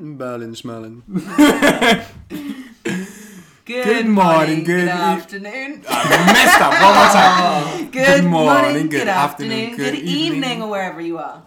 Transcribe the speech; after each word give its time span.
Merlin 0.00 0.54
Schmerlin. 0.54 1.02
Good, 3.66 3.84
Good 3.84 4.06
morning, 4.06 4.64
good 4.64 4.84
eve- 4.84 4.88
afternoon. 4.88 5.84
I 5.88 6.32
messed 6.32 6.60
up 6.60 6.72
one 6.72 6.94
more 6.96 7.12
time. 7.12 7.90
Good, 7.92 8.24
morning, 8.24 8.62
morning, 8.62 8.88
good, 8.88 8.98
good 9.00 9.08
afternoon, 9.08 9.52
afternoon, 9.52 9.76
good, 9.76 9.94
good 9.94 10.02
evening, 10.04 10.42
evening. 10.42 10.62
or 10.62 10.70
wherever 10.70 11.00
you 11.00 11.18
are. 11.18 11.42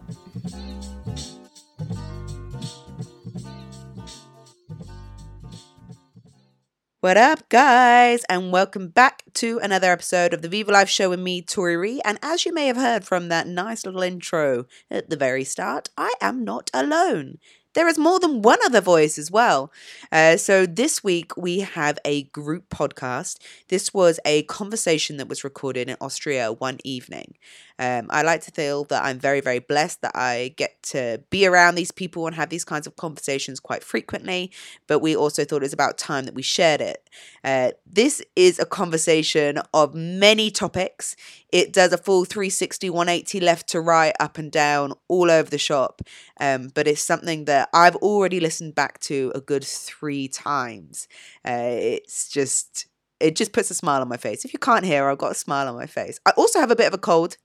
What 7.02 7.18
up, 7.18 7.50
guys, 7.50 8.24
and 8.30 8.54
welcome 8.54 8.88
back 8.88 9.24
to 9.36 9.60
another 9.62 9.92
episode 9.92 10.34
of 10.34 10.42
the 10.42 10.48
Vivo 10.48 10.72
Life 10.72 10.88
Show 10.88 11.10
with 11.10 11.20
me, 11.20 11.42
Tori 11.42 11.76
Ree. 11.76 12.02
And 12.06 12.18
as 12.24 12.46
you 12.46 12.54
may 12.54 12.68
have 12.68 12.78
heard 12.78 13.04
from 13.04 13.28
that 13.28 13.46
nice 13.46 13.86
little 13.86 14.02
intro 14.04 14.66
at 14.90 15.10
the 15.10 15.18
very 15.18 15.44
start, 15.44 15.90
I 15.98 16.14
am 16.22 16.46
not 16.46 16.72
alone. 16.74 17.40
There 17.74 17.88
is 17.88 17.98
more 17.98 18.20
than 18.20 18.42
one 18.42 18.60
other 18.66 18.82
voice 18.82 19.18
as 19.18 19.32
well. 19.32 19.72
Uh, 20.12 20.38
so 20.38 20.66
this 20.66 21.04
week 21.04 21.36
we 21.36 21.60
have 21.60 21.98
a 22.06 22.24
group 22.24 22.70
podcast. 22.70 23.40
This 23.70 23.94
was 23.94 24.20
a 24.26 24.44
conversation 24.44 25.18
that 25.18 25.28
was 25.28 25.44
recorded 25.44 25.90
in 25.90 25.98
Austria 26.00 26.52
one 26.52 26.78
evening. 26.84 27.36
Um, 27.80 28.08
I 28.12 28.22
like 28.22 28.42
to 28.42 28.52
feel 28.52 28.84
that 28.86 29.04
I'm 29.04 29.18
very, 29.18 29.42
very 29.42 29.58
blessed 29.60 30.02
that 30.04 30.16
I 30.16 30.54
get 30.56 30.82
to 30.84 31.24
be 31.32 31.48
around 31.48 31.74
these 31.76 31.92
people 31.92 32.28
and 32.28 32.36
have 32.36 32.50
these 32.50 32.64
kinds 32.64 32.86
of 32.86 32.96
conversations 32.96 33.60
quite 33.60 33.84
frequently. 33.84 34.52
But 34.88 35.00
we 35.00 35.16
also 35.16 35.44
thought 35.44 35.58
it 35.58 35.62
was 35.64 35.74
about 35.74 35.98
time 35.98 36.26
that 36.26 36.36
we 36.36 36.44
shared 36.44 36.82
it. 36.82 37.10
Uh, 37.44 37.72
this 37.86 38.22
is 38.36 38.60
a 38.60 38.66
conversation 38.66 39.60
of 39.74 39.96
many 39.96 40.52
topics. 40.52 41.16
It 41.54 41.72
does 41.72 41.94
a 41.94 42.00
full 42.00 42.26
360, 42.26 42.90
180 42.90 43.40
left 43.40 43.70
to 43.70 43.80
right, 43.80 44.16
up 44.20 44.40
and 44.40 44.52
down, 44.52 44.94
all 45.08 45.30
over 45.30 45.52
the 45.52 45.60
shop. 45.60 46.02
Um, 46.40 46.70
but 46.74 46.88
it's 46.88 47.04
something 47.04 47.46
that 47.46 47.70
I've 47.72 47.96
already 47.98 48.40
listened 48.40 48.74
back 48.74 49.00
to 49.02 49.32
a 49.36 49.40
good 49.40 49.64
three 49.64 50.28
times. 50.28 51.08
Uh, 51.48 51.78
it's 51.78 52.30
just. 52.30 52.88
It 53.20 53.38
just 53.38 53.54
puts 53.54 53.72
a 53.72 53.74
smile 53.74 54.02
on 54.02 54.10
my 54.10 54.18
face. 54.18 54.44
If 54.44 54.52
you 54.52 54.60
can't 54.60 54.84
hear, 54.84 55.08
I've 55.08 55.18
got 55.18 55.32
a 55.32 55.36
smile 55.36 55.70
on 55.70 55.76
my 55.76 55.86
face. 55.86 56.20
I 56.26 56.32
also 56.32 56.60
have 56.60 56.72
a 56.72 56.76
bit 56.76 56.88
of 56.88 56.94
a 56.94 56.98
cold. 56.98 57.38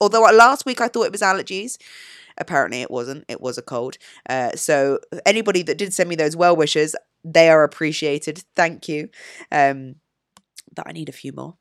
Although 0.00 0.22
last 0.22 0.66
week 0.66 0.80
I 0.80 0.88
thought 0.88 1.04
it 1.04 1.12
was 1.12 1.20
allergies, 1.20 1.76
apparently 2.38 2.82
it 2.82 2.90
wasn't. 2.90 3.24
It 3.28 3.40
was 3.40 3.56
a 3.56 3.62
cold. 3.62 3.98
Uh, 4.28 4.50
so 4.56 4.98
anybody 5.24 5.62
that 5.62 5.78
did 5.78 5.94
send 5.94 6.08
me 6.08 6.16
those 6.16 6.34
well 6.34 6.56
wishes, 6.56 6.96
they 7.22 7.50
are 7.50 7.62
appreciated. 7.62 8.42
Thank 8.56 8.88
you. 8.88 9.10
Um, 9.52 9.96
but 10.74 10.86
I 10.88 10.92
need 10.92 11.08
a 11.08 11.12
few 11.12 11.32
more. 11.32 11.56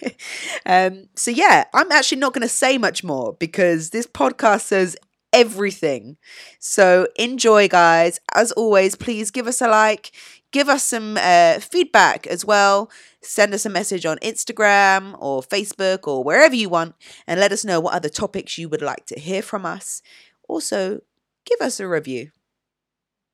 um, 0.66 1.08
so 1.14 1.30
yeah, 1.30 1.64
I'm 1.74 1.90
actually 1.92 2.18
not 2.18 2.32
going 2.32 2.42
to 2.42 2.48
say 2.48 2.78
much 2.78 3.02
more 3.04 3.34
because 3.38 3.90
this 3.90 4.06
podcast 4.06 4.62
says 4.62 4.96
everything. 5.32 6.16
So 6.58 7.06
enjoy, 7.16 7.68
guys. 7.68 8.20
As 8.34 8.52
always, 8.52 8.94
please 8.94 9.30
give 9.30 9.46
us 9.46 9.60
a 9.60 9.68
like, 9.68 10.12
give 10.52 10.68
us 10.68 10.84
some 10.84 11.16
uh, 11.20 11.58
feedback 11.60 12.26
as 12.26 12.44
well. 12.44 12.90
Send 13.20 13.52
us 13.54 13.66
a 13.66 13.70
message 13.70 14.06
on 14.06 14.18
Instagram 14.18 15.16
or 15.18 15.42
Facebook 15.42 16.06
or 16.06 16.24
wherever 16.24 16.54
you 16.54 16.68
want 16.68 16.94
and 17.26 17.40
let 17.40 17.52
us 17.52 17.64
know 17.64 17.80
what 17.80 17.94
other 17.94 18.08
topics 18.08 18.58
you 18.58 18.68
would 18.68 18.82
like 18.82 19.06
to 19.06 19.18
hear 19.18 19.42
from 19.42 19.66
us. 19.66 20.02
Also, 20.48 21.00
give 21.44 21.60
us 21.60 21.80
a 21.80 21.88
review. 21.88 22.30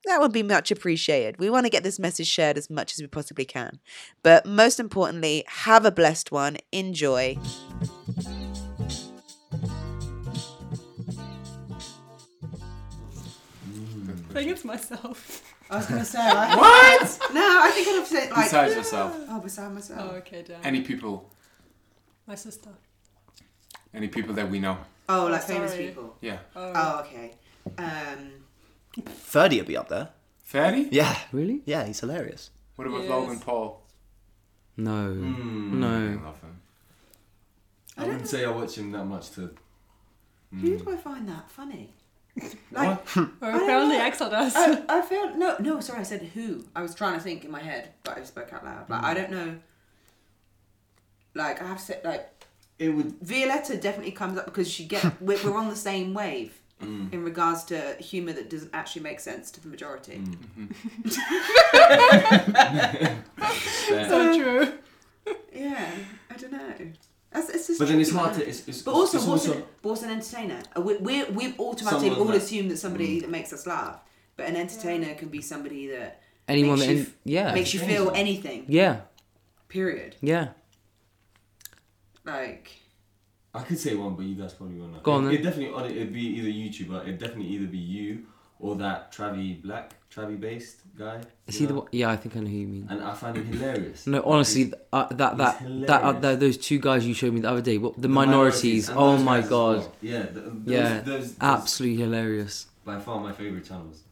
That 0.06 0.20
would 0.20 0.32
be 0.32 0.42
much 0.42 0.70
appreciated. 0.70 1.38
We 1.38 1.48
want 1.48 1.64
to 1.66 1.70
get 1.70 1.82
this 1.82 1.98
message 1.98 2.26
shared 2.26 2.58
as 2.58 2.68
much 2.68 2.92
as 2.92 3.00
we 3.00 3.06
possibly 3.06 3.44
can. 3.44 3.80
But 4.22 4.44
most 4.46 4.78
importantly, 4.78 5.44
have 5.48 5.84
a 5.86 5.90
blessed 5.90 6.30
one. 6.30 6.58
Enjoy. 6.72 7.38
I 14.30 14.38
think 14.38 14.50
it's 14.50 14.64
myself. 14.64 15.42
I 15.70 15.76
was 15.78 15.86
going 15.86 16.00
to 16.00 16.04
say, 16.04 16.18
like, 16.34 16.56
What? 16.58 17.18
no, 17.32 17.60
I 17.62 17.70
think 17.72 17.88
I'd 17.88 17.94
have 17.94 18.06
said, 18.06 18.30
like, 18.30 18.44
Besides 18.46 18.74
yourself, 18.74 19.16
oh, 19.30 19.40
beside 19.40 19.72
myself. 19.72 20.10
Oh, 20.12 20.16
okay, 20.16 20.42
damn. 20.46 20.60
any 20.62 20.82
people, 20.82 21.30
My 22.26 22.34
sister. 22.34 22.70
any 23.94 24.08
people 24.08 24.34
that 24.34 24.50
we 24.50 24.58
know. 24.60 24.76
Oh, 25.08 25.26
like 25.26 25.42
famous 25.42 25.72
sorry. 25.72 25.86
people. 25.86 26.16
Yeah. 26.20 26.38
Oh, 26.54 26.72
Oh, 26.74 27.00
okay. 27.00 27.34
Um, 27.78 28.30
Ferdy 29.14 29.58
will 29.60 29.66
be 29.66 29.76
up 29.76 29.88
there. 29.88 30.10
Ferdy? 30.42 30.88
Yeah. 30.90 31.16
Really? 31.32 31.62
Yeah, 31.64 31.84
he's 31.86 32.00
hilarious. 32.00 32.50
What 32.76 32.86
about 32.86 33.00
Yes. 33.02 33.10
Logan 33.10 33.40
Paul? 33.40 33.82
No. 34.76 35.12
Hmm. 35.12 35.80
No. 35.80 35.88
I 36.20 36.24
love 36.24 36.40
him. 36.40 36.60
I 37.96 38.04
wouldn't 38.06 38.28
say 38.28 38.44
I 38.44 38.50
watch 38.50 38.76
him 38.76 38.90
that 38.92 39.04
much 39.04 39.30
to. 39.32 39.54
who 40.50 40.78
do 40.78 40.90
I 40.92 40.96
find 40.96 41.28
that 41.28 41.50
funny? 41.50 41.90
Like, 42.72 42.98
oh 43.16 43.30
apparently 43.40 43.96
Axel 43.96 44.28
does. 44.28 44.52
I, 44.56 44.82
I 44.88 45.02
feel 45.02 45.36
no, 45.36 45.56
no. 45.60 45.78
Sorry, 45.80 46.00
I 46.00 46.02
said 46.02 46.22
who. 46.34 46.64
I 46.74 46.82
was 46.82 46.92
trying 46.94 47.14
to 47.14 47.20
think 47.20 47.44
in 47.44 47.50
my 47.52 47.60
head, 47.60 47.90
but 48.02 48.18
I 48.18 48.24
spoke 48.24 48.52
out 48.52 48.64
loud. 48.64 48.90
Like 48.90 49.04
I 49.04 49.14
don't 49.14 49.30
know. 49.30 49.56
Like 51.34 51.62
I 51.62 51.66
have 51.68 51.78
to 51.78 51.82
say, 51.84 52.00
like 52.04 52.28
It 52.80 52.88
would. 52.90 53.20
Wioletta 53.20 53.80
definitely 53.80 54.10
comes 54.12 54.36
up 54.38 54.46
because 54.46 54.68
she 54.68 54.84
get 54.84 55.20
we're, 55.22 55.38
we're 55.44 55.56
on 55.56 55.68
the 55.68 55.76
same 55.76 56.12
wave 56.14 56.60
Mm. 56.84 57.12
in 57.12 57.22
regards 57.24 57.64
to 57.64 57.96
humor 58.00 58.32
that 58.32 58.48
doesn't 58.50 58.70
actually 58.74 59.02
make 59.02 59.20
sense 59.20 59.50
to 59.52 59.60
the 59.60 59.68
majority. 59.68 60.18
Mm. 60.18 60.36
Mm-hmm. 60.58 60.68
so 64.08 64.38
true. 64.38 64.72
Yeah, 65.54 65.90
I 66.30 66.34
don't 66.36 66.52
know. 66.52 66.74
That's, 67.30 67.48
it's 67.48 67.66
just 67.68 67.78
But 67.78 67.88
then 67.88 67.98
it's 68.00 68.10
tricky, 68.10 68.22
hard 68.24 68.36
man. 68.36 68.40
to. 68.44 68.48
It's, 68.50 68.68
it's, 68.68 68.82
But 68.82 68.92
also, 68.92 69.16
it's 69.18 69.26
what's, 69.26 69.46
also 69.48 69.58
an, 69.60 69.64
but 69.80 69.88
what's 69.88 70.02
an 70.02 70.10
entertainer? 70.10 70.60
Uh, 70.76 70.80
We, 70.82 70.96
we, 70.98 71.24
we 71.24 71.54
automatically 71.58 72.08
Someone 72.10 72.18
all 72.18 72.24
that- 72.26 72.36
assume 72.36 72.68
that 72.68 72.76
somebody 72.78 73.18
mm. 73.18 73.20
that 73.22 73.30
makes 73.30 73.52
us 73.52 73.66
laugh. 73.66 74.00
But 74.36 74.46
an 74.48 74.56
entertainer 74.56 75.14
can 75.14 75.28
be 75.28 75.40
somebody 75.40 75.86
that 75.88 76.20
Anyone 76.48 76.78
makes 76.80 76.86
that, 76.88 76.92
you, 76.92 76.98
in, 77.00 77.06
f- 77.06 77.14
yeah, 77.24 77.54
makes 77.54 77.72
you 77.72 77.80
feel 77.80 78.10
anything. 78.14 78.64
yeah, 78.68 79.00
Period. 79.68 80.16
yeah. 80.20 80.48
Like, 82.24 82.72
I 83.54 83.62
could 83.62 83.78
say 83.78 83.94
one, 83.94 84.14
but 84.16 84.24
you 84.26 84.34
guys 84.34 84.52
probably 84.54 84.76
won't 84.80 84.92
know. 84.94 85.00
Go 85.00 85.12
on 85.12 85.24
it, 85.24 85.26
then. 85.28 85.34
it 85.36 85.42
definitely 85.42 85.74
on 85.74 85.84
it. 85.86 85.92
It'd 85.96 86.12
be 86.12 86.26
either 86.26 86.48
YouTuber. 86.48 87.02
It'd 87.02 87.18
definitely 87.18 87.46
either 87.54 87.66
be 87.66 87.78
you 87.78 88.26
or 88.58 88.76
that 88.76 89.12
Travi 89.12 89.62
Black, 89.62 89.94
Travi 90.12 90.38
based 90.40 90.78
guy. 90.98 91.20
Is 91.46 91.56
you 91.56 91.60
he 91.60 91.66
the 91.66 91.74
know? 91.74 91.80
one? 91.80 91.88
Yeah, 91.92 92.10
I 92.10 92.16
think 92.16 92.36
I 92.36 92.40
know 92.40 92.46
who 92.48 92.56
you 92.56 92.66
mean. 92.66 92.86
And 92.90 93.02
I 93.02 93.14
find 93.14 93.36
him 93.36 93.46
hilarious. 93.46 94.06
No, 94.06 94.22
honestly, 94.24 94.64
th- 94.64 94.74
uh, 94.92 95.06
that 95.14 95.36
that 95.38 95.58
he's 95.58 95.86
that 95.86 96.02
uh, 96.02 96.12
hilarious. 96.14 96.22
th- 96.22 96.38
those 96.40 96.56
two 96.58 96.78
guys 96.78 97.06
you 97.06 97.14
showed 97.14 97.32
me 97.32 97.40
the 97.40 97.50
other 97.50 97.60
day, 97.60 97.78
what, 97.78 97.94
the, 97.94 98.02
The 98.02 98.08
minorities. 98.08 98.88
and 98.88 98.98
Oh 98.98 99.16
my 99.18 99.40
god, 99.40 99.78
well. 99.78 99.92
Yeah, 100.00 100.22
th- 100.22 100.34
those, 100.34 100.52
yeah, 100.66 101.00
those, 101.00 101.04
those, 101.34 101.36
absolutely 101.40 102.02
hilarious. 102.02 102.66
By 102.84 102.98
far 102.98 103.20
my 103.20 103.32
favorite 103.32 103.64
channels. 103.64 104.02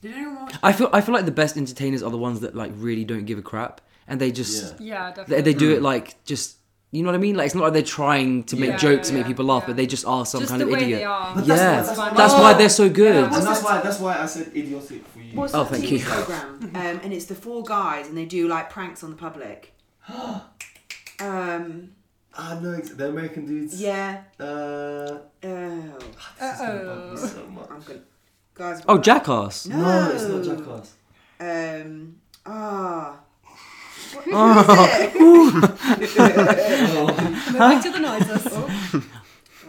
did 0.00 0.14
anyone 0.14 0.36
watch? 0.42 0.54
I 0.62 0.72
feel 0.72 0.88
I 0.92 1.00
feel 1.00 1.14
like 1.14 1.24
the 1.24 1.32
best 1.32 1.56
entertainers 1.56 2.02
are 2.02 2.10
the 2.10 2.18
ones 2.18 2.40
that 2.40 2.54
like 2.54 2.72
really 2.76 3.04
don't 3.04 3.24
give 3.24 3.38
a 3.38 3.42
crap 3.42 3.80
and 4.08 4.20
they 4.20 4.30
just 4.32 4.80
Yeah. 4.80 5.12
Yeah, 5.16 5.24
they, 5.26 5.40
they 5.42 5.54
do 5.54 5.70
it 5.72 5.82
like 5.82 6.22
just 6.24 6.56
you 6.92 7.02
know 7.02 7.08
what 7.08 7.14
I 7.16 7.18
mean. 7.18 7.34
Like 7.36 7.46
it's 7.46 7.54
not 7.56 7.64
like 7.64 7.72
they're 7.72 7.82
trying 7.82 8.44
to 8.44 8.56
make 8.56 8.70
Yeah, 8.70 8.76
jokes 8.76 9.08
and 9.08 9.16
yeah, 9.18 9.22
make 9.24 9.28
people 9.32 9.44
laugh, 9.46 9.62
yeah. 9.62 9.66
but 9.68 9.76
they 9.76 9.86
just 9.86 10.06
are 10.06 10.24
some 10.24 10.40
Just 10.42 10.50
kind 10.50 10.60
the 10.60 10.66
of 10.66 10.72
way 10.72 10.82
idiot. 10.82 10.98
they 11.00 11.04
are. 11.04 11.34
But 11.34 11.46
Yeah, 11.46 11.56
that's 11.56 11.86
that's, 11.88 11.98
why- 11.98 12.10
why, 12.10 12.16
that's 12.16 12.34
why- 12.34 12.52
they're 12.54 12.68
so 12.68 12.88
good. 12.88 13.14
Yeah, 13.16 13.24
And 13.34 13.46
that's 13.46 13.62
why 13.64 13.80
that's 13.80 13.98
why 13.98 14.18
I 14.18 14.26
said 14.26 14.48
idiotic 14.54 15.06
for 15.08 15.18
you. 15.18 15.36
What's 15.36 15.52
Oh, 15.54 15.64
that 15.64 15.70
thank 15.72 15.84
TV 15.84 15.98
you. 15.98 16.04
program? 16.04 16.70
um, 16.74 17.00
and 17.02 17.12
it's 17.12 17.24
the 17.26 17.34
four 17.34 17.62
guys, 17.64 18.06
and 18.08 18.16
they 18.16 18.24
do 18.26 18.46
like 18.46 18.70
pranks 18.70 19.02
on 19.02 19.10
the 19.10 19.16
public. 19.16 19.72
um, 21.20 21.90
Ah 22.34 22.58
no, 22.62 22.72
it's 22.72 22.90
the 22.94 23.08
American 23.08 23.44
dudes. 23.46 23.80
yeah. 23.80 24.22
Uh, 24.40 25.18
Oh, 25.44 25.98
this 26.38 26.54
is 26.54 26.60
gonna 26.60 26.84
bug 26.84 27.10
me 27.10 27.16
so 27.28 27.46
much. 27.50 27.68
I'm 27.70 27.80
gonna, 27.82 28.00
guys. 28.54 28.82
Oh, 28.88 28.98
Jackass. 28.98 29.66
No, 29.66 29.76
No, 29.76 30.10
it's 30.12 30.24
not 30.24 30.42
Jackass. 30.44 30.94
Um. 31.40 32.16
Ah. 32.46 33.18
What, 33.44 33.50
Oh. 33.50 33.56
who 33.56 34.00
is 34.00 34.01
it? 34.01 34.01
Oh. 34.34 35.12
Moving 37.52 37.82
to 37.82 37.90
the 37.90 37.98
noises. 38.00 38.46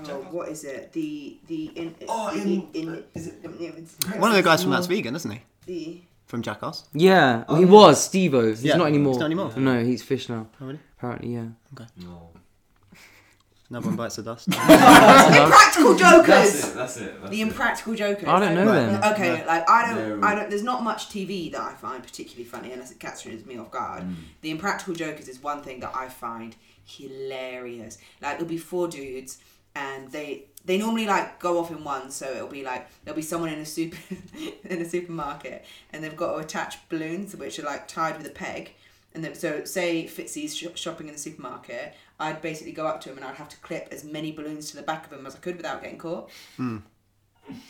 oh, 0.10 0.28
what 0.32 0.50
is 0.50 0.64
it? 0.64 0.92
The 0.94 1.38
the 1.48 1.66
in. 1.76 1.96
Oh, 2.08 2.34
the, 2.36 2.42
in- 2.42 2.68
in, 2.74 2.90
uh, 2.90 3.02
is 3.14 3.28
it- 3.28 4.20
One 4.20 4.32
of 4.32 4.36
the 4.36 4.44
guys 4.44 4.62
from 4.64 4.72
That's 4.72 4.88
Vegan, 4.88 5.16
isn't 5.16 5.32
he? 5.32 5.42
the 5.66 6.02
From 6.26 6.42
Jackass. 6.42 6.84
Yeah, 6.94 7.44
Oh, 7.48 7.56
he 7.56 7.64
yeah. 7.64 7.70
was 7.70 8.04
Steve-O. 8.04 8.50
He's 8.50 8.64
Yeah, 8.64 8.76
not 8.78 8.88
anymore. 8.88 9.14
he's 9.14 9.20
not 9.20 9.26
anymore. 9.28 9.54
No, 9.56 9.84
he's 9.84 10.02
fish 10.04 10.28
now. 10.30 10.48
Oh, 10.62 10.66
really? 10.66 10.80
Apparently, 10.98 11.34
yeah. 11.34 11.48
No. 11.98 12.30
Another 13.74 13.88
one 13.88 13.96
bites 13.96 14.18
the 14.18 14.22
dust. 14.22 14.48
impractical 14.50 15.96
jokers. 15.96 16.28
That's 16.28 16.64
it. 16.68 16.76
That's 16.76 16.98
it. 16.98 17.20
That's 17.22 17.32
The 17.32 17.42
impractical 17.42 17.96
jokers. 17.96 18.28
I 18.28 18.40
don't 18.40 18.54
know 18.54 18.68
Right. 18.68 18.86
them. 19.02 19.14
Okay, 19.14 19.44
like 19.48 19.68
I 19.68 19.86
don't, 19.88 19.96
They're- 19.96 20.24
I 20.24 20.36
don't. 20.36 20.50
There's 20.52 20.62
not 20.64 20.84
much 20.84 21.10
TV 21.10 21.52
that 21.54 21.62
I 21.62 21.74
find 21.74 22.04
particularly 22.04 22.44
funny 22.46 22.72
unless 22.72 22.92
it 22.92 23.00
catches 23.00 23.44
me 23.48 23.58
off 23.58 23.72
guard. 23.72 24.04
Mm. 24.04 24.14
The 24.42 24.52
Impractical 24.52 24.94
Jokers 24.94 25.28
is 25.28 25.42
one 25.42 25.64
thing 25.64 25.80
that 25.80 25.92
I 25.96 26.08
find 26.08 26.56
hilarious. 26.86 27.98
Like 28.22 28.34
there'll 28.38 28.46
be 28.46 28.60
four 28.60 28.88
dudes, 28.88 29.40
and 29.74 30.12
they 30.12 30.46
they 30.66 30.78
normally 30.78 31.08
like 31.08 31.40
go 31.40 31.58
off 31.60 31.72
in 31.72 31.84
one. 31.84 32.12
So 32.12 32.30
it'll 32.30 32.48
be 32.48 32.64
like 32.64 32.88
there'll 33.04 33.16
be 33.16 33.24
someone 33.24 33.50
in 33.50 33.58
a 33.60 33.66
super 33.66 33.98
in 34.66 34.82
a 34.84 34.86
supermarket, 34.88 35.66
and 35.92 36.04
they've 36.04 36.16
got 36.16 36.34
to 36.34 36.38
attach 36.38 36.88
balloons 36.90 37.36
which 37.36 37.58
are 37.58 37.64
like 37.64 37.88
tied 37.88 38.18
with 38.20 38.28
a 38.28 38.32
peg. 38.32 38.74
And 39.16 39.24
then, 39.24 39.36
so 39.36 39.64
say 39.64 40.06
Phitzee's 40.06 40.56
sh- 40.58 40.66
shopping 40.74 41.08
in 41.08 41.14
the 41.14 41.20
supermarket, 41.20 41.94
I'd 42.24 42.42
basically 42.42 42.72
go 42.74 42.86
up 42.88 43.02
to 43.02 43.10
him 43.12 43.18
and 43.18 43.26
I'd 43.26 43.36
have 43.36 43.50
to 43.50 43.58
clip 43.58 43.90
as 43.92 44.04
many 44.04 44.32
balloons 44.32 44.70
to 44.72 44.76
the 44.78 44.82
back 44.84 45.06
of 45.06 45.12
him 45.18 45.26
as 45.26 45.36
I 45.36 45.40
could 45.40 45.58
without 45.58 45.82
getting 45.84 45.98
caught. 45.98 46.30
Hmm. 46.58 46.78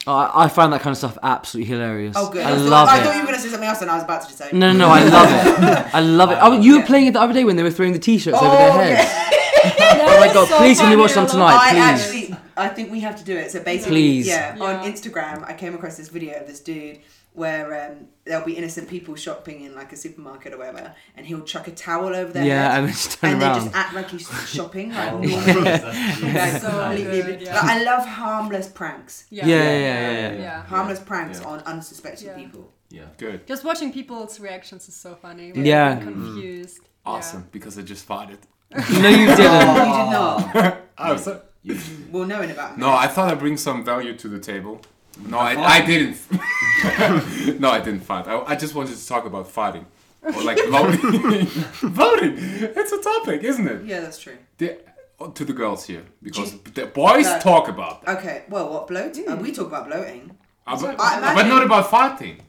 Oh, 0.06 0.14
I, 0.14 0.46
I 0.46 0.48
find 0.50 0.72
that 0.72 0.82
kind 0.82 0.92
of 0.92 0.98
stuff 1.00 1.18
absolutely 1.24 1.72
hilarious. 1.74 2.16
Oh, 2.16 2.30
good. 2.30 2.46
I 2.46 2.54
was- 2.54 2.64
love 2.64 2.88
I 2.90 3.00
it. 3.00 3.04
thought 3.04 3.14
you 3.16 3.22
were 3.22 3.26
going 3.26 3.38
to 3.38 3.42
say 3.42 3.50
something 3.50 3.68
else, 3.68 3.82
and 3.82 3.90
I 3.90 3.96
was 3.96 4.04
about 4.04 4.22
to 4.22 4.28
just 4.28 4.38
say. 4.38 4.50
No, 4.54 4.72
no, 4.72 4.78
no, 4.78 4.88
I 4.90 5.04
love 5.04 5.30
it. 5.32 5.96
I 5.96 6.00
love 6.02 6.32
it. 6.32 6.38
Oh, 6.42 6.52
you 6.62 6.74
were 6.74 6.80
Yeah. 6.80 6.86
playing 6.86 7.08
it 7.08 7.14
the 7.14 7.22
other 7.22 7.34
day 7.34 7.44
when 7.44 7.56
they 7.56 7.64
were 7.64 7.72
throwing 7.72 7.94
the 7.94 8.00
t-shirts 8.00 8.38
Oh, 8.40 8.46
over 8.46 8.56
their 8.56 8.70
oh, 8.72 8.96
heads. 8.96 9.30
Oh 9.66 10.20
my 10.20 10.34
god, 10.34 10.48
please 10.58 10.78
can 10.78 10.90
we 10.90 10.98
watch 10.98 11.14
them 11.14 11.26
tonight, 11.26 11.56
I 11.58 11.70
please? 11.72 11.80
actually, 11.82 12.38
I 12.58 12.68
think 12.68 12.92
we 12.92 13.00
have 13.00 13.16
to 13.16 13.24
do 13.24 13.36
it. 13.38 13.50
So 13.50 13.62
basically, 13.64 13.94
Please. 13.94 14.28
yeah, 14.28 14.58
on 14.60 14.84
Instagram, 14.92 15.44
I 15.50 15.54
came 15.54 15.74
across 15.74 15.96
this 15.96 16.10
video 16.10 16.38
of 16.42 16.48
this 16.48 16.60
dude 16.60 17.00
where 17.33 17.89
um, 17.91 18.07
there'll 18.25 18.45
be 18.45 18.53
innocent 18.56 18.88
people 18.88 19.15
shopping 19.15 19.63
in 19.63 19.74
like 19.75 19.91
a 19.91 19.95
supermarket 19.95 20.53
or 20.53 20.57
whatever, 20.59 20.94
and 21.18 21.25
he'll 21.25 21.41
chuck 21.44 21.68
a 21.68 21.71
towel 21.71 22.15
over 22.15 22.31
their 22.31 22.45
Yeah, 22.45 22.71
head. 22.74 22.83
and 22.83 22.94
just 22.94 23.19
turn 23.19 23.31
and 23.33 23.41
they 23.41 23.45
around. 23.45 23.63
just 23.63 23.75
act 23.75 23.94
like 23.95 24.09
he's 24.12 24.30
shopping, 24.50 24.91
like 24.94 25.12
Oh, 25.12 25.18
normally. 25.21 25.63
that's 25.63 26.62
So 26.62 26.95
good, 26.95 27.41
yeah. 27.41 27.56
like, 27.56 27.63
I 27.63 27.83
love 27.83 28.06
harmless 28.06 28.68
pranks. 28.68 29.25
Yeah. 29.31 29.47
Yeah, 29.47 29.56
yeah, 29.63 29.71
yeah, 29.71 30.12
yeah. 30.12 30.41
Yeah. 30.41 30.63
Harmless 30.65 31.00
pranks 31.00 31.39
Yeah. 31.41 31.47
on 31.47 31.59
unsuspecting 31.62 32.27
Yeah. 32.27 32.35
people. 32.35 32.71
Yeah. 32.89 33.06
Good. 33.18 33.47
Just 33.47 33.63
watching 33.63 33.91
people's 33.91 34.39
reactions 34.39 34.88
is 34.88 34.95
so 34.95 35.15
funny. 35.15 35.51
when 35.51 35.65
Yeah. 35.65 35.95
they're 35.95 36.03
confused. 36.03 36.80
Awesome. 37.06 37.47
Because 37.51 37.77
I 37.80 37.81
just 37.81 38.07
farted. 38.07 38.38
No, 39.01 39.09
you 39.09 39.27
Oh, 39.30 39.35
didn't. 39.35 39.35
you 39.35 39.35
did 39.35 40.12
not. 40.12 40.77
Oh, 40.97 41.18
so- 41.18 41.41
Well, 42.12 42.25
knowing 42.25 42.51
about 42.51 42.77
no, 42.77 42.91
I 42.91 43.07
thought 43.07 43.31
I'd 43.31 43.39
bring 43.39 43.57
some 43.57 43.83
value 43.83 44.15
to 44.18 44.27
the 44.27 44.39
table. 44.39 44.81
No, 45.19 45.38
I, 45.39 45.56
I 45.77 45.86
didn't. 45.86 46.18
no, 47.60 47.69
I 47.69 47.80
didn't 47.80 48.01
fart. 48.01 48.27
I, 48.27 48.39
I 48.39 48.56
just 48.56 48.74
wanted 48.75 48.98
to 48.98 49.07
talk 49.07 49.25
about 49.25 49.48
farting. 49.48 49.86
Or 50.24 50.42
like 50.44 50.57
voting. 50.69 51.45
voting. 51.48 52.36
It's 52.39 52.92
a 52.92 53.01
topic, 53.01 53.44
isn't 53.44 53.68
it? 53.68 53.86
Yeah, 53.86 54.00
that's 54.01 54.19
true. 54.19 54.38
The, 54.57 54.80
to 55.36 55.45
the 55.45 55.54
girls 55.54 55.86
here. 55.86 56.04
Because 56.21 56.57
the 56.62 56.86
boys 56.88 57.25
No. 57.25 57.39
talk 57.39 57.68
about 57.68 58.06
that. 58.06 58.18
Okay, 58.18 58.44
well, 58.50 58.69
what 58.71 58.88
bloating? 58.88 59.30
Uh, 59.30 59.36
we 59.36 59.51
talk 59.51 59.68
about 59.68 59.88
bloating. 59.88 60.36
Uh, 60.65 60.80
but, 60.81 60.95
I 61.00 61.33
but 61.36 61.48
not 61.48 61.63
about 61.63 61.86
farting. 61.88 62.39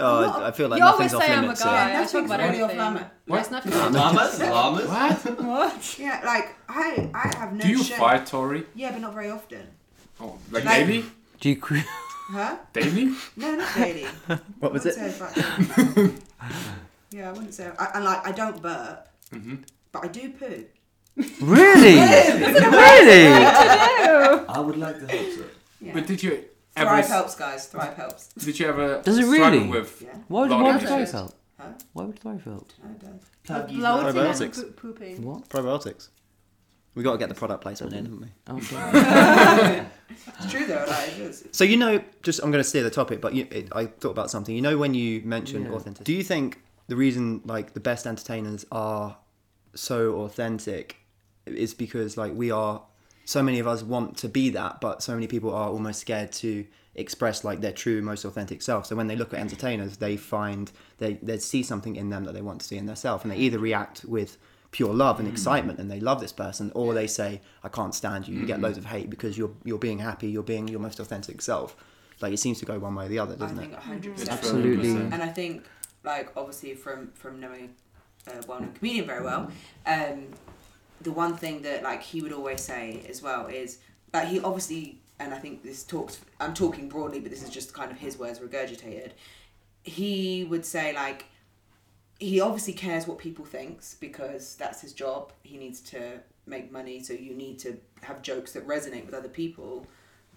Oh, 0.00 0.20
Not- 0.20 0.42
I, 0.42 0.48
I 0.48 0.50
feel 0.52 0.68
like 0.68 0.78
You 0.78 0.84
always 0.86 1.12
nothing's 1.12 1.14
off 1.14 1.22
say 1.26 1.34
I'm 1.34 1.44
a 1.50 1.54
guy. 1.54 1.90
here. 1.90 2.00
I 2.00 2.04
talk 2.04 2.12
Nothing's 2.12 2.30
about 2.30 2.40
really 2.40 2.62
off 2.62 2.70
everything. 2.70 2.94
limit. 2.94 3.06
There's 3.26 3.50
nothing. 3.50 3.72
Llamas? 3.72 4.38
Llamas? 4.40 4.86
What? 5.24 5.40
What? 5.44 5.98
Yeah, 5.98 6.20
like 6.24 6.54
I, 6.68 7.10
I 7.14 7.36
have 7.38 7.52
no 7.54 7.62
Do 7.64 7.68
you 7.68 7.82
shame. 7.82 7.98
fart, 7.98 8.26
Tori? 8.26 8.64
Yeah, 8.76 8.92
but 8.92 9.00
not 9.00 9.12
very 9.14 9.30
often. 9.30 9.66
Oh, 10.20 10.38
like 10.52 10.64
Like- 10.64 10.86
daily? 10.86 11.04
Do 11.40 11.48
you? 11.50 11.56
cre- 11.56 11.78
Huh? 12.30 12.58
Daily? 12.74 13.12
No, 13.36 13.54
not 13.56 13.74
daily. 13.74 14.06
What 14.60 14.72
was 14.74 14.84
it? 14.84 14.94
say 14.94 15.06
I 15.06 15.10
fart. 15.10 15.34
yeah, 17.10 17.30
I 17.30 17.32
wouldn't 17.32 17.54
say. 17.54 17.70
I, 17.78 17.86
and 17.94 18.04
like, 18.04 18.26
I 18.26 18.32
don't 18.32 18.60
burp, 18.60 19.08
Mm-hmm. 19.32 19.56
but 19.92 20.04
I 20.04 20.08
do 20.08 20.30
poo. 20.30 20.64
Really? 21.40 21.94
really? 21.98 23.26
I 24.48 24.60
would 24.64 24.76
like 24.76 24.98
to 25.00 25.06
hope 25.16 25.32
so. 25.36 25.44
Yeah. 25.80 25.92
But 25.94 26.06
did 26.06 26.22
you 26.22 26.44
ever 26.76 26.88
Thrive 26.90 27.06
helps, 27.08 27.34
guys. 27.34 27.66
Thrive 27.66 27.94
helps. 27.94 28.28
did 28.34 28.58
you 28.58 28.66
ever 28.66 29.00
Does 29.02 29.18
it 29.18 29.26
struggle 29.26 29.58
really? 29.60 29.68
with 29.68 30.02
Yeah. 30.02 30.14
Why 30.28 30.40
would, 30.40 30.48
Blood 30.48 30.62
why 30.62 30.70
would 30.72 30.80
pressure. 30.80 30.86
Thrive 30.96 31.10
help? 31.12 31.34
Huh? 31.58 31.66
Why 31.92 32.04
would 32.04 32.18
Thrive 32.20 32.44
help? 32.44 32.72
No, 32.84 32.90
it 32.90 32.98
does. 33.00 33.20
Plug 33.44 33.70
you 33.70 33.78
Bloating 33.78 34.22
Probiotics. 34.22 34.58
and 34.62 34.76
poo- 34.76 34.92
pooping. 34.92 35.22
What? 35.22 35.48
Probiotics. 35.48 36.08
We 36.98 37.04
got 37.04 37.12
to 37.12 37.18
get 37.18 37.28
the 37.28 37.34
product 37.36 37.62
placement 37.62 37.92
in, 37.92 38.04
haven't 38.06 38.20
we? 38.20 38.26
Oh, 38.48 38.56
okay. 38.56 39.86
It's 40.40 40.50
true 40.50 40.66
though. 40.66 40.84
Like, 40.88 41.08
it 41.10 41.18
is. 41.20 41.44
So 41.52 41.62
you 41.62 41.76
know, 41.76 42.02
just 42.24 42.40
I'm 42.42 42.50
going 42.50 42.62
to 42.62 42.68
steer 42.68 42.82
the 42.82 42.90
topic, 42.90 43.20
but 43.20 43.34
you, 43.34 43.46
it, 43.52 43.68
I 43.72 43.86
thought 43.86 44.10
about 44.10 44.32
something. 44.32 44.52
You 44.52 44.62
know, 44.62 44.76
when 44.76 44.94
you 44.94 45.22
mentioned 45.22 45.66
Yeah. 45.66 45.72
authenticity, 45.74 46.12
do 46.12 46.16
you 46.16 46.24
think 46.24 46.60
the 46.88 46.96
reason 46.96 47.40
like 47.44 47.72
the 47.74 47.78
best 47.80 48.04
entertainers 48.04 48.66
are 48.72 49.16
so 49.76 50.22
authentic 50.22 50.96
is 51.46 51.72
because 51.72 52.16
like 52.16 52.32
we 52.34 52.50
are 52.50 52.82
so 53.24 53.44
many 53.44 53.60
of 53.60 53.68
us 53.68 53.84
want 53.84 54.16
to 54.16 54.28
be 54.28 54.50
that, 54.50 54.80
but 54.80 55.00
so 55.00 55.14
many 55.14 55.28
people 55.28 55.54
are 55.54 55.68
almost 55.68 56.00
scared 56.00 56.32
to 56.32 56.66
express 56.96 57.44
like 57.44 57.60
their 57.60 57.70
true, 57.72 58.02
most 58.02 58.24
authentic 58.24 58.60
self. 58.60 58.86
So 58.86 58.96
when 58.96 59.06
they 59.06 59.14
look 59.14 59.32
at 59.32 59.38
entertainers, 59.38 59.98
they 59.98 60.16
find 60.16 60.72
they 60.98 61.12
they 61.22 61.38
see 61.38 61.62
something 61.62 61.94
in 61.94 62.10
them 62.10 62.24
that 62.24 62.32
they 62.34 62.42
want 62.42 62.60
to 62.62 62.66
see 62.66 62.76
in 62.76 62.86
themselves, 62.86 63.22
and 63.22 63.30
they 63.32 63.36
either 63.36 63.60
react 63.60 64.04
with 64.04 64.36
pure 64.70 64.92
love 64.92 65.18
and 65.18 65.28
mm. 65.28 65.32
excitement 65.32 65.78
and 65.78 65.90
they 65.90 66.00
love 66.00 66.20
this 66.20 66.32
person 66.32 66.70
or 66.74 66.92
they 66.92 67.06
say 67.06 67.40
i 67.62 67.68
can't 67.68 67.94
stand 67.94 68.28
you 68.28 68.38
you 68.38 68.44
get 68.44 68.60
loads 68.60 68.76
of 68.76 68.84
hate 68.84 69.08
because 69.08 69.38
you're 69.38 69.52
you're 69.64 69.78
being 69.78 69.98
happy 69.98 70.28
you're 70.28 70.42
being 70.42 70.68
your 70.68 70.80
most 70.80 71.00
authentic 71.00 71.40
self 71.40 71.74
like 72.20 72.32
it 72.32 72.38
seems 72.38 72.58
to 72.58 72.64
go 72.64 72.78
one 72.78 72.94
way 72.94 73.06
or 73.06 73.08
the 73.08 73.18
other 73.18 73.36
doesn't 73.36 73.58
think 73.58 73.72
it 73.72 73.78
mm-hmm. 73.80 74.12
100%. 74.12 74.28
Absolutely. 74.28 74.90
And 74.90 75.22
I 75.22 75.28
think, 75.28 75.64
like, 76.04 76.32
obviously, 76.36 76.74
from 76.74 77.12
from 77.12 77.40
knowing 77.40 77.74
uh, 78.26 78.40
a 78.42 78.46
well-known 78.46 78.72
comedian 78.72 79.06
very 79.06 79.22
well, 79.22 79.50
mm-hmm. 79.86 80.12
um, 80.12 80.26
the 81.00 81.12
one 81.12 81.36
thing 81.36 81.62
that 81.62 81.82
like 81.82 82.02
he 82.02 82.20
would 82.20 82.32
always 82.32 82.60
say 82.60 83.04
as 83.08 83.22
well 83.22 83.46
is 83.46 83.78
like 84.12 84.28
he 84.28 84.40
obviously, 84.40 84.98
and 85.20 85.32
I 85.32 85.38
think 85.38 85.62
this 85.62 85.84
talks. 85.84 86.20
I'm 86.40 86.54
talking 86.54 86.88
broadly, 86.88 87.20
but 87.20 87.30
this 87.30 87.42
is 87.42 87.50
just 87.50 87.72
kind 87.72 87.90
of 87.90 87.98
his 87.98 88.18
words 88.18 88.40
regurgitated. 88.40 89.12
He 89.82 90.44
would 90.44 90.64
say 90.64 90.94
like. 90.94 91.26
He 92.18 92.40
obviously 92.40 92.72
cares 92.72 93.06
what 93.06 93.18
people 93.18 93.44
thinks 93.44 93.94
because 93.94 94.56
that's 94.56 94.80
his 94.80 94.92
job. 94.92 95.32
He 95.42 95.56
needs 95.56 95.80
to 95.82 96.20
make 96.46 96.72
money, 96.72 97.02
so 97.02 97.12
you 97.12 97.34
need 97.34 97.58
to 97.60 97.78
have 98.02 98.22
jokes 98.22 98.52
that 98.52 98.66
resonate 98.66 99.04
with 99.06 99.14
other 99.14 99.28
people. 99.28 99.86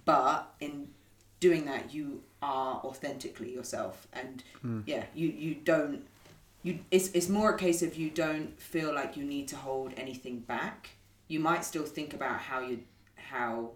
But 0.05 0.53
in 0.59 0.89
doing 1.39 1.65
that 1.65 1.91
you 1.93 2.21
are 2.43 2.75
authentically 2.83 3.51
yourself 3.51 4.07
and 4.13 4.43
yeah 4.85 5.03
you 5.15 5.27
you 5.27 5.55
don't 5.55 6.03
you 6.61 6.77
it's, 6.91 7.09
it's 7.13 7.27
more 7.29 7.55
a 7.55 7.57
case 7.57 7.81
of 7.81 7.95
you 7.95 8.11
don't 8.11 8.59
feel 8.61 8.93
like 8.93 9.17
you 9.17 9.23
need 9.23 9.47
to 9.47 9.55
hold 9.55 9.91
anything 9.97 10.39
back 10.39 10.91
you 11.27 11.39
might 11.39 11.65
still 11.65 11.83
think 11.83 12.13
about 12.13 12.39
how 12.39 12.59
you 12.59 12.79
how 13.15 13.71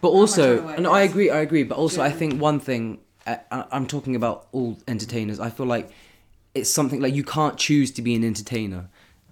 But 0.00 0.08
am 0.10 0.26
I 0.28 0.36
trying 0.36 0.58
also, 0.60 0.68
and 0.68 0.86
I 0.86 1.02
agree, 1.02 1.30
I 1.30 1.40
agree. 1.40 1.62
But 1.64 1.78
also, 1.78 2.02
I 2.02 2.10
think 2.10 2.40
one 2.40 2.60
thing 2.60 3.00
uh, 3.26 3.36
I- 3.50 3.66
I'm 3.72 3.86
talking 3.86 4.16
about 4.16 4.46
all 4.52 4.78
entertainers. 4.88 5.40
I 5.40 5.50
feel 5.50 5.66
like 5.66 5.90
it's 6.54 6.70
something 6.70 7.00
like 7.00 7.14
you 7.14 7.24
can't 7.24 7.56
choose 7.56 7.90
to 7.92 8.02
be 8.02 8.14
an 8.14 8.24
entertainer. 8.24 8.88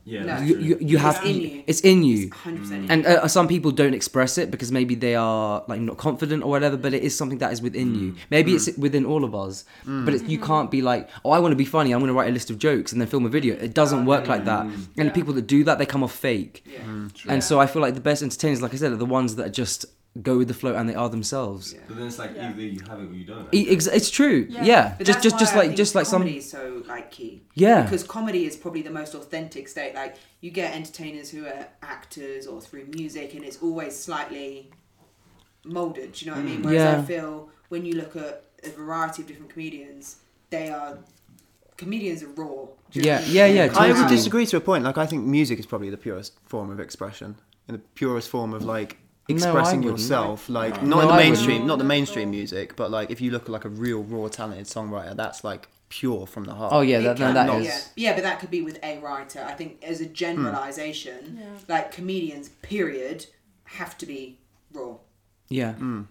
Yeah, 0.08 0.20
No. 0.20 0.26
that's 0.26 0.42
You, 0.48 0.58
you, 0.58 0.78
you 0.80 0.98
have 0.98 1.16
It's 1.16 1.26
in 1.26 1.40
you. 1.40 1.64
it's 1.66 1.80
in 1.82 2.02
you. 2.02 2.30
100% 2.30 2.86
And 2.88 3.04
uh, 3.04 3.28
some 3.28 3.46
people 3.46 3.70
don't 3.70 3.92
express 3.92 4.38
it 4.38 4.50
because 4.50 4.72
maybe 4.72 4.94
they 4.94 5.14
are 5.14 5.62
like 5.68 5.82
not 5.82 5.98
confident 5.98 6.42
or 6.44 6.48
whatever. 6.48 6.78
But 6.78 6.94
it 6.94 7.02
is 7.02 7.14
something 7.14 7.38
that 7.38 7.52
is 7.52 7.60
within 7.60 7.94
you. 7.94 8.12
Mm. 8.12 8.16
Maybe 8.30 8.54
it's 8.54 8.70
mm. 8.70 8.78
within 8.78 9.04
all 9.04 9.22
of 9.22 9.34
us. 9.34 9.66
Mm. 9.86 10.06
But 10.06 10.14
it's, 10.14 10.24
you 10.24 10.38
mm-hmm. 10.38 10.46
can't 10.46 10.70
be 10.70 10.80
like, 10.80 11.10
oh, 11.26 11.32
I 11.32 11.38
want 11.40 11.52
to 11.52 11.56
be 11.56 11.66
funny. 11.66 11.92
I'm 11.92 12.00
going 12.00 12.08
to 12.08 12.14
write 12.14 12.30
a 12.30 12.32
list 12.32 12.48
of 12.48 12.58
jokes 12.58 12.92
and 12.92 13.00
then 13.00 13.08
film 13.08 13.26
a 13.26 13.28
video. 13.28 13.54
It 13.56 13.74
doesn't 13.74 14.06
work 14.06 14.28
like 14.28 14.46
that. 14.46 14.64
And 14.64 15.08
the 15.08 15.12
people 15.12 15.34
that 15.34 15.46
do 15.46 15.62
that, 15.64 15.78
they 15.78 15.86
come 15.86 16.02
off 16.02 16.14
fake. 16.14 16.64
yeah 16.66 17.08
And 17.28 17.44
so 17.44 17.60
I 17.60 17.66
feel 17.66 17.82
like 17.82 17.94
the 17.94 18.00
best 18.00 18.22
entertainers, 18.22 18.62
like 18.62 18.72
I 18.72 18.78
said, 18.78 18.92
are 18.92 18.96
the 18.96 19.04
ones 19.04 19.36
that 19.36 19.46
are 19.46 19.56
just 19.64 19.84
go 20.22 20.36
with 20.38 20.48
the 20.48 20.54
flow 20.54 20.74
and 20.74 20.88
they 20.88 20.94
are 20.94 21.08
themselves. 21.08 21.72
Yeah. 21.74 21.80
But 21.86 21.96
then 21.98 22.06
it's 22.06 22.18
like 22.18 22.32
Yeah. 22.34 22.48
either 22.50 22.60
you 22.62 22.80
have 22.88 23.00
it 23.00 23.10
or 23.10 23.14
you 23.14 23.24
don't. 23.24 23.52
E- 23.54 23.68
ex- 23.70 23.86
It's 23.86 24.10
true. 24.10 24.46
Yeah. 24.50 24.64
Yeah. 24.64 24.94
But 24.98 25.06
Just 25.06 25.22
that's 25.22 25.22
just 25.22 25.34
why 25.34 25.38
just 25.38 25.52
I 25.54 25.56
like 25.58 25.66
think 25.68 25.76
just 25.76 25.94
like 25.94 26.06
some 26.06 26.22
comedy 26.22 26.38
is 26.38 26.50
so 26.50 26.82
like 26.86 27.10
key 27.10 27.42
Yeah. 27.54 27.82
because 27.82 28.02
comedy 28.02 28.44
is 28.46 28.56
probably 28.56 28.82
the 28.82 28.90
most 28.90 29.14
authentic 29.14 29.68
state 29.68 29.94
like 29.94 30.16
you 30.40 30.50
get 30.50 30.74
entertainers 30.74 31.30
who 31.30 31.46
are 31.46 31.66
actors 31.82 32.46
or 32.46 32.60
through 32.60 32.86
music 32.86 33.34
and 33.34 33.44
it's 33.44 33.58
always 33.62 33.96
slightly 33.96 34.70
molded 35.64 36.12
do 36.12 36.24
you 36.24 36.30
know 36.30 36.36
what 36.36 36.44
i 36.46 36.48
mean 36.50 36.62
mm. 36.62 36.64
whereas 36.66 36.98
i 36.98 37.02
feel 37.06 37.48
when 37.68 37.84
you 37.84 37.94
look 37.94 38.16
at 38.16 38.44
a 38.64 38.70
variety 38.70 39.22
of 39.22 39.28
different 39.28 39.50
comedians 39.50 40.16
they 40.50 40.68
are 40.70 40.98
comedians 41.76 42.22
are 42.22 42.28
raw 42.28 42.64
do 42.90 43.00
you 43.00 43.02
Yeah, 43.06 43.14
what 43.16 43.22
I 43.22 43.26
mean? 43.26 43.34
yeah, 43.36 43.46
yeah, 43.46 43.72
i 43.78 43.92
would 43.92 44.08
disagree 44.08 44.46
to 44.46 44.56
a 44.56 44.60
point 44.60 44.84
like 44.84 44.96
i 44.98 45.06
think 45.06 45.24
music 45.26 45.58
is 45.58 45.66
probably 45.66 45.90
the 45.90 45.96
purest 45.98 46.32
form 46.46 46.70
of 46.70 46.80
expression 46.80 47.36
and 47.66 47.76
the 47.76 47.82
purest 47.94 48.28
form 48.30 48.54
of 48.54 48.64
like 48.64 48.90
No, 48.92 48.96
I 48.96 49.07
expressing 49.28 49.80
wouldn't. 49.82 50.00
yourself 50.00 50.48
like 50.48 50.82
No. 50.82 50.88
not 50.88 50.96
No, 50.96 51.00
in 51.02 51.08
the 51.08 51.14
mainstream 51.16 51.62
wouldn't. 51.62 51.78
the 51.78 51.84
mainstream 51.84 52.30
music 52.30 52.76
but 52.76 52.90
like 52.90 53.10
if 53.10 53.20
you 53.20 53.30
look 53.30 53.48
like 53.48 53.64
a 53.64 53.68
real 53.68 54.02
raw 54.02 54.28
talented 54.28 54.66
songwriter 54.66 55.14
that's 55.16 55.44
like 55.44 55.68
pure 55.90 56.26
from 56.26 56.44
the 56.44 56.54
heart 56.54 56.72
Oh 56.72 56.80
yeah, 56.82 56.98
It 56.98 57.02
that, 57.02 57.18
no, 57.18 57.26
can 57.26 57.34
that 57.34 57.50
be, 57.50 57.66
is. 57.66 57.90
yeah. 57.96 58.10
yeah, 58.10 58.14
but 58.14 58.22
that 58.24 58.40
could 58.40 58.50
be 58.50 58.60
with 58.62 58.78
a 58.82 58.98
writer. 58.98 59.42
I 59.42 59.52
think 59.54 59.82
as 59.82 60.00
a 60.02 60.06
generalization, 60.06 61.18
hmm. 61.24 61.38
Yeah. 61.40 61.46
like 61.68 61.92
comedians, 61.92 62.48
period, 62.62 63.26
have 63.64 63.96
to 63.98 64.06
be 64.06 64.38
raw. 64.72 64.96
Yeah. 65.48 65.72
Hmm. 65.74 66.02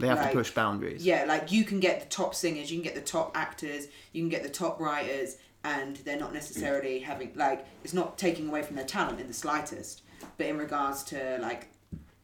they 0.00 0.08
have 0.08 0.18
Like, 0.18 0.30
to 0.32 0.36
push 0.38 0.50
boundaries 0.50 1.04
Yeah, 1.04 1.24
like 1.28 1.52
you 1.52 1.62
can 1.64 1.78
get 1.80 2.00
the 2.00 2.06
top 2.06 2.34
singers, 2.34 2.70
you 2.72 2.78
can 2.78 2.84
get 2.84 2.94
the 2.96 3.00
top 3.02 3.36
actors, 3.36 3.86
you 4.12 4.22
can 4.22 4.28
get 4.30 4.42
the 4.42 4.48
top 4.48 4.80
writers, 4.80 5.36
and 5.62 5.96
they're 5.98 6.18
not 6.18 6.32
necessarily 6.32 7.00
having 7.00 7.32
like 7.36 7.66
it's 7.84 7.92
not 7.94 8.16
taking 8.18 8.48
away 8.48 8.62
from 8.62 8.76
their 8.76 8.84
talent 8.86 9.20
in 9.20 9.26
the 9.28 9.34
slightest. 9.34 10.02
But 10.38 10.46
in 10.46 10.58
regards 10.58 11.02
to 11.04 11.38
like 11.40 11.68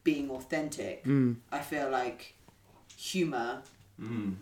being 0.09 0.27
authentic, 0.37 0.95
Mm. 1.05 1.31
I 1.57 1.59
feel 1.71 1.87
like 2.01 2.21
humor 3.09 3.49
Mm. 3.99 4.35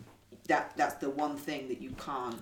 that 0.50 0.64
that's 0.78 0.96
the 1.04 1.10
one 1.24 1.36
thing 1.46 1.62
that 1.70 1.80
you 1.84 1.90
can't. 2.08 2.40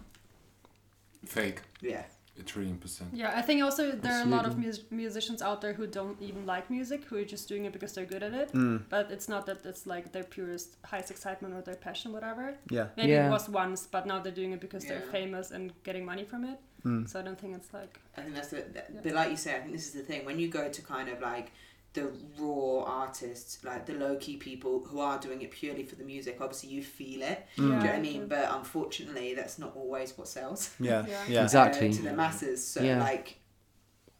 Fake. 1.36 1.60
Yeah, 1.80 2.04
A 2.40 2.42
trillion 2.42 2.78
percent. 2.84 3.08
Yeah, 3.22 3.30
I 3.40 3.42
think 3.48 3.62
also 3.62 3.82
there 4.04 4.14
are 4.18 4.24
a 4.30 4.32
lot 4.36 4.44
of 4.48 4.54
mus- 4.64 4.84
musicians 4.90 5.40
out 5.48 5.58
there 5.62 5.72
who 5.78 5.86
don't 5.98 6.18
even 6.28 6.42
like 6.54 6.64
music, 6.78 7.00
who 7.08 7.16
are 7.22 7.28
just 7.36 7.48
doing 7.48 7.64
it 7.68 7.72
because 7.76 7.92
they're 7.94 8.10
good 8.14 8.24
at 8.28 8.34
it. 8.42 8.48
Mm. 8.52 8.78
But 8.94 9.04
it's 9.14 9.28
not 9.34 9.42
that 9.48 9.58
it's 9.70 9.84
like 9.94 10.04
their 10.14 10.24
purest 10.34 10.68
highest 10.90 11.10
excitement 11.16 11.54
or 11.56 11.62
their 11.68 11.76
passion, 11.88 12.08
whatever. 12.16 12.44
yeah 12.76 12.86
Maybe 12.98 13.12
Yeah. 13.12 13.28
it 13.28 13.30
was 13.38 13.44
once, 13.48 13.80
but 13.94 14.02
now 14.10 14.18
they're 14.22 14.38
doing 14.42 14.52
it 14.56 14.60
because 14.66 14.82
they're 14.88 15.06
famous 15.18 15.46
and 15.54 15.64
getting 15.86 16.04
money 16.12 16.24
from 16.30 16.42
it. 16.52 16.58
Mm. 16.84 17.02
So 17.08 17.14
I 17.20 17.22
don't 17.26 17.40
think 17.42 17.52
it's 17.60 17.72
like 17.78 17.92
I 18.18 18.20
think 18.22 18.34
that's 18.38 18.50
the. 18.54 18.60
that- 18.76 18.88
But 19.04 19.12
like 19.20 19.30
you 19.34 19.38
say, 19.44 19.50
I 19.56 19.60
think 19.60 19.72
this 19.78 19.86
is 19.90 19.94
the 20.00 20.06
thing 20.10 20.20
when 20.28 20.36
you 20.42 20.48
go 20.60 20.64
to 20.76 20.80
kind 20.94 21.08
of 21.14 21.18
like 21.32 21.46
the 21.94 22.10
raw 22.38 22.82
artists, 22.84 23.64
like 23.64 23.86
the 23.86 23.94
low 23.94 24.16
key 24.16 24.36
people 24.36 24.84
who 24.84 24.98
are 25.00 25.18
doing 25.18 25.42
it 25.42 25.50
purely 25.52 25.84
for 25.84 25.94
the 25.94 26.04
music. 26.04 26.38
Obviously, 26.40 26.70
you 26.70 26.82
feel 26.82 27.22
it. 27.22 27.46
Do 27.56 27.62
you 27.62 27.68
know 27.70 27.76
what 27.76 27.86
I 27.94 28.00
mean? 28.00 28.26
But 28.26 28.50
unfortunately, 28.50 29.34
that's 29.34 29.58
not 29.58 29.72
always 29.76 30.16
what 30.18 30.28
sells. 30.28 30.70
Yeah, 30.80 31.06
Yeah. 31.06 31.22
yeah. 31.28 31.42
Exactly. 31.44 31.88
uh, 31.88 31.92
to 31.92 32.02
the 32.02 32.12
masses. 32.12 32.66
So 32.66 32.82
Yeah. 32.82 33.00
like, 33.00 33.38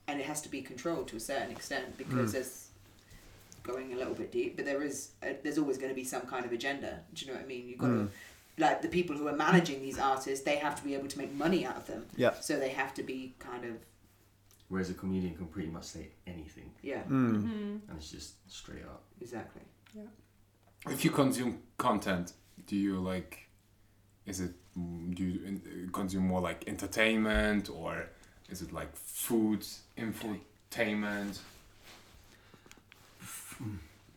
and 0.06 0.20
it 0.20 0.26
has 0.26 0.40
to 0.42 0.48
be 0.48 0.62
controlled 0.62 1.08
to 1.08 1.16
a 1.16 1.20
certain 1.20 1.50
extent 1.50 1.98
because 1.98 2.32
there's 2.32 2.68
going 3.62 3.92
a 3.92 3.96
little 3.96 4.14
bit 4.14 4.30
deep, 4.30 4.56
but 4.56 4.64
there 4.66 4.82
is 4.82 5.10
a, 5.22 5.36
there's 5.42 5.58
always 5.58 5.76
going 5.78 5.88
to 5.90 5.94
be 5.94 6.04
some 6.04 6.22
kind 6.22 6.44
of 6.44 6.52
agenda. 6.52 7.00
Do 7.14 7.24
you 7.24 7.32
know 7.32 7.36
what 7.38 7.44
I 7.44 7.48
mean? 7.48 7.66
You've 7.68 7.78
got 7.78 7.88
to 7.88 8.08
like 8.56 8.82
the 8.82 8.88
people 8.88 9.16
who 9.16 9.26
are 9.26 9.32
managing 9.34 9.80
these 9.80 9.98
artists, 9.98 10.44
they 10.44 10.56
have 10.56 10.76
to 10.76 10.84
be 10.84 10.94
able 10.94 11.08
to 11.08 11.18
make 11.18 11.32
money 11.34 11.66
out 11.66 11.76
of 11.76 11.86
them. 11.88 12.06
Yeah. 12.16 12.34
So 12.40 12.56
they 12.56 12.68
have 12.68 12.94
to 12.94 13.02
be 13.02 13.34
kind 13.40 13.64
of 13.64 13.72
Whereas 14.68 14.90
a 14.90 14.94
comedian 14.94 15.34
can 15.36 15.46
pretty 15.46 15.68
much 15.70 15.84
say 15.84 16.08
anything, 16.26 16.70
yeah, 16.82 17.02
and 17.08 17.82
it's 17.96 18.10
just 18.10 18.34
straight 18.50 18.84
up. 18.84 19.02
exactly. 19.20 19.62
Yeah. 19.94 20.02
If 20.90 21.04
you 21.04 21.10
consume 21.10 21.62
content, 21.76 22.32
do 22.66 22.76
you 22.76 22.98
like? 23.00 23.48
Is 24.26 24.40
it 24.40 24.52
mm, 24.78 25.14
do 25.14 25.22
you 25.22 25.88
consume 25.92 26.26
more 26.26 26.40
like 26.40 26.64
entertainment 26.66 27.68
or 27.68 28.06
is 28.48 28.62
it 28.62 28.72
like 28.72 28.94
food 28.96 29.64
infotainment? 29.98 31.38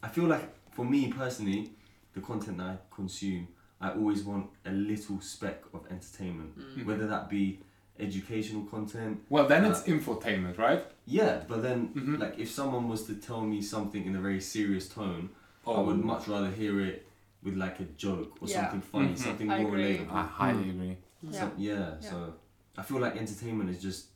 I 0.03 0.07
feel 0.07 0.25
like 0.25 0.49
for 0.71 0.85
me 0.85 1.11
personally, 1.11 1.71
the 2.13 2.21
content 2.21 2.57
that 2.57 2.67
I 2.67 2.77
consume, 2.93 3.47
I 3.79 3.91
always 3.91 4.23
want 4.23 4.47
a 4.65 4.71
little 4.71 5.19
speck 5.21 5.61
of 5.73 5.85
entertainment, 5.91 6.57
Mm-hmm. 6.57 6.85
whether 6.87 7.07
that 7.07 7.29
be 7.29 7.59
educational 7.99 8.63
content. 8.65 9.21
Well, 9.29 9.47
then 9.47 9.65
it's 9.65 9.81
Uh, 9.81 9.91
infotainment, 9.91 10.57
right? 10.57 10.83
Yeah, 11.05 11.43
but 11.47 11.61
then 11.63 11.89
Mhm. 11.95 12.19
like 12.19 12.37
if 12.37 12.49
someone 12.51 12.87
was 12.89 13.03
to 13.07 13.15
tell 13.15 13.41
me 13.41 13.61
something 13.61 14.05
in 14.05 14.15
a 14.15 14.21
very 14.21 14.41
serious 14.41 14.87
tone, 14.89 15.29
I 15.65 15.71
Oh. 15.71 15.83
would 15.85 16.03
much 16.03 16.27
rather 16.27 16.49
hear 16.51 16.79
it 16.81 17.07
with 17.43 17.55
like 17.55 17.79
a 17.79 17.85
joke 17.97 18.37
or 18.41 18.47
Yeah. 18.47 18.61
something 18.61 18.81
funny, 18.81 19.09
Mhm. 19.13 19.17
something 19.17 19.49
I 19.51 19.61
more 19.61 19.71
agree. 19.71 19.97
relatable. 19.97 20.11
I 20.11 20.23
highly 20.25 20.69
agree. 20.69 20.97
Yeah. 21.23 21.39
Some- 21.39 21.53
yeah, 21.57 21.73
Yeah. 22.01 22.09
so 22.09 22.33
I 22.77 22.83
feel 22.83 22.99
like 22.99 23.15
entertainment 23.15 23.69
is 23.69 23.81
just 23.81 24.07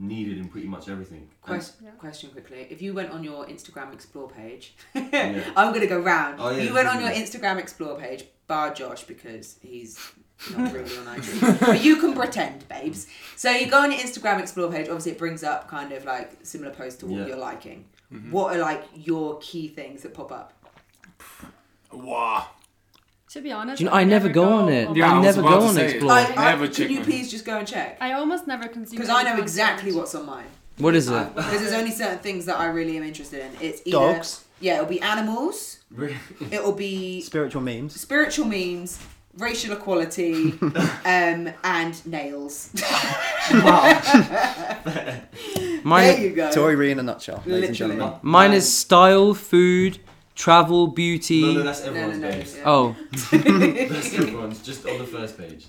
needed 0.00 0.38
in 0.38 0.48
pretty 0.48 0.68
much 0.68 0.88
everything. 0.88 1.22
And- 1.22 1.40
Question, 1.42 1.86
Yeah. 1.86 1.90
question 1.92 2.30
quickly. 2.30 2.66
If 2.70 2.80
you 2.80 2.94
went 2.94 3.10
on 3.10 3.24
your 3.24 3.46
Instagram 3.46 3.92
Explore 3.92 4.30
page, 4.30 4.76
Yeah. 4.94 5.50
I'm 5.56 5.72
gonna 5.74 5.86
go 5.88 5.98
round. 6.00 6.36
Oh, 6.40 6.50
yeah, 6.50 6.62
you 6.62 6.72
went 6.72 6.88
on 6.88 7.00
your. 7.00 7.10
Instagram 7.10 7.58
Explore 7.58 7.98
page, 7.98 8.24
bar 8.46 8.72
Josh 8.72 9.02
because 9.04 9.58
he's 9.60 9.98
not 10.56 10.72
really 10.72 10.96
on 10.98 11.08
IG, 11.16 11.60
but 11.60 11.82
you 11.84 11.96
can 11.96 12.14
pretend, 12.14 12.68
babes. 12.68 13.06
So 13.36 13.50
you 13.50 13.66
go 13.70 13.80
on 13.82 13.90
your 13.92 14.00
Instagram 14.00 14.40
Explore 14.40 14.70
page. 14.70 14.86
Obviously, 14.88 15.12
it 15.12 15.18
brings 15.18 15.42
up 15.44 15.68
kind 15.68 15.92
of 15.92 16.04
like 16.04 16.32
similar 16.42 16.72
posts 16.72 16.98
to 17.00 17.06
what 17.06 17.20
Yeah. 17.20 17.26
you're 17.28 17.36
liking. 17.36 17.84
Mm-hmm. 18.12 18.30
What 18.30 18.54
are 18.56 18.58
like 18.60 18.84
your 18.94 19.38
key 19.40 19.68
things 19.68 20.02
that 20.02 20.14
pop 20.14 20.32
up? 20.32 20.52
Wow. 21.92 22.46
To 23.30 23.40
be 23.42 23.52
honest, 23.52 23.78
Do 23.78 23.84
you 23.84 23.90
know, 23.90 23.96
I 23.96 24.04
never 24.04 24.28
go 24.30 24.44
on 24.54 24.68
it. 24.70 24.96
Yeah, 24.96 25.10
I 25.12 25.16
I 25.16 25.18
was 25.18 25.36
never 25.36 25.40
about 25.40 25.50
go 25.50 25.60
to 25.60 25.66
on 25.66 25.74
say, 25.74 25.84
Explore. 25.90 26.08
Like, 26.08 26.38
I- 26.38 26.50
Never 26.52 26.68
can 26.68 26.90
you 26.90 26.98
my- 27.00 27.04
please 27.04 27.30
just 27.30 27.44
go 27.44 27.58
and 27.58 27.68
check? 27.68 27.98
I 28.00 28.12
almost 28.12 28.46
never 28.46 28.68
consume 28.68 28.96
Because 28.96 29.10
I 29.10 29.18
know 29.22 29.30
content. 29.30 29.40
exactly 29.40 29.92
what's 29.92 30.14
on 30.14 30.24
mine. 30.26 30.46
What 30.78 30.94
is 30.94 31.08
it? 31.10 31.34
Because 31.34 31.60
there's 31.60 31.72
only 31.72 31.90
certain 31.90 32.20
things 32.20 32.46
that 32.46 32.56
I 32.58 32.66
really 32.66 32.96
am 32.96 33.02
interested 33.02 33.40
in. 33.44 33.50
It's 33.60 33.82
either 33.84 33.98
Dogs. 33.98 34.44
yeah, 34.60 34.74
it'll 34.74 34.86
be 34.86 35.00
animals. 35.02 35.80
It'll 36.52 36.72
be 36.72 37.20
Spiritual 37.20 37.62
memes. 37.62 38.00
spiritual 38.00 38.46
memes, 38.46 38.98
racial 39.38 39.72
equality, 39.72 40.52
um, 40.62 41.48
and 41.64 42.06
nails. 42.06 42.70
Mine, 45.84 46.04
there 46.06 46.20
you 46.20 46.30
go. 46.30 46.50
Tori 46.52 46.74
Ree 46.76 46.90
in 46.90 46.98
a 46.98 47.02
nutshell, 47.02 47.42
ladies 47.46 47.46
and 47.46 47.60
Literally. 47.78 47.94
gentlemen. 47.96 48.18
mine 48.22 48.52
is 48.52 48.70
style, 48.72 49.32
food, 49.34 49.98
travel, 50.34 50.88
beauty. 50.88 51.42
No, 51.42 51.52
no, 51.52 51.62
that's 51.62 51.84
No, 51.84 51.92
no, 51.92 52.00
everyone's 52.00 52.20
no. 52.20 52.30
page. 52.30 52.48
yeah. 52.56 52.62
Oh, 52.66 52.96
That's 53.92 54.14
everyone's 54.14 54.62
just 54.62 54.86
on 54.86 54.98
the 54.98 55.04
first 55.06 55.38
page. 55.38 55.66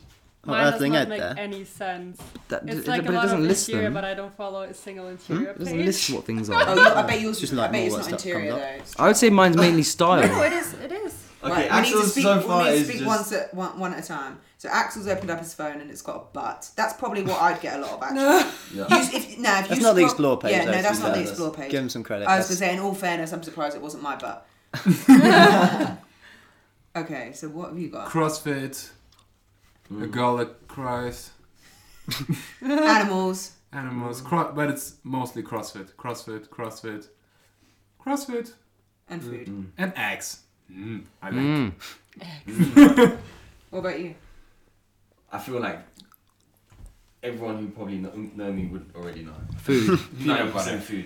Oh, 0.47 0.51
Mine 0.51 0.63
does 0.65 0.73
Earthling 0.75 0.93
not 0.93 1.09
make 1.09 1.19
there. 1.19 1.35
any 1.37 1.63
sense. 1.65 2.17
that, 2.47 2.63
It's 2.67 2.79
it- 2.79 2.87
like 2.87 3.05
but 3.05 3.13
a 3.13 3.17
it 3.17 3.21
doesn't 3.21 3.39
of 3.39 3.45
list 3.45 3.69
interior, 3.69 3.85
them. 3.87 3.93
but 3.93 4.05
I 4.05 4.13
don't 4.13 4.33
follow 4.35 4.61
a 4.63 4.73
single 4.73 5.07
interior 5.09 5.49
It 5.49 5.57
page. 5.57 5.65
doesn't 5.65 5.85
list 5.85 6.09
what 6.11 6.23
things 6.25 6.49
Oh, 6.49 6.53
are. 6.53 6.75
you, 6.75 6.81
I 6.81 7.01
bet 7.03 7.21
yours. 7.21 7.39
Just 7.39 7.53
I 7.53 7.57
like 7.57 7.71
bet 7.73 7.89
more 7.89 7.99
it's 7.99 8.09
not 8.09 8.25
interior 8.25 8.51
though. 8.55 9.03
I 9.03 9.07
would 9.07 9.17
say 9.17 9.29
mine's 9.29 9.57
mainly 9.57 9.83
style. 9.83 10.21
No, 10.21 10.27
style. 10.27 10.43
it 10.43 10.53
is. 10.53 10.73
It 10.75 10.91
is. 10.91 11.25
Okay, 11.41 11.69
Right, 11.69 11.71
we 11.71 11.81
need 11.89 12.01
to 12.01 12.07
speak, 12.09 12.23
so 12.23 12.35
we 12.35 12.41
need 12.41 12.69
to 12.69 12.69
is 12.73 12.83
speak 12.87 12.97
just. 12.97 13.07
once 13.07 13.31
at, 13.31 13.53
one, 13.53 13.79
one 13.79 13.93
at 13.93 14.03
a 14.03 14.07
time. 14.07 14.39
So 14.57 14.67
Axel's 14.69 15.07
opened 15.07 15.29
up 15.31 15.39
his 15.39 15.53
phone 15.53 15.79
and 15.79 15.89
it's 15.89 16.01
got 16.01 16.15
a 16.17 16.19
butt. 16.33 16.69
That's 16.75 16.93
probably 16.93 17.23
what 17.23 17.41
I'd 17.41 17.61
get 17.61 17.77
a 17.79 17.81
lot 17.81 17.91
of 17.93 18.03
actually. 18.03 18.51
Yeah. 18.77 18.87
You, 18.89 19.17
if, 19.17 19.37
no, 19.39 19.59
if 19.59 19.67
That's 19.69 19.77
you 19.77 19.81
not 19.81 19.95
the 19.95 20.03
explore 20.03 20.37
page, 20.37 20.51
Yeah, 20.51 20.65
though, 20.65 20.71
no, 20.71 20.81
that's 20.81 20.99
be 20.99 21.03
not 21.05 21.13
the 21.15 21.21
explore 21.21 21.51
page. 21.53 21.71
Give 21.71 21.81
him 21.81 21.87
some 21.89 22.03
credit. 22.03 22.27
I 22.27 22.37
was 22.37 22.49
That's- 22.49 22.59
gonna 22.59 22.71
say, 22.71 22.77
in 22.77 22.83
all 22.83 22.93
fairness, 22.93 23.31
I'm 23.31 23.41
surprised 23.41 23.75
it 23.77 23.81
wasn't 23.81 24.03
my 24.03 24.17
butt. 24.17 24.45
okay, 26.95 27.31
so 27.33 27.47
what 27.49 27.69
have 27.69 27.79
you 27.79 27.89
got? 27.89 28.09
CrossFit. 28.09 28.89
A 30.01 30.05
girl 30.07 30.37
that 30.37 30.67
cries. 30.67 31.31
Animals. 32.61 33.53
Animals. 33.71 34.21
Cro- 34.21 34.51
but 34.53 34.69
it's 34.69 34.95
mostly 35.03 35.41
CrossFit. 35.41 35.93
CrossFit. 35.93 36.47
CrossFit. 36.49 37.07
CrossFit. 38.05 38.53
and 39.07 39.23
food. 39.23 39.47
Mm. 39.47 39.65
And 39.77 39.93
eggs. 39.95 40.41
Mm, 40.71 41.03
I 41.21 41.29
like. 41.29 41.73
Mm. 42.47 43.17
What 43.69 43.79
about 43.79 43.99
you? 43.99 44.15
I 45.31 45.37
feel 45.37 45.59
like 45.59 45.79
everyone 47.21 47.57
who 47.57 47.67
probably 47.69 47.97
know, 47.97 48.11
know 48.35 48.51
me 48.51 48.65
would 48.67 48.85
already 48.95 49.23
know. 49.23 49.33
Food. 49.57 49.99
Peanut 50.19 50.51
90% 50.53 50.79
food. 50.79 51.05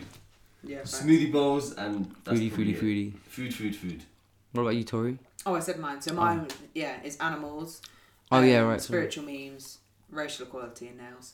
Yeah. 0.63 0.77
fine. 0.77 0.85
Smoothie 0.85 1.31
bowls 1.31 1.73
and 1.73 2.13
that's 2.23 2.39
Foodie, 2.39 2.49
probably 2.49 2.73
foodie, 2.73 2.75
it. 2.75 2.81
foodie. 2.81 3.19
Food, 3.27 3.53
food, 3.53 3.75
food. 3.75 4.03
What 4.53 4.61
about 4.63 4.75
you, 4.75 4.83
Tori? 4.85 5.17
Oh, 5.45 5.55
I 5.55 5.59
said 5.59 5.77
mine. 5.79 6.01
So 6.01 6.13
mine, 6.13 6.47
yeah, 6.73 6.99
is 7.03 7.17
animals. 7.17 7.81
Oh, 8.31 8.41
yeah, 8.41 8.61
um, 8.61 8.67
right, 8.69 8.81
sorry. 8.81 9.09
Spiritual 9.11 9.25
memes, 9.25 9.79
racial 10.09 10.45
equality, 10.45 10.87
and 10.87 10.97
nails. 10.97 11.33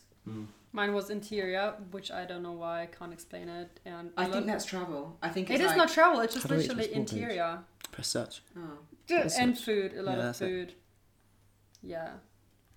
Mine 0.72 0.94
was 0.94 1.10
interior, 1.10 1.74
which 1.92 2.10
I 2.10 2.24
don't 2.24 2.42
know 2.42 2.52
why. 2.52 2.82
I 2.82 2.86
can't 2.86 3.12
explain 3.12 3.48
it. 3.48 3.78
And 3.84 4.10
I 4.16 4.24
love- 4.24 4.32
think 4.32 4.46
that's 4.46 4.64
travel. 4.64 5.16
I 5.22 5.28
think 5.28 5.48
It 5.50 5.54
it's 5.54 5.62
is 5.62 5.68
like, 5.68 5.76
not 5.76 5.88
travel. 5.90 6.20
It's 6.20 6.34
just 6.34 6.44
How 6.44 6.48
do 6.48 6.54
I 6.54 6.58
reach 6.58 6.68
literally 6.68 6.86
the 6.88 6.92
small 6.94 7.04
page? 7.04 7.12
interior 7.12 7.58
Press 7.92 8.08
search. 8.08 8.42
Oh. 8.56 8.78
That's 9.08 9.38
and 9.38 9.52
it. 9.52 9.58
food. 9.58 9.92
A 9.94 10.02
lot 10.02 10.12
Yeah, 10.12 10.18
of 10.18 10.24
that's 10.24 10.40
it. 10.40 10.44
food. 10.46 10.74
Yeah. 11.82 12.10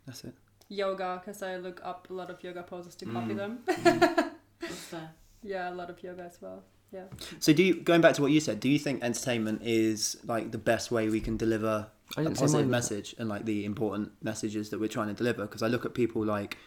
That's 0.06 0.24
it. 0.24 0.34
Yoga, 0.70 1.22
because 1.24 1.44
I 1.44 1.58
look 1.58 1.82
up 1.84 2.10
a 2.10 2.14
lot 2.14 2.30
of 2.30 2.44
yoga 2.44 2.64
poses 2.64 2.96
to 2.96 3.06
copy 3.06 3.34
Mm. 3.34 3.38
them. 3.38 3.60
That's 4.60 4.76
fair. 4.86 5.12
yeah, 5.44 5.72
a 5.72 5.76
lot 5.76 5.90
of 5.90 6.02
yoga 6.02 6.24
as 6.24 6.38
well. 6.42 6.64
Yeah. 6.92 7.04
So, 7.40 7.54
do 7.54 7.64
you 7.64 7.76
going 7.82 8.02
back 8.02 8.14
to 8.16 8.22
what 8.22 8.32
you 8.32 8.40
said? 8.40 8.60
Do 8.60 8.70
you 8.70 8.80
think 8.80 9.04
entertainment 9.04 9.62
is 9.64 10.18
like 10.26 10.52
the 10.52 10.58
best 10.58 10.90
way 10.92 11.10
we 11.10 11.20
can 11.20 11.38
deliver 11.38 11.88
I 12.16 12.22
a 12.22 12.32
positive 12.32 12.68
message 12.68 13.14
and 13.18 13.28
like 13.30 13.46
the 13.46 13.66
important 13.66 14.12
messages 14.24 14.70
that 14.70 14.80
we're 14.80 14.88
trying 14.90 15.08
to 15.10 15.14
deliver? 15.14 15.42
Because 15.44 15.62
I 15.64 15.68
look 15.68 15.86
at 15.86 15.94
people 15.94 16.24
like 16.24 16.58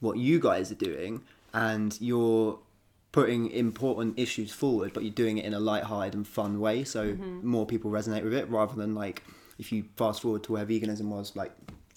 what 0.00 0.18
you 0.18 0.38
guys 0.38 0.70
are 0.70 0.76
doing, 0.76 1.22
and 1.54 1.98
you're 2.00 2.58
putting 3.16 3.50
important 3.50 4.18
issues 4.18 4.52
forward, 4.52 4.92
but 4.92 5.02
you're 5.02 5.12
doing 5.24 5.38
it 5.38 5.44
in 5.46 5.54
a 5.54 5.60
light-hearted 5.70 6.12
and 6.14 6.26
fun 6.28 6.60
way, 6.60 6.84
so 6.84 7.00
Mm-hmm. 7.06 7.46
more 7.56 7.64
people 7.66 7.90
resonate 7.90 8.22
with 8.24 8.34
it. 8.34 8.44
Rather 8.50 8.74
than 8.82 8.94
like 8.94 9.22
if 9.58 9.72
you 9.72 9.84
fast 9.96 10.20
forward 10.22 10.42
to 10.44 10.52
where 10.52 10.66
veganism 10.66 11.06
was 11.16 11.34
like 11.34 11.52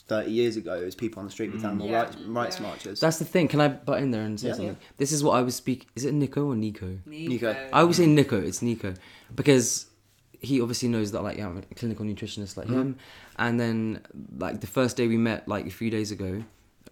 30 0.08 0.32
years 0.32 0.56
ago, 0.56 0.74
it 0.82 0.86
was 0.86 0.96
people 0.96 1.20
on 1.20 1.26
the 1.26 1.32
street 1.38 1.52
with 1.52 1.64
animal 1.66 1.88
Yeah. 1.88 1.98
rights, 2.04 2.16
rights 2.40 2.58
Yeah. 2.58 2.68
marches. 2.68 3.00
That's 3.02 3.20
the 3.20 3.26
thing. 3.26 3.50
Can 3.50 3.60
I 3.60 3.68
butt 3.68 4.02
in 4.02 4.12
there 4.12 4.24
and 4.24 4.40
say 4.40 4.48
Yeah. 4.48 4.54
something? 4.60 4.78
This 4.98 5.12
is 5.12 5.22
what 5.26 5.34
I 5.40 5.42
was 5.42 5.56
speak. 5.56 5.88
Is 5.98 6.06
it 6.06 6.14
Nico 6.14 6.42
or 6.52 6.56
Nico? 6.56 6.90
Nico. 7.06 7.52
I 7.74 7.82
always 7.82 7.98
say 7.98 8.08
Nico. 8.08 8.40
It's 8.50 8.62
Nico 8.62 8.94
because 9.36 9.88
he 10.42 10.62
obviously 10.62 10.88
knows 10.88 11.12
that 11.12 11.22
like 11.22 11.38
yeah, 11.38 11.48
I'm 11.50 11.58
a 11.58 11.76
clinical 11.76 12.06
nutritionist 12.06 12.56
like 12.56 12.70
him. 12.70 12.96
And 13.38 13.60
then 13.60 14.00
like 14.38 14.62
the 14.62 14.68
first 14.68 14.96
day 14.96 15.06
we 15.08 15.18
met 15.18 15.48
like 15.50 15.66
a 15.68 15.76
few 15.82 15.90
days 15.98 16.12
ago, 16.12 16.32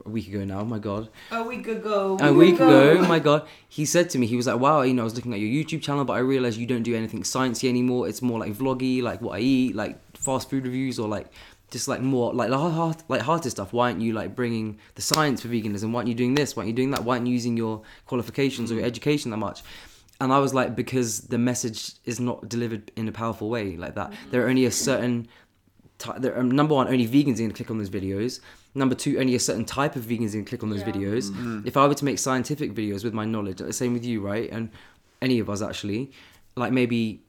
a 0.05 0.09
week 0.09 0.27
ago 0.27 0.43
now. 0.45 0.63
My 0.63 0.79
god, 0.79 1.09
A 1.31 1.43
week 1.43 1.67
ago. 1.67 2.17
a 2.19 2.33
week 2.33 2.55
ago. 2.55 3.01
My 3.07 3.19
god, 3.19 3.47
he 3.67 3.85
said 3.85 4.09
to 4.11 4.17
me 4.17 4.27
he 4.27 4.35
was 4.35 4.47
like, 4.47 4.59
wow, 4.59 4.81
you 4.81 4.93
know, 4.93 5.01
I 5.03 5.05
was 5.05 5.15
looking 5.15 5.33
at 5.33 5.39
your 5.39 5.49
YouTube 5.63 5.81
channel, 5.81 6.05
but 6.05 6.13
I 6.13 6.19
realized 6.19 6.57
you 6.57 6.65
don't 6.67 6.83
do 6.83 6.95
anything 6.95 7.23
sciencey 7.23 7.67
anymore. 7.69 8.07
It's 8.07 8.21
more 8.21 8.39
like 8.39 8.53
vloggy, 8.53 9.01
like 9.01 9.21
what 9.21 9.35
I 9.37 9.39
eat, 9.39 9.75
like 9.75 9.99
fast 10.17 10.49
food 10.49 10.65
reviews 10.65 10.99
or 10.99 11.07
like. 11.07 11.27
Just 11.69 11.89
like 11.89 11.99
more 11.99 12.33
like 12.33 12.49
heart, 12.49 13.03
like 13.09 13.19
hearted 13.23 13.49
stuff. 13.51 13.73
Why 13.73 13.89
aren't 13.91 13.99
you 13.99 14.13
like 14.13 14.37
bringing 14.37 14.79
the 14.95 15.01
science 15.01 15.41
for 15.41 15.49
veganism? 15.49 15.91
Why 15.91 15.97
aren't 15.97 16.07
you 16.07 16.15
doing 16.15 16.33
this? 16.33 16.55
Why 16.55 16.61
aren't 16.61 16.69
you 16.69 16.73
doing 16.73 16.91
that? 16.91 17.03
Why 17.03 17.15
aren't 17.17 17.27
you 17.27 17.33
using 17.33 17.57
your 17.57 17.81
qualifications 18.05 18.71
or 18.71 18.75
your 18.75 18.85
education 18.85 19.31
that 19.31 19.37
much? 19.37 19.63
And 20.21 20.31
I 20.31 20.39
was 20.39 20.53
like, 20.53 20.77
because 20.77 21.23
the 21.27 21.37
message 21.37 21.91
is 22.05 22.21
not 22.21 22.47
delivered 22.47 22.89
in 22.95 23.09
a 23.09 23.11
powerful 23.11 23.49
way 23.49 23.75
like 23.75 23.95
that. 23.95 24.13
There 24.31 24.45
are 24.45 24.49
only 24.49 24.63
a 24.63 24.71
certain 24.71 25.27
ty- 25.97 26.17
there, 26.19 26.39
um, 26.39 26.49
number 26.49 26.73
one, 26.73 26.87
only 26.87 27.05
vegans 27.05 27.33
are 27.33 27.39
going 27.39 27.49
to 27.51 27.55
click 27.55 27.69
on 27.69 27.79
those 27.79 27.89
videos. 27.89 28.39
Number 28.77 28.95
two, 28.95 29.17
only 29.19 29.33
a 29.35 29.39
certain 29.39 29.65
type 29.65 29.95
of 29.95 30.03
vegans 30.03 30.31
can 30.33 30.45
click 30.45 30.61
on 30.63 30.69
those 30.69 30.83
Yeah. 30.83 30.93
videos. 30.93 31.31
Mm-hmm. 31.31 31.61
If 31.65 31.75
I 31.77 31.87
were 31.87 31.95
to 31.95 32.05
make 32.05 32.19
scientific 32.19 32.73
videos 32.73 33.03
with 33.03 33.13
my 33.13 33.25
knowledge, 33.25 33.57
the 33.57 33.73
same 33.73 33.93
with 33.93 34.05
you, 34.05 34.21
right? 34.21 34.49
And 34.51 34.69
any 35.21 35.39
of 35.39 35.49
us 35.49 35.61
actually, 35.63 36.11
like 36.55 36.71
maybe, 36.71 37.21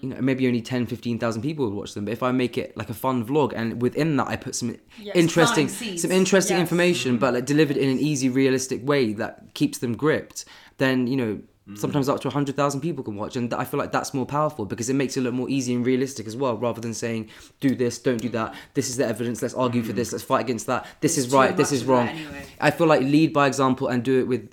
you 0.00 0.08
know, 0.08 0.20
maybe 0.20 0.46
only 0.46 0.62
10, 0.62 0.86
15,000 0.86 1.42
people 1.42 1.66
would 1.66 1.74
watch 1.74 1.92
them. 1.94 2.06
But 2.06 2.12
if 2.12 2.22
I 2.22 2.32
make 2.32 2.56
it 2.56 2.76
like 2.76 2.88
a 2.88 2.94
fun 2.94 3.24
vlog 3.26 3.52
and 3.54 3.82
within 3.82 4.16
that 4.16 4.28
I 4.28 4.36
put 4.36 4.54
some 4.54 4.76
Yes, 4.98 5.14
interesting, 5.14 5.68
some 5.68 6.10
interesting 6.10 6.56
Yes. 6.56 6.62
information, 6.64 7.18
but 7.18 7.34
like 7.34 7.44
delivered 7.44 7.76
in 7.76 7.88
an 7.90 7.98
easy, 7.98 8.28
realistic 8.30 8.80
way 8.88 9.12
that 9.14 9.52
keeps 9.54 9.78
them 9.78 9.96
gripped, 9.96 10.44
then, 10.78 11.06
you 11.06 11.16
know, 11.16 11.40
Mm. 11.68 11.76
sometimes 11.78 12.08
up 12.08 12.20
to 12.20 12.28
100,000 12.28 12.80
people 12.80 13.04
can 13.04 13.14
watch. 13.16 13.36
And 13.36 13.52
I 13.52 13.64
feel 13.64 13.78
like 13.78 13.92
that's 13.92 14.14
more 14.14 14.24
powerful 14.24 14.64
because 14.64 14.88
it 14.88 14.94
makes 14.94 15.16
it 15.16 15.20
look 15.20 15.34
more 15.34 15.50
easy 15.50 15.74
and 15.74 15.84
realistic 15.84 16.26
as 16.26 16.34
well, 16.36 16.56
rather 16.56 16.80
than 16.80 16.94
saying, 16.94 17.28
do 17.60 17.74
this, 17.74 17.98
don't 17.98 18.20
do 18.20 18.30
that, 18.30 18.54
this 18.74 18.88
is 18.88 18.96
the 18.96 19.06
evidence, 19.06 19.42
let's 19.42 19.54
argue 19.54 19.82
for 19.82 19.92
mm. 19.92 19.96
this, 19.96 20.12
let's 20.12 20.24
fight 20.24 20.40
against 20.40 20.66
that, 20.66 20.86
this 21.00 21.16
There's 21.16 21.26
is 21.26 21.32
right, 21.32 21.56
this 21.56 21.72
is 21.72 21.84
wrong. 21.84 22.08
anyway. 22.08 22.44
I 22.60 22.70
feel 22.70 22.86
like 22.86 23.02
lead 23.02 23.32
by 23.32 23.46
example 23.46 23.88
and 23.88 24.02
do 24.02 24.18
it 24.20 24.26
with 24.26 24.50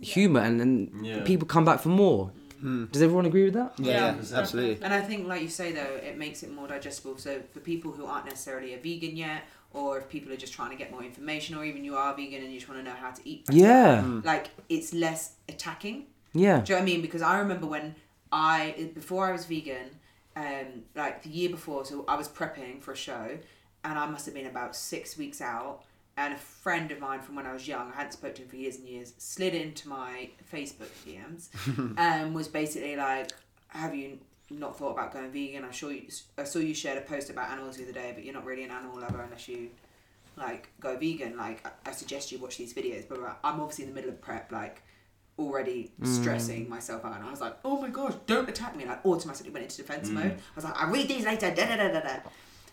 humor 0.00 0.40
and 0.40 0.60
then 0.60 0.90
Yeah. 1.02 1.22
people 1.24 1.46
come 1.46 1.64
back 1.64 1.80
for 1.80 1.88
more. 1.88 2.32
Hmm. 2.60 2.84
Does 2.92 3.02
everyone 3.02 3.26
agree 3.26 3.44
with 3.44 3.54
that? 3.54 3.72
Yeah, 3.78 4.14
Yeah. 4.16 4.38
absolutely. 4.38 4.84
And 4.84 4.94
I 4.94 5.00
think, 5.00 5.26
like 5.26 5.42
you 5.42 5.48
say, 5.48 5.72
though, 5.72 5.96
it 5.96 6.16
makes 6.16 6.42
it 6.44 6.52
more 6.52 6.68
digestible. 6.68 7.18
So 7.18 7.40
for 7.52 7.58
people 7.60 7.90
who 7.92 8.04
aren't 8.06 8.26
necessarily 8.26 8.74
a 8.74 8.76
vegan 8.78 9.16
yet, 9.16 9.42
or 9.72 9.98
if 9.98 10.08
people 10.08 10.30
are 10.32 10.36
just 10.36 10.52
trying 10.52 10.70
to 10.70 10.76
get 10.76 10.90
more 10.92 11.02
information, 11.02 11.56
or 11.56 11.64
even 11.64 11.82
you 11.82 11.96
are 11.96 12.14
vegan 12.14 12.40
and 12.42 12.52
you 12.52 12.58
just 12.60 12.68
want 12.68 12.78
to 12.80 12.84
know 12.88 12.94
how 12.96 13.10
to 13.10 13.20
eat, 13.28 13.46
better, 13.46 13.58
Yeah, 13.58 14.02
hmm. 14.02 14.20
like 14.24 14.50
it's 14.68 14.92
less 14.94 15.32
attacking. 15.48 16.06
Yeah. 16.32 16.60
Do 16.60 16.72
you 16.72 16.78
know 16.78 16.82
what 16.82 16.82
I 16.82 16.92
mean? 16.92 17.02
Because 17.02 17.22
I 17.22 17.38
remember 17.38 17.66
when 17.66 17.94
I 18.30 18.90
before 18.94 19.26
I 19.26 19.32
was 19.32 19.44
vegan, 19.46 19.90
um, 20.36 20.84
like 20.94 21.22
the 21.22 21.28
year 21.28 21.50
before, 21.50 21.84
so 21.84 22.04
I 22.08 22.16
was 22.16 22.28
prepping 22.28 22.80
for 22.80 22.92
a 22.92 22.96
show, 22.96 23.38
and 23.84 23.98
I 23.98 24.06
must 24.06 24.26
have 24.26 24.34
been 24.34 24.46
about 24.46 24.74
six 24.76 25.16
weeks 25.16 25.40
out. 25.40 25.82
And 26.14 26.34
a 26.34 26.36
friend 26.36 26.90
of 26.90 27.00
mine 27.00 27.22
from 27.22 27.36
when 27.36 27.46
I 27.46 27.54
was 27.54 27.66
young, 27.66 27.90
I 27.90 27.96
hadn't 27.96 28.12
spoken 28.12 28.34
to 28.34 28.42
him 28.42 28.48
for 28.48 28.56
years 28.56 28.76
and 28.76 28.86
years, 28.86 29.14
slid 29.16 29.54
into 29.54 29.88
my 29.88 30.28
Facebook 30.52 30.90
DMs, 31.06 31.48
and 31.96 32.34
was 32.34 32.48
basically 32.48 32.96
like, 32.96 33.32
"Have 33.68 33.94
you 33.94 34.18
not 34.58 34.76
thought 34.76 34.92
about 34.92 35.12
going 35.12 35.30
vegan? 35.30 35.64
I 35.64 35.70
saw 35.70 35.88
you, 35.88 36.02
I 36.36 36.44
saw 36.44 36.58
you 36.58 36.74
shared 36.74 36.98
a 36.98 37.00
post 37.02 37.30
about 37.30 37.50
animals 37.50 37.76
the 37.76 37.84
other 37.84 37.92
day, 37.92 38.12
but 38.14 38.24
you're 38.24 38.34
not 38.34 38.44
really 38.44 38.64
an 38.64 38.70
animal 38.70 39.00
lover 39.00 39.22
unless 39.22 39.48
you 39.48 39.70
like 40.36 40.68
go 40.80 40.96
vegan. 40.96 41.36
Like 41.36 41.66
I, 41.66 41.90
I 41.90 41.92
suggest 41.92 42.32
you 42.32 42.38
watch 42.38 42.58
these 42.58 42.74
videos, 42.74 43.08
but 43.08 43.18
I'm 43.42 43.60
obviously 43.60 43.84
in 43.84 43.90
the 43.90 43.94
middle 43.94 44.10
of 44.10 44.20
prep, 44.20 44.52
like 44.52 44.82
already 45.38 45.90
stressing 46.04 46.68
myself 46.68 47.04
out, 47.04 47.16
and 47.16 47.24
I 47.24 47.30
was 47.30 47.40
like, 47.40 47.56
oh 47.64 47.80
my 47.80 47.88
gosh, 47.88 48.14
don't 48.26 48.48
attack 48.48 48.76
me! 48.76 48.82
And 48.84 48.92
I 48.92 48.98
automatically 49.04 49.50
went 49.50 49.64
into 49.64 49.78
defense 49.78 50.08
mode. 50.08 50.32
I 50.32 50.54
was 50.54 50.64
like, 50.64 50.80
I 50.80 50.90
read 50.90 51.08
these 51.08 51.24
later. 51.24 51.52
Da 51.54 51.66
da 51.66 51.76
da 51.76 51.88
da 51.88 52.00
da. 52.00 52.16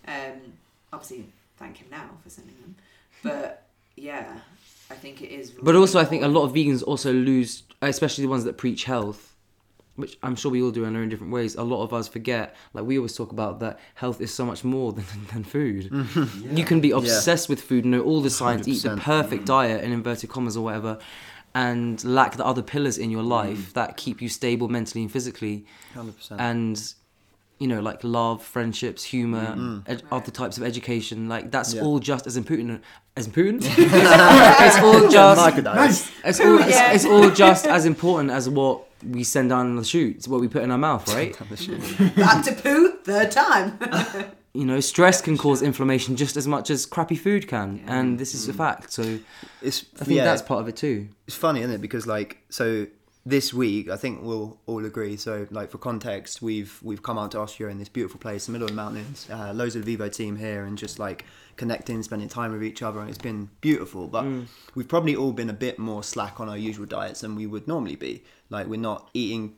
Um, 0.08 0.54
obviously, 0.92 1.26
thank 1.58 1.78
him 1.78 1.88
now 1.92 2.10
for 2.24 2.30
sending 2.30 2.56
them, 2.62 2.76
but 3.24 3.66
yeah, 3.96 4.40
I 4.90 4.96
think 4.96 5.22
it 5.22 5.32
is. 5.32 5.52
But 5.52 5.66
really 5.66 5.80
also, 5.80 6.00
I 6.00 6.06
think 6.06 6.24
a 6.24 6.28
lot 6.28 6.44
of 6.44 6.54
vegans 6.54 6.84
also 6.84 7.14
lose, 7.14 7.64
especially 7.82 8.24
the 8.24 8.30
ones 8.30 8.44
that 8.46 8.58
preach 8.58 8.86
health, 8.86 9.36
which 9.96 10.18
I'm 10.24 10.36
sure 10.36 10.52
we 10.52 10.62
all 10.62 10.72
do 10.72 10.86
in 10.86 10.96
our 10.96 11.02
own 11.02 11.10
different 11.10 11.34
ways. 11.34 11.56
A 11.56 11.64
lot 11.64 11.84
of 11.84 11.94
us 11.94 12.08
forget, 12.08 12.56
like 12.74 12.86
we 12.86 12.98
always 12.98 13.16
talk 13.16 13.32
about, 13.32 13.60
that 13.60 13.80
health 13.96 14.22
is 14.22 14.34
so 14.34 14.46
much 14.46 14.64
more 14.64 14.92
than, 14.98 15.06
than 15.32 15.44
food. 15.44 15.92
You 16.50 16.64
can 16.66 16.80
be 16.80 16.92
obsessed 16.92 17.50
with 17.50 17.62
food, 17.62 17.86
know 17.86 18.02
all 18.02 18.22
the 18.22 18.30
science, 18.30 18.68
eat 18.68 18.84
the 18.84 18.90
100%. 18.90 19.00
perfect 19.02 19.46
diet 19.46 19.84
in 19.84 19.92
inverted 19.92 20.30
commas 20.30 20.58
or 20.58 20.64
whatever, 20.64 20.98
and 21.64 22.04
lack 22.20 22.32
the 22.42 22.46
other 22.52 22.62
pillars 22.74 22.98
in 22.98 23.10
your 23.16 23.24
life 23.24 23.74
that 23.74 23.90
keep 24.04 24.22
you 24.24 24.30
stable 24.30 24.68
mentally 24.78 25.02
and 25.06 25.12
physically, 25.12 25.66
100%. 25.96 26.40
and 26.40 26.94
you 27.62 27.68
know, 27.68 27.82
like 27.82 28.02
love, 28.06 28.42
friendships, 28.42 29.04
humor, 29.04 29.48
mm. 29.58 29.84
ed- 29.86 30.04
other 30.18 30.32
types 30.32 30.56
of 30.58 30.64
education. 30.64 31.28
Like 31.28 31.52
that's 31.52 31.74
Yeah. 31.74 31.84
all 31.84 32.00
just 32.00 32.26
as 32.26 32.38
important 32.38 32.82
as 33.18 33.26
important. 33.28 33.64
it's 33.68 34.78
all 34.88 35.10
just 35.10 35.42
Microdose. 35.42 36.10
it's 36.24 36.40
all, 36.40 36.60
it's, 36.60 36.70
Yeah. 36.70 36.94
it's 36.96 37.06
all 37.06 37.30
just 37.46 37.66
as 37.68 37.86
important 37.86 38.32
as 38.32 38.48
what 38.48 38.76
we 39.16 39.24
send 39.26 39.50
down 39.50 39.76
the 39.76 39.84
chute, 39.84 40.16
it's 40.18 40.28
what 40.28 40.40
we 40.40 40.48
put 40.48 40.64
in 40.64 40.72
our 40.72 40.78
mouth, 40.78 41.06
right? 41.14 41.34
back 42.16 42.44
to 42.46 42.54
poo 42.64 42.92
third 43.04 43.30
time. 43.32 43.78
You 44.54 44.66
know, 44.66 44.80
stress 44.80 45.22
can 45.22 45.38
cause 45.38 45.62
inflammation 45.62 46.16
just 46.16 46.36
as 46.36 46.48
much 46.48 46.70
as 46.72 46.86
crappy 46.88 47.16
food 47.16 47.48
can, 47.48 47.84
and 47.88 48.18
this 48.18 48.34
is 48.34 48.48
a 48.50 48.54
fact. 48.54 48.92
So 48.92 49.20
It's 49.62 49.86
I 50.02 50.06
think 50.06 50.18
yeah, 50.18 50.24
that's 50.26 50.42
part 50.42 50.62
of 50.62 50.68
it 50.68 50.76
too. 50.76 51.10
it's 51.28 51.36
funny, 51.36 51.62
isn't 51.62 51.72
it? 51.76 51.82
Because 51.82 52.08
like 52.08 52.40
so 52.50 52.88
this 53.26 53.54
week, 53.54 53.90
I 53.90 53.98
think 53.98 54.24
we'll 54.24 54.58
all 54.66 54.84
agree. 54.86 55.18
So 55.18 55.46
like 55.52 55.70
for 55.70 55.78
context, 55.78 56.42
we've 56.42 56.80
we've 56.82 57.04
come 57.04 57.20
out 57.20 57.32
to 57.32 57.40
Austria 57.40 57.70
in 57.70 57.78
this 57.78 57.90
beautiful 57.90 58.20
place, 58.20 58.48
the 58.48 58.52
middle 58.54 58.66
of 58.66 58.72
the 58.72 58.76
mountains. 58.76 59.28
Uh, 59.32 59.54
loads 59.54 59.76
of 59.76 59.86
the 59.86 59.92
Vivo 59.96 60.10
team 60.10 60.36
here, 60.38 60.64
and 60.66 60.78
just 60.80 60.98
like 60.98 61.26
connecting, 61.56 62.02
spending 62.02 62.30
time 62.30 62.52
with 62.52 62.64
each 62.64 62.82
other, 62.82 63.02
and 63.02 63.10
it's 63.10 63.20
been 63.20 63.50
beautiful. 63.62 64.08
But 64.08 64.26
we've 64.74 64.88
probably 64.88 65.16
all 65.16 65.32
been 65.34 65.50
a 65.52 65.54
bit 65.68 65.78
more 65.78 66.02
slack 66.04 66.40
on 66.40 66.50
our 66.50 66.58
usual 66.58 66.88
diets 66.88 67.22
than 67.22 67.36
we 67.36 67.46
would 67.46 67.68
normally 67.68 67.98
be. 67.98 68.24
Like 68.50 68.66
we're 68.66 68.80
not 68.80 69.10
eating. 69.14 69.54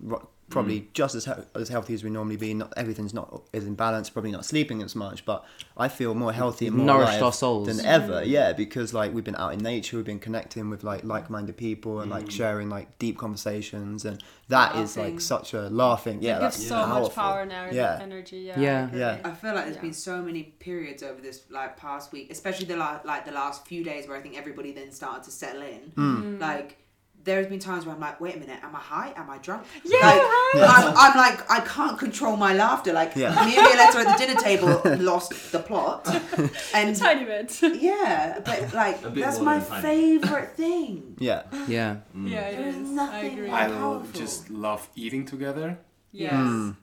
Ro- 0.52 0.62
Probably 0.62 0.82
mm. 0.82 0.94
just 0.94 1.16
as, 1.16 1.26
he- 1.26 1.32
as 1.56 1.70
healthy 1.70 1.94
as 1.94 2.04
we 2.04 2.10
normally 2.10 2.38
be. 2.38 2.54
Not 2.54 2.74
everything's 2.78 3.14
not 3.14 3.44
is 3.54 3.66
in 3.66 3.76
balance. 3.76 4.10
Probably 4.10 4.32
not 4.32 4.46
sleeping 4.46 4.82
as 4.82 4.96
much, 4.96 5.26
but 5.26 5.46
I 5.78 5.88
feel 5.88 6.14
more 6.14 6.34
healthy 6.34 6.68
and 6.68 6.76
more 6.78 6.86
Nourished 6.86 7.22
our 7.22 7.34
souls. 7.34 7.68
than 7.68 7.86
ever 7.86 8.22
mm. 8.22 8.28
yeah 8.28 8.54
because 8.54 8.94
like 8.94 9.14
we've 9.14 9.24
been 9.24 9.36
out 9.36 9.54
in 9.54 9.60
nature 9.60 9.98
we've 9.98 10.06
been 10.06 10.20
connecting 10.20 10.70
with 10.70 10.84
like 10.84 11.04
like-minded 11.04 11.58
people 11.58 12.02
and 12.02 12.12
like 12.12 12.26
mm. 12.26 12.32
sharing 12.32 12.70
like 12.70 12.98
deep 13.00 13.18
conversations 13.18 14.06
and 14.06 14.22
that 14.50 14.76
is 14.76 14.98
Laughing. 14.98 15.14
like 15.14 15.22
such 15.22 15.54
a 15.54 15.62
laughing 15.70 16.22
yeah 16.22 16.38
it 16.38 16.42
that's 16.42 16.58
gives 16.58 16.70
so 16.70 16.86
much 16.86 17.16
power 17.16 17.42
and 17.42 17.52
energy. 17.52 17.76
yeah 17.78 18.00
energy 18.02 18.38
yeah. 18.40 18.60
Yeah. 18.60 18.90
I. 18.94 18.98
Yeah. 18.98 19.18
I 19.24 19.32
feel 19.32 19.54
like 19.56 19.66
there's 19.66 19.76
Yeah. 19.78 19.82
been 19.82 19.94
so 19.94 20.22
many 20.22 20.44
periods 20.44 21.02
over 21.04 21.22
this 21.22 21.44
like 21.50 21.78
past 21.78 22.12
week, 22.12 22.32
especially 22.32 22.66
the 22.66 22.76
la- 22.78 23.00
like 23.06 23.26
the 23.26 23.32
last 23.32 23.66
few 23.66 23.84
days 23.84 24.08
where 24.08 24.18
I 24.18 24.22
think 24.22 24.38
everybody 24.38 24.72
then 24.72 24.92
started 24.92 25.24
to 25.24 25.32
settle 25.32 25.62
in. 25.62 25.92
Hmm. 25.96 26.38
Like 26.40 26.78
there's 27.24 27.48
been 27.48 27.60
times 27.60 27.86
where 27.86 27.94
I'm 27.94 28.02
like, 28.02 28.20
wait 28.20 28.36
a 28.36 28.40
minute, 28.40 28.60
am 28.64 28.76
I 28.76 28.80
high? 28.80 29.14
Am 29.16 29.30
I 29.30 29.38
drunk? 29.38 29.64
Yeah, 29.84 30.00
like, 30.00 30.22
right. 30.56 30.70
I'm, 30.78 30.94
I'm 30.98 31.18
like, 31.18 31.52
I 31.52 31.60
can't 31.62 31.98
control 32.00 32.36
my 32.38 32.54
laughter. 32.54 32.94
Like 32.94 33.16
Yeah. 33.16 33.30
me 33.46 33.58
and 33.58 33.68
Wioletta 33.68 34.06
at 34.06 34.18
the 34.18 34.26
dinner 34.26 34.40
table 34.40 34.82
lost 35.04 35.52
the 35.52 35.60
plot, 35.60 36.08
and 36.74 36.96
Tiny 36.96 37.26
bit. 37.26 37.62
yeah, 37.82 38.40
but 38.44 38.74
like 38.74 39.02
that's 39.14 39.40
my 39.40 39.60
favorite 39.60 40.56
thing. 40.56 41.16
yeah 41.20 41.44
Yeah, 41.68 41.98
yeah, 42.16 42.40
it 42.48 42.58
There's 42.58 42.76
is. 42.76 42.98
I 42.98 43.20
agree. 43.20 43.50
like- 43.52 43.72
I 43.72 44.02
just 44.14 44.50
love 44.50 44.90
eating 44.96 45.26
together. 45.26 45.78
yes. 46.12 46.32
Uh, 46.34 46.74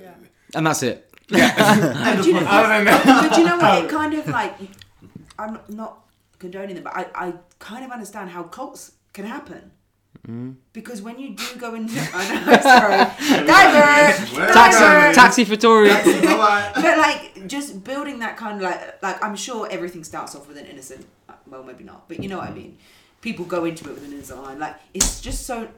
Yeah. 0.00 0.14
and 0.54 0.66
that's 0.66 0.82
it. 0.82 1.08
And 1.30 2.22
do 2.22 2.28
you 2.28 2.34
know, 2.40 2.46
Other 2.46 2.68
than 2.68 2.84
that, 2.86 3.28
but 3.30 3.38
you 3.38 3.44
know 3.44 3.56
what? 3.56 3.84
It 3.84 3.88
kind 3.90 4.12
of 4.14 4.26
like 4.28 4.54
I'm 5.38 5.58
not 5.68 5.98
condoning 6.38 6.74
them, 6.74 6.84
but 6.84 6.94
I, 6.96 7.06
I 7.14 7.32
kind 7.58 7.84
of 7.84 7.90
understand 7.90 8.30
how 8.30 8.42
cults 8.42 8.92
can 9.12 9.24
happen. 9.26 9.70
Mm. 10.28 10.54
Because 10.72 11.02
when 11.02 11.18
you 11.18 11.34
do 11.34 11.56
go 11.58 11.74
into, 11.74 11.98
I 12.14 12.44
know, 12.46 12.60
sorry, 12.60 13.46
diver, 13.46 14.52
Taxi, 14.52 15.14
taxi 15.20 15.44
for 15.44 15.56
Tori. 15.56 15.88
but 16.04 16.98
like 16.98 17.46
just 17.48 17.82
building 17.82 18.20
that 18.20 18.36
kind 18.36 18.56
of 18.56 18.62
like, 18.62 19.02
like 19.02 19.24
I'm 19.24 19.34
sure 19.34 19.66
everything 19.70 20.04
starts 20.04 20.36
off 20.36 20.46
with 20.46 20.58
an 20.58 20.66
innocent, 20.66 21.06
uh, 21.28 21.32
well 21.46 21.64
maybe 21.64 21.82
not, 21.82 22.08
but 22.08 22.22
you 22.22 22.28
know 22.28 22.38
what 22.38 22.48
I 22.48 22.52
mean. 22.52 22.78
People 23.20 23.44
go 23.44 23.64
into 23.64 23.88
it 23.88 23.94
with 23.94 24.04
an 24.04 24.12
innocent 24.12 24.42
line. 24.42 24.58
Like 24.60 24.76
it's 24.94 25.20
just 25.20 25.44
so 25.44 25.68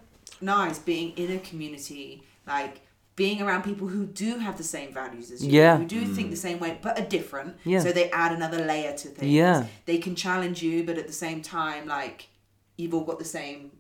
nice 0.43 0.79
being 0.79 1.13
in 1.17 1.31
a 1.33 1.39
community, 1.39 2.23
like 2.47 2.83
being 3.17 3.41
around 3.41 3.63
people 3.63 3.87
who 3.87 4.05
do 4.05 4.39
have 4.39 4.59
the 4.59 4.65
same 4.65 4.93
values 4.93 5.31
as 5.31 5.45
you, 5.45 5.53
Yeah. 5.53 5.79
who 5.79 5.87
do 5.87 6.05
think 6.05 6.31
the 6.31 6.37
same 6.37 6.59
way 6.59 6.79
but 6.83 6.99
are 6.99 7.07
different. 7.07 7.57
Yeah. 7.65 7.81
So 7.81 7.93
they 7.93 8.11
add 8.11 8.33
another 8.33 8.63
layer 8.65 8.93
to 8.93 9.09
things. 9.09 9.33
Yeah. 9.33 9.67
They 9.87 9.99
can 9.99 10.15
challenge 10.17 10.63
you, 10.63 10.85
but 10.85 10.99
at 10.99 11.07
the 11.07 11.13
same 11.13 11.41
time, 11.41 11.87
like 11.87 12.29
you've 12.77 12.95
all 12.95 13.05
got 13.05 13.19
the 13.19 13.25
same 13.25 13.73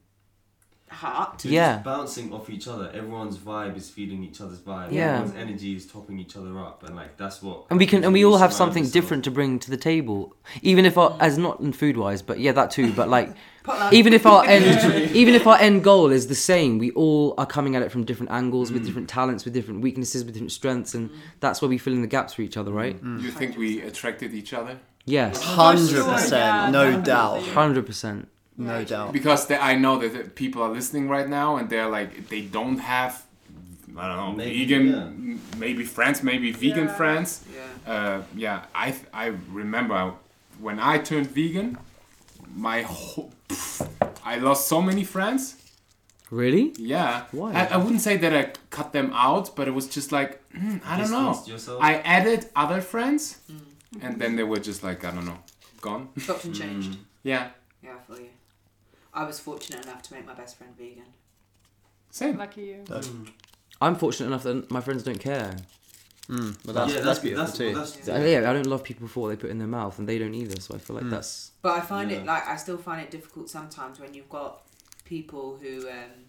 heart. 0.94 1.40
They're 1.40 1.52
Yeah. 1.52 1.72
just 1.74 1.84
bouncing 1.84 2.32
off 2.32 2.48
each 2.48 2.68
other. 2.68 2.90
Everyone's 2.94 3.36
vibe 3.36 3.76
is 3.76 3.90
feeding 3.90 4.22
each 4.22 4.40
other's 4.40 4.60
vibe. 4.60 4.92
Yeah. 4.92 5.18
Everyone's 5.18 5.36
energy 5.36 5.74
is 5.74 5.86
topping 5.86 6.18
each 6.18 6.36
other 6.36 6.58
up, 6.58 6.82
and 6.84 6.94
like 6.94 7.16
that's 7.16 7.42
what. 7.42 7.64
And 7.70 7.78
we 7.78 7.86
can, 7.86 8.04
and 8.04 8.12
we 8.12 8.24
all 8.24 8.36
have 8.36 8.52
something 8.52 8.84
yourself. 8.84 8.92
different 8.92 9.24
to 9.24 9.30
bring 9.30 9.58
to 9.60 9.70
the 9.70 9.76
table, 9.76 10.34
even 10.62 10.84
if 10.84 10.96
our, 10.96 11.10
mm. 11.10 11.16
as 11.20 11.38
not 11.38 11.60
in 11.60 11.72
food 11.72 11.96
wise, 11.96 12.22
but 12.22 12.38
yeah, 12.38 12.52
that 12.52 12.70
too. 12.70 12.92
But 12.92 13.08
like, 13.08 13.34
even 13.92 14.12
if 14.12 14.26
our 14.26 14.44
end, 14.46 15.14
even 15.14 15.34
if 15.34 15.46
our 15.46 15.58
end 15.58 15.84
goal 15.84 16.10
is 16.10 16.28
the 16.28 16.34
same, 16.34 16.78
we 16.78 16.90
all 16.92 17.34
are 17.38 17.46
coming 17.46 17.76
at 17.76 17.82
it 17.82 17.90
from 17.90 18.04
different 18.04 18.30
angles, 18.30 18.70
with 18.70 18.82
mm. 18.82 18.86
different 18.86 19.08
talents, 19.08 19.44
with 19.44 19.54
different 19.54 19.80
weaknesses, 19.80 20.24
with 20.24 20.34
different 20.34 20.52
strengths, 20.52 20.94
and 20.94 21.10
mm. 21.10 21.16
that's 21.40 21.60
where 21.60 21.68
we 21.68 21.78
fill 21.78 21.94
in 21.94 22.02
the 22.02 22.06
gaps 22.06 22.34
for 22.34 22.42
each 22.42 22.56
other, 22.56 22.72
right? 22.72 22.98
you 23.02 23.30
think 23.30 23.56
we 23.56 23.80
attracted 23.80 24.32
each 24.32 24.52
other? 24.52 24.78
Yes, 25.06 25.42
hundred 25.42 26.04
percent, 26.04 26.72
no 26.72 27.00
doubt 27.00 27.42
hundred 27.42 27.84
percent. 27.84 28.28
No 28.56 28.84
doubt 28.84 29.12
Because 29.12 29.46
the, 29.46 29.62
I 29.62 29.74
know 29.76 29.98
that 29.98 30.34
people 30.34 30.62
are 30.62 30.70
listening 30.70 31.08
right 31.08 31.28
now, 31.28 31.56
and 31.56 31.68
they're 31.68 31.88
like 31.88 32.28
they 32.28 32.42
don't 32.42 32.78
have. 32.78 33.22
I 33.96 34.08
don't 34.08 34.16
know, 34.16 34.32
Maybe, 34.32 34.58
vegan, 34.64 34.86
yeah. 34.88 35.58
maybe 35.58 35.84
friends, 35.84 36.22
maybe 36.22 36.50
vegan 36.50 36.86
Yeah. 36.86 36.96
friends. 36.96 37.44
Yeah. 37.54 37.92
Uh, 37.92 38.22
yeah, 38.34 38.64
I 38.74 38.94
I 39.12 39.26
remember 39.52 40.14
when 40.60 40.78
I 40.80 40.98
turned 40.98 41.28
vegan, 41.28 41.78
my 42.56 42.82
whole, 42.82 43.32
pff, 43.48 43.86
I 44.24 44.38
lost 44.38 44.66
so 44.68 44.82
many 44.82 45.04
friends. 45.04 45.56
Really? 46.30 46.72
Yeah. 46.76 47.26
Why? 47.30 47.52
I, 47.52 47.64
I 47.74 47.76
wouldn't 47.76 48.00
say 48.00 48.16
that 48.16 48.32
I 48.34 48.52
cut 48.70 48.92
them 48.92 49.12
out, 49.14 49.54
but 49.54 49.68
it 49.68 49.74
was 49.74 49.86
just 49.86 50.10
like 50.10 50.40
mm, 50.52 50.80
I 50.84 50.96
don't 50.98 51.10
know. 51.10 51.40
Yourself? 51.46 51.78
I 51.80 51.94
added 52.16 52.46
other 52.56 52.80
friends, 52.80 53.38
Mm. 53.48 54.02
and 54.04 54.18
then 54.20 54.34
they 54.36 54.42
were 54.42 54.58
just 54.58 54.82
like 54.82 55.04
I 55.04 55.10
don't 55.14 55.26
know, 55.26 55.38
gone. 55.80 56.08
Chopped 56.18 56.44
and 56.46 56.54
changed. 56.54 56.96
Yeah. 57.22 57.50
Yeah, 57.82 57.90
I 57.98 58.00
feel 58.06 58.18
you. 58.24 58.30
I 59.14 59.24
was 59.24 59.38
fortunate 59.40 59.84
enough 59.84 60.02
to 60.02 60.14
make 60.14 60.26
my 60.26 60.34
best 60.34 60.58
friend 60.58 60.76
vegan. 60.76 61.04
Same. 62.10 62.36
Lucky 62.36 62.62
you. 62.62 62.84
I'm 63.80 63.96
fortunate 63.96 64.28
enough 64.28 64.42
that 64.44 64.70
my 64.70 64.80
friends 64.80 65.02
don't 65.02 65.18
care. 65.18 65.56
mm, 66.28 66.56
but 66.64 66.74
that's, 66.74 66.90
yeah, 66.90 67.00
that's, 67.00 67.06
that's 67.06 67.18
beautiful 67.18 67.44
that's, 67.44 67.58
too 67.58 67.74
that's, 67.74 68.04
So, 68.04 68.16
yeah, 68.24 68.50
I 68.50 68.52
don't 68.52 68.66
love 68.66 68.82
people 68.84 69.08
for 69.08 69.20
what 69.20 69.28
they 69.30 69.36
put 69.36 69.50
in 69.50 69.58
their 69.58 69.68
mouth, 69.68 69.98
and 69.98 70.08
they 70.08 70.18
don't 70.18 70.34
either. 70.34 70.60
So 70.60 70.74
I 70.74 70.78
feel 70.78 70.96
like 70.96 71.10
that's 71.10 71.52
But 71.62 71.72
I 71.72 71.80
find 71.80 72.10
it 72.12 72.24
like 72.24 72.46
I 72.46 72.56
still 72.56 72.78
find 72.78 73.00
it 73.00 73.10
difficult 73.10 73.50
sometimes 73.50 74.00
when 74.00 74.14
you've 74.14 74.28
got 74.28 74.62
people 75.04 75.58
who 75.60 75.88
um, 75.88 76.24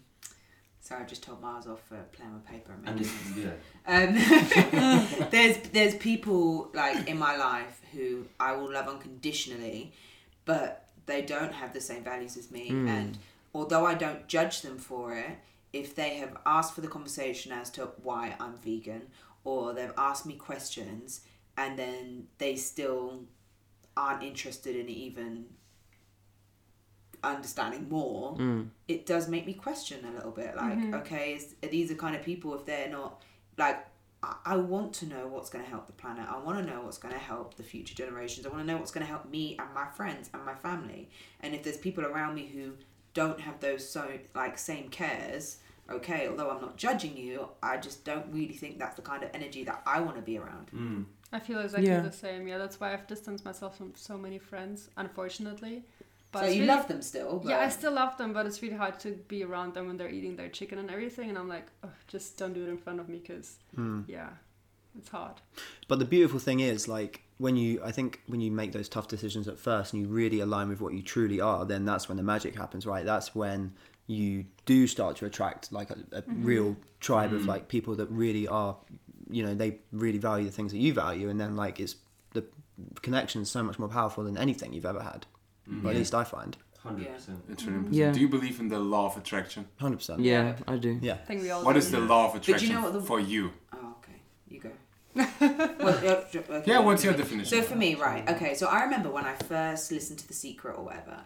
Sorry, 0.86 1.02
I 1.02 1.04
just 1.06 1.24
told 1.24 1.40
Mars 1.40 1.66
off 1.66 1.80
for 1.88 2.00
playing 2.12 2.32
with 2.32 2.46
paper 2.46 2.72
and 2.72 2.88
And 2.88 3.00
making 3.00 3.42
yeah. 3.42 5.22
um, 5.22 5.28
there's 5.30 5.58
there's 5.70 5.96
people 5.96 6.70
like 6.74 7.08
in 7.08 7.18
my 7.18 7.36
life 7.36 7.80
who 7.92 8.26
I 8.38 8.52
will 8.52 8.72
love 8.72 8.86
unconditionally, 8.86 9.92
but 10.44 10.85
they 11.06 11.22
don't 11.22 11.52
have 11.52 11.72
the 11.72 11.80
same 11.80 12.04
values 12.04 12.36
as 12.36 12.50
me. 12.50 12.68
Hmm. 12.68 12.88
And 12.88 13.18
although 13.54 13.86
I 13.86 13.94
don't 13.94 14.26
judge 14.26 14.62
them 14.62 14.78
for 14.78 15.14
it, 15.14 15.38
if 15.72 15.94
they 15.94 16.16
have 16.16 16.36
asked 16.44 16.74
for 16.74 16.80
the 16.80 16.88
conversation 16.88 17.52
as 17.52 17.70
to 17.70 17.88
why 18.02 18.34
I'm 18.38 18.56
vegan, 18.58 19.08
or 19.44 19.72
they've 19.72 19.92
asked 19.96 20.26
me 20.26 20.34
questions, 20.34 21.20
and 21.56 21.78
then 21.78 22.26
they 22.38 22.56
still 22.56 23.20
aren't 23.96 24.22
interested 24.22 24.76
in 24.76 24.88
even 24.88 25.46
understanding 27.22 27.88
more, 27.88 28.32
hmm. 28.32 28.62
it 28.88 29.06
does 29.06 29.28
make 29.28 29.46
me 29.46 29.54
question 29.54 30.04
a 30.04 30.12
little 30.12 30.30
bit. 30.30 30.56
Like, 30.56 30.78
mm-hmm. 30.78 30.94
okay, 30.94 31.34
is, 31.34 31.54
are 31.62 31.68
these 31.68 31.88
the 31.88 31.94
kind 31.94 32.14
of 32.14 32.22
people 32.22 32.54
if 32.54 32.64
they're 32.64 32.90
not 32.90 33.22
like 33.58 33.84
I- 34.26 34.54
I 34.54 34.56
want 34.56 34.92
to 34.94 35.06
know 35.06 35.26
what's 35.28 35.50
going 35.50 35.64
to 35.64 35.70
help 35.70 35.86
the 35.86 35.92
planet. 35.92 36.26
I 36.28 36.38
want 36.38 36.58
to 36.58 36.64
know 36.72 36.80
what's 36.82 36.98
going 36.98 37.14
to 37.14 37.20
help 37.20 37.54
the 37.56 37.62
future 37.62 37.94
generations. 37.94 38.44
I 38.46 38.48
want 38.48 38.62
to 38.62 38.66
know 38.66 38.78
what's 38.78 38.90
going 38.90 39.06
to 39.06 39.12
help 39.14 39.26
me 39.36 39.56
and 39.58 39.72
my 39.74 39.86
friends 39.86 40.30
and 40.34 40.44
my 40.44 40.54
family. 40.54 41.08
And 41.40 41.54
if 41.54 41.62
there's 41.62 41.76
people 41.78 42.04
around 42.04 42.34
me 42.34 42.46
who 42.46 42.72
don't 43.14 43.40
have 43.40 43.60
those 43.60 43.88
so 43.88 44.02
like 44.34 44.58
same 44.58 44.88
cares, 44.88 45.58
okay, 45.88 46.26
although 46.28 46.50
I'm 46.50 46.60
not 46.60 46.76
judging 46.76 47.16
you, 47.16 47.48
I 47.62 47.76
just 47.76 48.04
don't 48.04 48.26
really 48.32 48.54
think 48.62 48.78
that's 48.78 48.96
the 48.96 49.02
kind 49.02 49.22
of 49.22 49.30
energy 49.34 49.62
that 49.64 49.82
I 49.86 50.00
want 50.00 50.16
to 50.16 50.22
be 50.22 50.36
around. 50.38 50.70
Mm. 50.74 51.04
I 51.32 51.38
feel 51.40 51.60
exactly 51.60 51.88
Yeah. 51.88 52.00
the 52.00 52.12
same. 52.12 52.46
Yeah, 52.48 52.58
that's 52.58 52.78
why 52.80 52.92
I've 52.92 53.06
distanced 53.06 53.44
myself 53.44 53.76
from 53.76 53.92
so 53.96 54.16
many 54.18 54.38
friends, 54.38 54.90
unfortunately. 54.96 55.84
But 56.32 56.40
so 56.40 56.44
it's 56.46 56.56
you 56.56 56.62
really- 56.62 56.74
love 56.74 56.88
them 56.88 57.02
still, 57.02 57.38
but 57.38 57.48
Yeah, 57.48 57.58
I 57.60 57.68
still 57.68 57.92
love 57.92 58.16
them, 58.18 58.32
but 58.32 58.46
it's 58.46 58.60
really 58.62 58.76
hard 58.76 58.98
to 59.00 59.12
be 59.28 59.44
around 59.44 59.74
them 59.74 59.86
when 59.86 59.96
they're 59.96 60.10
eating 60.10 60.36
their 60.36 60.48
chicken 60.48 60.78
and 60.78 60.90
everything. 60.90 61.28
And 61.28 61.38
I'm 61.38 61.48
like, 61.48 61.66
oh, 61.84 61.90
just 62.08 62.36
don't 62.36 62.52
do 62.52 62.64
it 62.64 62.68
in 62.68 62.78
front 62.78 63.00
of 63.00 63.08
me, 63.08 63.18
because 63.18 63.56
hmm. 63.74 64.02
yeah, 64.06 64.30
it's 64.98 65.08
hard. 65.08 65.40
But 65.88 65.98
the 65.98 66.04
beautiful 66.04 66.38
thing 66.38 66.60
is, 66.60 66.88
like, 66.88 67.22
when 67.38 67.56
you, 67.56 67.80
I 67.84 67.92
think, 67.92 68.22
when 68.26 68.40
you 68.40 68.50
make 68.50 68.72
those 68.72 68.88
tough 68.88 69.08
decisions 69.08 69.46
at 69.48 69.58
first 69.58 69.92
and 69.92 70.02
you 70.02 70.08
really 70.08 70.40
align 70.40 70.68
with 70.68 70.80
what 70.80 70.94
you 70.94 71.02
truly 71.02 71.40
are, 71.40 71.64
then 71.64 71.84
that's 71.84 72.08
when 72.08 72.16
the 72.16 72.22
magic 72.22 72.56
happens, 72.56 72.86
right? 72.86 73.04
That's 73.04 73.34
when 73.34 73.72
you 74.06 74.44
do 74.64 74.86
start 74.86 75.16
to 75.16 75.26
attract 75.26 75.72
like 75.72 75.90
a, 75.90 75.98
a 76.12 76.22
mm-hmm. 76.22 76.44
real 76.44 76.76
tribe 77.00 77.32
of 77.32 77.42
mm. 77.42 77.46
like 77.46 77.68
people 77.68 77.94
that 77.96 78.08
really 78.10 78.46
are, 78.46 78.76
you 79.30 79.44
know, 79.44 79.54
they 79.54 79.78
really 79.92 80.18
value 80.18 80.46
the 80.46 80.52
things 80.52 80.72
that 80.72 80.78
you 80.78 80.92
value, 80.92 81.28
and 81.28 81.40
then 81.40 81.56
like 81.56 81.80
it's 81.80 81.96
the 82.32 82.44
connection 83.02 83.42
is 83.42 83.50
so 83.50 83.62
much 83.62 83.78
more 83.78 83.88
powerful 83.88 84.24
than 84.24 84.36
anything 84.38 84.72
you've 84.72 84.86
ever 84.86 85.02
had. 85.02 85.26
Or 85.84 85.90
at 85.90 85.96
least 85.96 86.14
I 86.14 86.24
find, 86.24 86.56
Hundred 86.78 87.12
percent. 87.14 87.42
It's 87.50 87.64
really 87.64 87.78
important. 87.78 87.94
Yeah. 87.94 88.12
Do 88.12 88.20
you 88.20 88.28
believe 88.28 88.60
in 88.60 88.68
the 88.68 88.78
law 88.78 89.06
of 89.06 89.16
attraction? 89.16 89.66
hundred 89.80 89.96
percent. 89.96 90.20
Yeah, 90.20 90.54
I 90.68 90.76
do. 90.76 90.98
Yeah. 91.02 91.14
I 91.14 91.16
think 91.16 91.42
we 91.42 91.50
all. 91.50 91.64
What 91.64 91.72
do. 91.72 91.78
is 91.78 91.90
the 91.90 91.98
law 92.00 92.26
of 92.26 92.34
But 92.34 92.46
you 92.46 92.54
attraction 92.54 92.74
know 92.76 92.82
what 92.82 92.92
the- 92.92 93.00
for 93.00 93.18
you? 93.18 93.50
Oh, 93.72 93.94
okay. 93.98 94.18
You 94.48 94.60
go. 94.60 94.70
well, 95.16 96.04
yeah, 96.04 96.10
okay. 96.34 96.62
Yeah, 96.66 96.78
what's 96.80 97.02
your 97.02 97.14
definition? 97.14 97.46
So 97.46 97.62
for 97.62 97.74
me, 97.74 97.94
right, 97.94 98.28
okay, 98.30 98.54
so 98.54 98.66
I 98.66 98.82
remember 98.84 99.10
when 99.10 99.24
I 99.24 99.34
first 99.34 99.90
listened 99.90 100.18
to 100.20 100.28
The 100.28 100.34
Secret 100.34 100.76
or 100.76 100.84
whatever, 100.84 101.20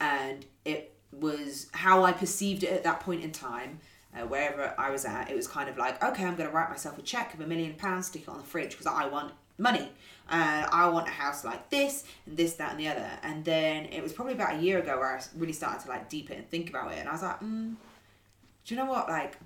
and 0.00 0.46
it 0.64 0.94
was 1.10 1.66
how 1.72 2.04
I 2.04 2.12
perceived 2.12 2.62
it 2.62 2.70
at 2.72 2.84
that 2.84 3.00
point 3.00 3.24
in 3.24 3.32
time, 3.32 3.80
uh, 4.16 4.20
wherever 4.26 4.72
I 4.78 4.90
was 4.90 5.04
at, 5.04 5.28
it 5.28 5.34
was 5.36 5.48
kind 5.48 5.68
of 5.68 5.76
like, 5.76 6.02
okay, 6.02 6.24
I'm 6.24 6.36
going 6.36 6.48
to 6.48 6.54
write 6.54 6.70
myself 6.70 6.98
a 6.98 7.02
check 7.02 7.34
of 7.34 7.40
a 7.40 7.46
million 7.46 7.74
pounds, 7.74 8.06
stick 8.06 8.22
it 8.22 8.28
on 8.28 8.38
the 8.38 8.44
fridge 8.44 8.70
because 8.70 8.86
I 8.86 9.06
want 9.08 9.32
money. 9.62 9.88
And 10.30 10.66
I 10.66 10.88
want 10.88 11.08
a 11.08 11.10
house 11.10 11.44
like 11.44 11.68
this, 11.68 12.04
and 12.26 12.36
this, 12.36 12.54
that, 12.54 12.72
and 12.72 12.80
the 12.80 12.88
other. 12.88 13.10
And 13.22 13.44
then 13.44 13.86
it 13.86 14.02
was 14.02 14.12
probably 14.12 14.34
about 14.34 14.56
a 14.56 14.62
year 14.62 14.78
ago 14.78 14.98
where 14.98 15.16
I 15.16 15.22
really 15.36 15.52
started 15.52 15.82
to 15.84 15.88
like 15.88 16.08
deep 16.08 16.30
it 16.30 16.38
and 16.38 16.48
think 16.48 16.70
about 16.70 16.92
it. 16.92 16.98
And 16.98 17.08
I 17.08 17.12
was 17.12 17.22
like, 17.22 17.40
mm, 17.40 17.74
do 18.64 18.74
you 18.74 18.76
know 18.76 18.86
what? 18.86 19.08
Like, 19.08 19.36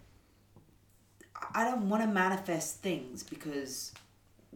I 1.55 1.65
don't 1.65 1.89
want 1.89 2.03
to 2.03 2.09
manifest 2.09 2.83
things 2.83 3.23
because 3.23 3.93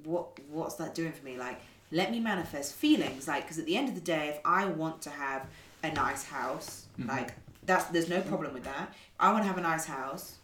what 0.04 0.38
what's 0.48 0.76
that 0.76 0.94
doing 0.94 1.12
for 1.12 1.24
me 1.24 1.36
like 1.36 1.60
let 1.92 2.10
me 2.10 2.20
manifest 2.20 2.74
feelings 2.74 3.26
like 3.26 3.42
because 3.42 3.58
at 3.58 3.66
the 3.66 3.76
end 3.76 3.88
of 3.88 3.94
the 3.94 4.00
day 4.00 4.28
if 4.28 4.40
i 4.44 4.64
want 4.64 5.00
to 5.02 5.10
have 5.10 5.46
a 5.82 5.92
nice 5.92 6.24
house 6.24 6.86
like 7.06 7.34
that's 7.64 7.84
there's 7.86 8.08
no 8.08 8.20
problem 8.22 8.54
with 8.54 8.64
that 8.64 8.92
i 9.18 9.32
want 9.32 9.42
to 9.42 9.48
have 9.48 9.58
a 9.58 9.62
nice 9.62 9.84
house 9.84 10.36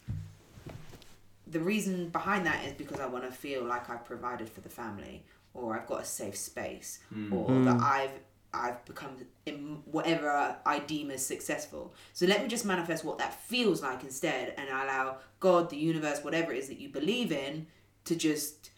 the 1.57 1.65
reason 1.65 2.09
behind 2.09 2.47
that 2.47 2.65
is 2.65 2.73
because 2.73 3.01
i 3.01 3.07
want 3.07 3.25
to 3.25 3.31
feel 3.31 3.65
like 3.65 3.89
i've 3.91 4.05
provided 4.05 4.49
for 4.49 4.61
the 4.61 4.69
family 4.69 5.25
or 5.55 5.77
i've 5.77 5.87
got 5.87 6.03
a 6.03 6.05
safe 6.05 6.37
space 6.37 7.01
hmm. 7.13 7.33
or 7.33 7.47
hmm. 7.47 7.65
that 7.65 7.81
i've 7.81 8.11
i've 8.55 8.83
become 8.85 9.11
in 9.45 9.83
whatever 9.85 10.57
i 10.65 10.79
deem 10.79 11.11
as 11.11 11.25
successful 11.25 11.93
so 12.13 12.27
let 12.27 12.43
me 12.43 12.49
just 12.49 12.65
manifest 12.65 13.05
what 13.05 13.19
that 13.19 13.35
feels 13.43 13.83
like 13.83 14.03
instead 14.03 14.55
and 14.57 14.69
allow 14.69 15.17
god 15.41 15.69
the 15.71 15.77
universe 15.77 16.23
whatever 16.23 16.53
it 16.53 16.59
is 16.59 16.69
that 16.69 16.79
you 16.79 16.89
believe 16.89 17.33
in 17.33 17.67
to 18.05 18.17
just 18.17 18.71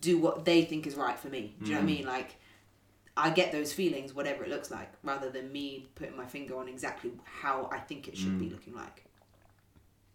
do 0.00 0.18
what 0.18 0.44
they 0.44 0.64
think 0.64 0.86
is 0.86 0.94
right 0.94 1.18
for 1.18 1.28
me. 1.28 1.54
Do 1.62 1.70
you 1.70 1.74
know 1.74 1.80
what 1.80 1.88
I 1.88 1.92
hmm. 1.92 1.98
mean? 1.98 2.06
Like, 2.06 2.36
I 3.16 3.30
get 3.30 3.52
those 3.52 3.72
feelings, 3.72 4.14
whatever 4.14 4.44
it 4.44 4.50
looks 4.50 4.70
like, 4.70 4.92
rather 5.02 5.30
than 5.30 5.50
me 5.50 5.88
putting 5.94 6.16
my 6.16 6.26
finger 6.26 6.56
on 6.58 6.68
exactly 6.68 7.12
how 7.24 7.68
I 7.72 7.78
think 7.78 8.06
it 8.06 8.16
should 8.16 8.38
be 8.38 8.48
looking 8.48 8.74
like. 8.74 9.04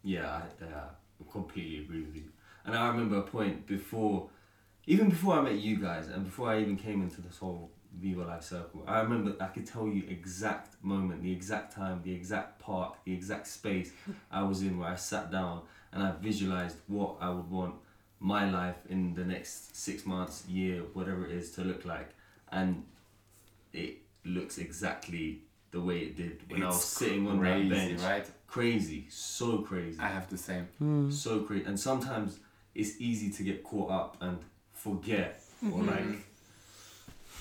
Yeah, 0.03 0.27
I, 0.27 0.41
yeah, 0.63 0.67
I 0.75 0.87
completely 1.33 1.79
agree 1.79 2.01
with 2.01 2.15
you. 2.15 2.29
And 2.65 2.75
I 2.75 2.87
remember 2.87 3.17
a 3.17 3.23
point 3.23 3.67
before, 3.67 4.29
even 4.85 5.09
before 5.09 5.33
I 5.35 5.41
met 5.41 5.55
you 5.55 5.75
guys, 5.75 6.07
and 6.07 6.23
before 6.23 6.49
I 6.49 6.61
even 6.61 6.77
came 6.77 7.01
into 7.01 7.19
this 7.21 7.37
whole 7.37 7.71
Vivo 7.99 8.25
Life 8.25 8.43
circle, 8.43 8.85
I 8.87 9.01
remember 9.01 9.35
I 9.41 9.47
could 9.47 9.65
tell 9.65 9.87
you 9.87 10.03
exact 10.07 10.81
moment, 10.81 11.21
the 11.21 11.31
exact 11.31 11.75
time, 11.75 12.01
the 12.03 12.13
exact 12.13 12.59
park, 12.59 12.95
the 13.03 13.13
exact 13.13 13.47
space 13.47 13.91
I 14.31 14.43
was 14.43 14.61
in 14.61 14.77
where 14.77 14.89
I 14.89 14.95
sat 14.95 15.29
down 15.31 15.63
and 15.91 16.01
I 16.01 16.11
visualized 16.21 16.77
what 16.87 17.17
I 17.19 17.29
would 17.29 17.49
want 17.49 17.75
my 18.19 18.49
life 18.49 18.77
in 18.89 19.13
the 19.13 19.25
next 19.25 19.75
six 19.75 20.05
months, 20.05 20.45
year, 20.47 20.83
whatever 20.93 21.25
it 21.25 21.33
is 21.33 21.51
to 21.51 21.61
look 21.61 21.83
like. 21.83 22.09
And 22.51 22.85
it 23.73 23.97
looks 24.23 24.57
exactly 24.57 25.41
the 25.71 25.81
way 25.81 25.99
it 25.99 26.15
did 26.15 26.41
when 26.49 26.63
I 26.63 26.67
was 26.67 26.83
sitting 26.83 27.27
on 27.27 27.39
crazy, 27.39 27.69
that 27.69 27.75
bench. 27.75 28.01
right? 28.01 28.29
Crazy, 28.53 29.07
so 29.09 29.63
crazy, 29.63 29.99
I 29.99 30.09
have 30.09 30.29
the 30.29 30.37
same. 30.37 30.67
Hmm. 30.77 31.09
so 31.09 31.39
crazy. 31.39 31.65
And 31.65 31.79
sometimes 31.79 32.37
it's 32.75 33.01
easy 33.01 33.31
to 33.31 33.41
get 33.41 33.63
caught 33.63 33.89
up 33.89 34.17
and 34.21 34.37
forget 34.73 35.41
or 35.63 35.79
mm-hmm. 35.79 35.87
like 35.89 36.19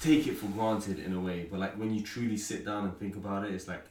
take 0.01 0.27
it 0.27 0.39
for 0.39 0.47
granted 0.47 0.99
in 0.99 1.13
a 1.13 1.21
way. 1.21 1.47
But 1.51 1.61
like 1.61 1.79
when 1.79 1.95
you 1.95 2.01
truly 2.03 2.39
sit 2.39 2.65
down 2.65 2.85
and 2.85 2.97
think 2.99 3.17
about 3.17 3.45
it, 3.45 3.53
it's 3.53 3.69
like 3.69 3.85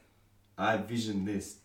I 0.57 0.77
visioned 0.77 1.27
this 1.27 1.57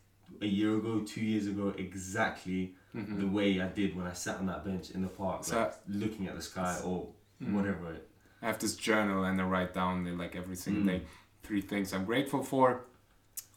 a 0.43 0.47
year 0.47 0.77
ago, 0.77 1.01
two 1.01 1.23
years 1.23 1.47
ago, 1.47 1.73
exactly 1.79 2.75
mm-hmm. 2.95 3.19
the 3.19 3.27
way 3.27 3.59
I 3.59 3.69
did 3.69 3.97
when 3.97 4.07
I 4.07 4.13
sat 4.13 4.37
on 4.37 4.47
that 4.49 4.63
bench 4.63 4.91
in 4.91 5.01
the 5.01 5.09
park, 5.09 5.45
So- 5.45 5.59
like 5.59 5.73
looking 5.89 6.27
at 6.29 6.37
the 6.37 6.43
sky 6.43 6.79
or 6.85 7.09
mm-hmm. 7.43 7.57
whatever. 7.57 7.95
It, 7.95 8.07
I 8.43 8.47
have 8.49 8.59
this 8.59 8.77
journal 8.77 9.25
and 9.25 9.41
I 9.41 9.45
write 9.45 9.73
down 9.73 10.19
like 10.19 10.37
every 10.37 10.57
single 10.57 10.83
Mm. 10.83 10.87
day 10.99 11.03
three 11.43 11.63
things 11.63 11.95
I'm 11.95 12.05
grateful 12.05 12.43
for, 12.43 12.85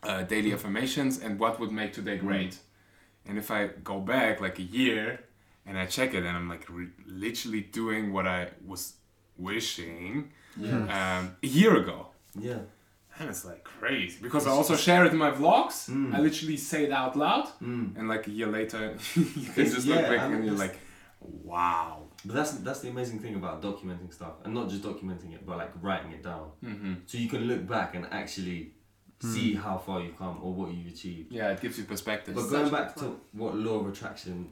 uh, 0.03 0.23
daily 0.23 0.53
affirmations, 0.53 1.19
and 1.19 1.39
what 1.39 1.59
would 1.59 1.71
make 1.71 1.93
today 1.93 2.17
great. 2.17 2.57
And 3.25 3.37
if 3.37 3.51
I 3.51 3.67
go 3.83 3.99
back 3.99 4.39
like 4.41 4.57
a 4.59 4.63
year 4.63 5.19
and 5.65 5.77
I 5.77 5.85
check 5.85 6.13
it, 6.13 6.23
and 6.25 6.35
I'm 6.37 6.47
like 6.49 6.65
re- 6.69 6.87
literally 7.05 7.61
doing 7.61 8.11
what 8.13 8.25
I 8.27 8.49
was 8.65 8.93
wishing 9.37 10.31
um, 10.57 11.35
a 11.43 11.47
year 11.47 11.75
ago. 11.77 12.07
yeah. 12.35 12.59
And 13.21 13.29
it's 13.29 13.43
like 13.43 13.65
crazy 13.65 14.17
because 14.21 14.47
I 14.47 14.51
also 14.51 14.77
share 14.77 15.03
it 15.05 15.11
in 15.11 15.17
my 15.17 15.31
vlogs. 15.31 15.89
Mm. 15.89 16.15
I 16.15 16.19
literally 16.21 16.55
say 16.55 16.85
it 16.85 16.91
out 16.91 17.17
loud, 17.17 17.47
Mm. 17.61 17.97
and 17.97 18.07
like 18.07 18.27
a 18.27 18.31
year 18.31 18.47
later, 18.47 18.95
you 19.15 19.49
can 19.53 19.65
just 19.65 19.85
yeah, 19.85 19.95
look 19.95 20.05
back 20.07 20.21
and 20.21 20.35
and 20.35 20.45
you're 20.45 20.55
like, 20.65 20.77
wow. 21.43 22.03
But 22.23 22.35
that's 22.35 22.51
that's 22.65 22.79
the 22.79 22.89
amazing 22.89 23.19
thing 23.19 23.35
about 23.35 23.61
documenting 23.61 24.13
stuff, 24.13 24.35
and 24.45 24.53
not 24.53 24.69
just 24.69 24.83
documenting 24.83 25.33
it, 25.33 25.45
but 25.45 25.57
like 25.57 25.71
writing 25.81 26.11
it 26.13 26.23
down, 26.23 26.45
hmm 26.63 26.93
so 27.05 27.17
you 27.17 27.27
can 27.27 27.41
look 27.41 27.67
back 27.67 27.95
and 27.95 28.05
actually 28.11 28.71
see 29.21 29.53
hmm. 29.53 29.61
how 29.61 29.77
far 29.77 30.01
you've 30.01 30.17
come 30.17 30.39
or 30.41 30.53
what 30.53 30.73
you've 30.73 30.93
achieved. 30.93 31.31
Yeah, 31.31 31.51
it 31.51 31.61
gives 31.61 31.77
you 31.77 31.83
perspective. 31.83 32.35
But 32.35 32.49
going 32.49 32.69
back 32.69 32.95
to 32.97 33.19
what 33.33 33.55
law 33.55 33.79
of 33.79 33.87
attraction, 33.89 34.49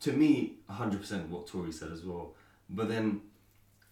to 0.00 0.12
me, 0.12 0.54
100% 0.70 1.28
what 1.28 1.46
Tori 1.46 1.72
said 1.72 1.92
as 1.92 2.02
well. 2.04 2.34
But 2.68 2.88
then 2.88 3.20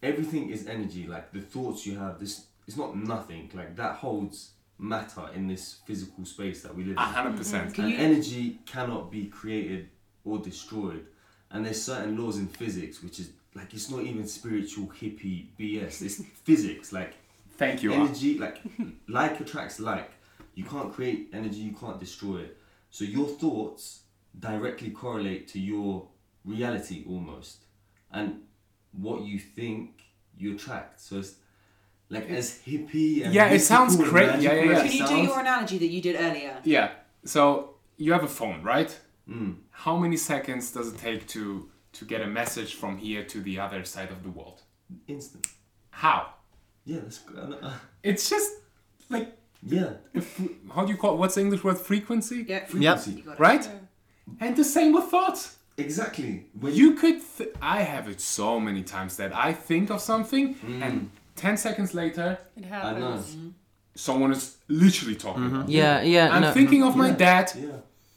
everything 0.01 0.49
is 0.49 0.67
energy. 0.67 1.07
Like 1.07 1.31
the 1.31 1.41
thoughts 1.41 1.85
you 1.85 1.97
have, 1.97 2.19
this 2.19 2.45
it's 2.67 2.77
not 2.77 2.95
nothing. 2.97 3.51
Like 3.53 3.75
that 3.75 3.95
holds 3.95 4.51
matter 4.77 5.29
in 5.33 5.47
this 5.47 5.77
physical 5.85 6.25
space 6.25 6.61
that 6.63 6.75
we 6.75 6.83
live 6.83 6.97
A 6.97 7.01
in. 7.01 7.07
hundred 7.07 7.37
percent. 7.37 7.67
Mm-hmm. 7.67 7.75
Can 7.75 7.85
and 7.85 7.93
you- 7.93 7.99
energy 7.99 8.59
cannot 8.65 9.11
be 9.11 9.25
created 9.25 9.89
or 10.23 10.39
destroyed. 10.39 11.05
And 11.51 11.65
there's 11.65 11.81
certain 11.81 12.17
laws 12.21 12.37
in 12.37 12.47
physics 12.47 13.01
which 13.01 13.19
is 13.19 13.29
like 13.53 13.73
it's 13.73 13.89
not 13.89 14.01
even 14.01 14.27
spiritual 14.27 14.87
hippie 14.87 15.47
BS. 15.59 16.01
It's 16.01 16.21
physics. 16.43 16.91
Like 16.91 17.13
Thank 17.57 17.83
you. 17.83 17.93
Uh. 17.93 17.97
energy 17.97 18.37
like 18.37 18.59
like 19.07 19.39
attracts 19.39 19.79
like 19.79 20.11
you 20.55 20.63
can't 20.63 20.91
create 20.93 21.29
energy 21.33 21.57
you 21.57 21.73
can't 21.73 21.99
destroy 21.99 22.37
it 22.37 22.57
so 22.89 23.03
your 23.03 23.27
thoughts 23.27 24.01
directly 24.39 24.89
correlate 24.89 25.47
to 25.47 25.59
your 25.59 26.07
reality 26.43 27.03
almost 27.07 27.65
and 28.11 28.41
what 28.91 29.21
you 29.23 29.37
think 29.39 30.01
you 30.37 30.55
attract 30.55 30.99
so 31.01 31.19
it's 31.19 31.35
like 32.09 32.29
as 32.29 32.59
hippie 32.65 33.23
and 33.25 33.33
Yeah, 33.33 33.47
it 33.47 33.59
sounds 33.61 33.97
mystical 33.97 34.29
and 34.29 34.41
yeah, 34.41 34.53
yeah, 34.53 34.71
yeah. 34.71 34.83
Can 34.83 34.91
you 34.91 35.07
do 35.07 35.17
your 35.29 35.39
analogy 35.39 35.77
that 35.79 35.87
you 35.87 36.01
did 36.01 36.15
earlier? 36.19 36.57
Yeah. 36.63 36.91
So 37.23 37.75
you 37.97 38.13
have 38.13 38.23
a 38.23 38.27
phone, 38.27 38.61
right? 38.63 38.95
Mm. 39.27 39.55
how 39.71 39.97
many 39.97 40.17
seconds 40.17 40.71
does 40.71 40.93
it 40.93 40.99
take 40.99 41.27
to 41.29 41.67
to 41.93 42.05
get 42.05 42.21
a 42.21 42.27
message 42.27 42.75
from 42.75 42.97
here 42.97 43.23
to 43.23 43.41
the 43.41 43.59
other 43.59 43.83
side 43.83 44.11
of 44.11 44.21
the 44.21 44.29
world? 44.29 44.61
Instant. 45.07 45.47
How? 45.89 46.19
Yeah, 46.85 46.99
that's 47.01 47.17
good. 47.19 47.57
Uh, 47.59 47.71
It's 48.03 48.29
just 48.29 48.51
like 49.09 49.35
yeah. 49.63 49.91
if, 50.13 50.39
how 50.73 50.85
do 50.85 50.91
you 50.91 50.97
call 50.97 51.13
it? 51.13 51.17
what's 51.17 51.35
the 51.35 51.41
English 51.41 51.63
word 51.63 51.77
frequency? 51.77 52.45
Yeah. 52.47 52.65
Frequency. 52.65 53.11
You 53.11 53.23
got 53.23 53.33
it. 53.33 53.39
Right? 53.39 53.69
And 54.39 54.55
the 54.55 54.63
same 54.63 54.93
with 54.93 55.05
thoughts. 55.05 55.57
Exactly. 55.77 56.45
When 56.59 56.73
You 56.73 56.93
could. 56.93 57.21
Th- 57.37 57.53
I 57.61 57.81
have 57.81 58.07
it 58.07 58.21
so 58.21 58.59
many 58.59 58.81
times 58.83 59.17
that 59.17 59.35
I 59.35 59.51
think 59.53 59.89
of 59.89 59.99
something, 60.01 60.55
Mm. 60.55 60.81
and 60.81 61.09
ten 61.35 61.57
seconds 61.57 61.93
later, 61.93 62.37
It 62.57 62.65
I 62.65 62.69
know. 62.99 63.07
happens. 63.11 63.37
someone 63.95 64.31
is 64.31 64.57
literally 64.67 65.15
talking. 65.15 65.43
Mm-hmm. 65.43 65.55
about 65.55 65.67
me. 65.69 65.75
Yeah, 65.77 66.01
yeah. 66.01 66.29
I'm 66.35 66.41
no. 66.41 66.51
thinking 66.53 66.81
of 66.83 66.95
my 66.95 67.09
Yeah. 67.09 67.15
dad. 67.15 67.51
Yeah. 67.57 67.67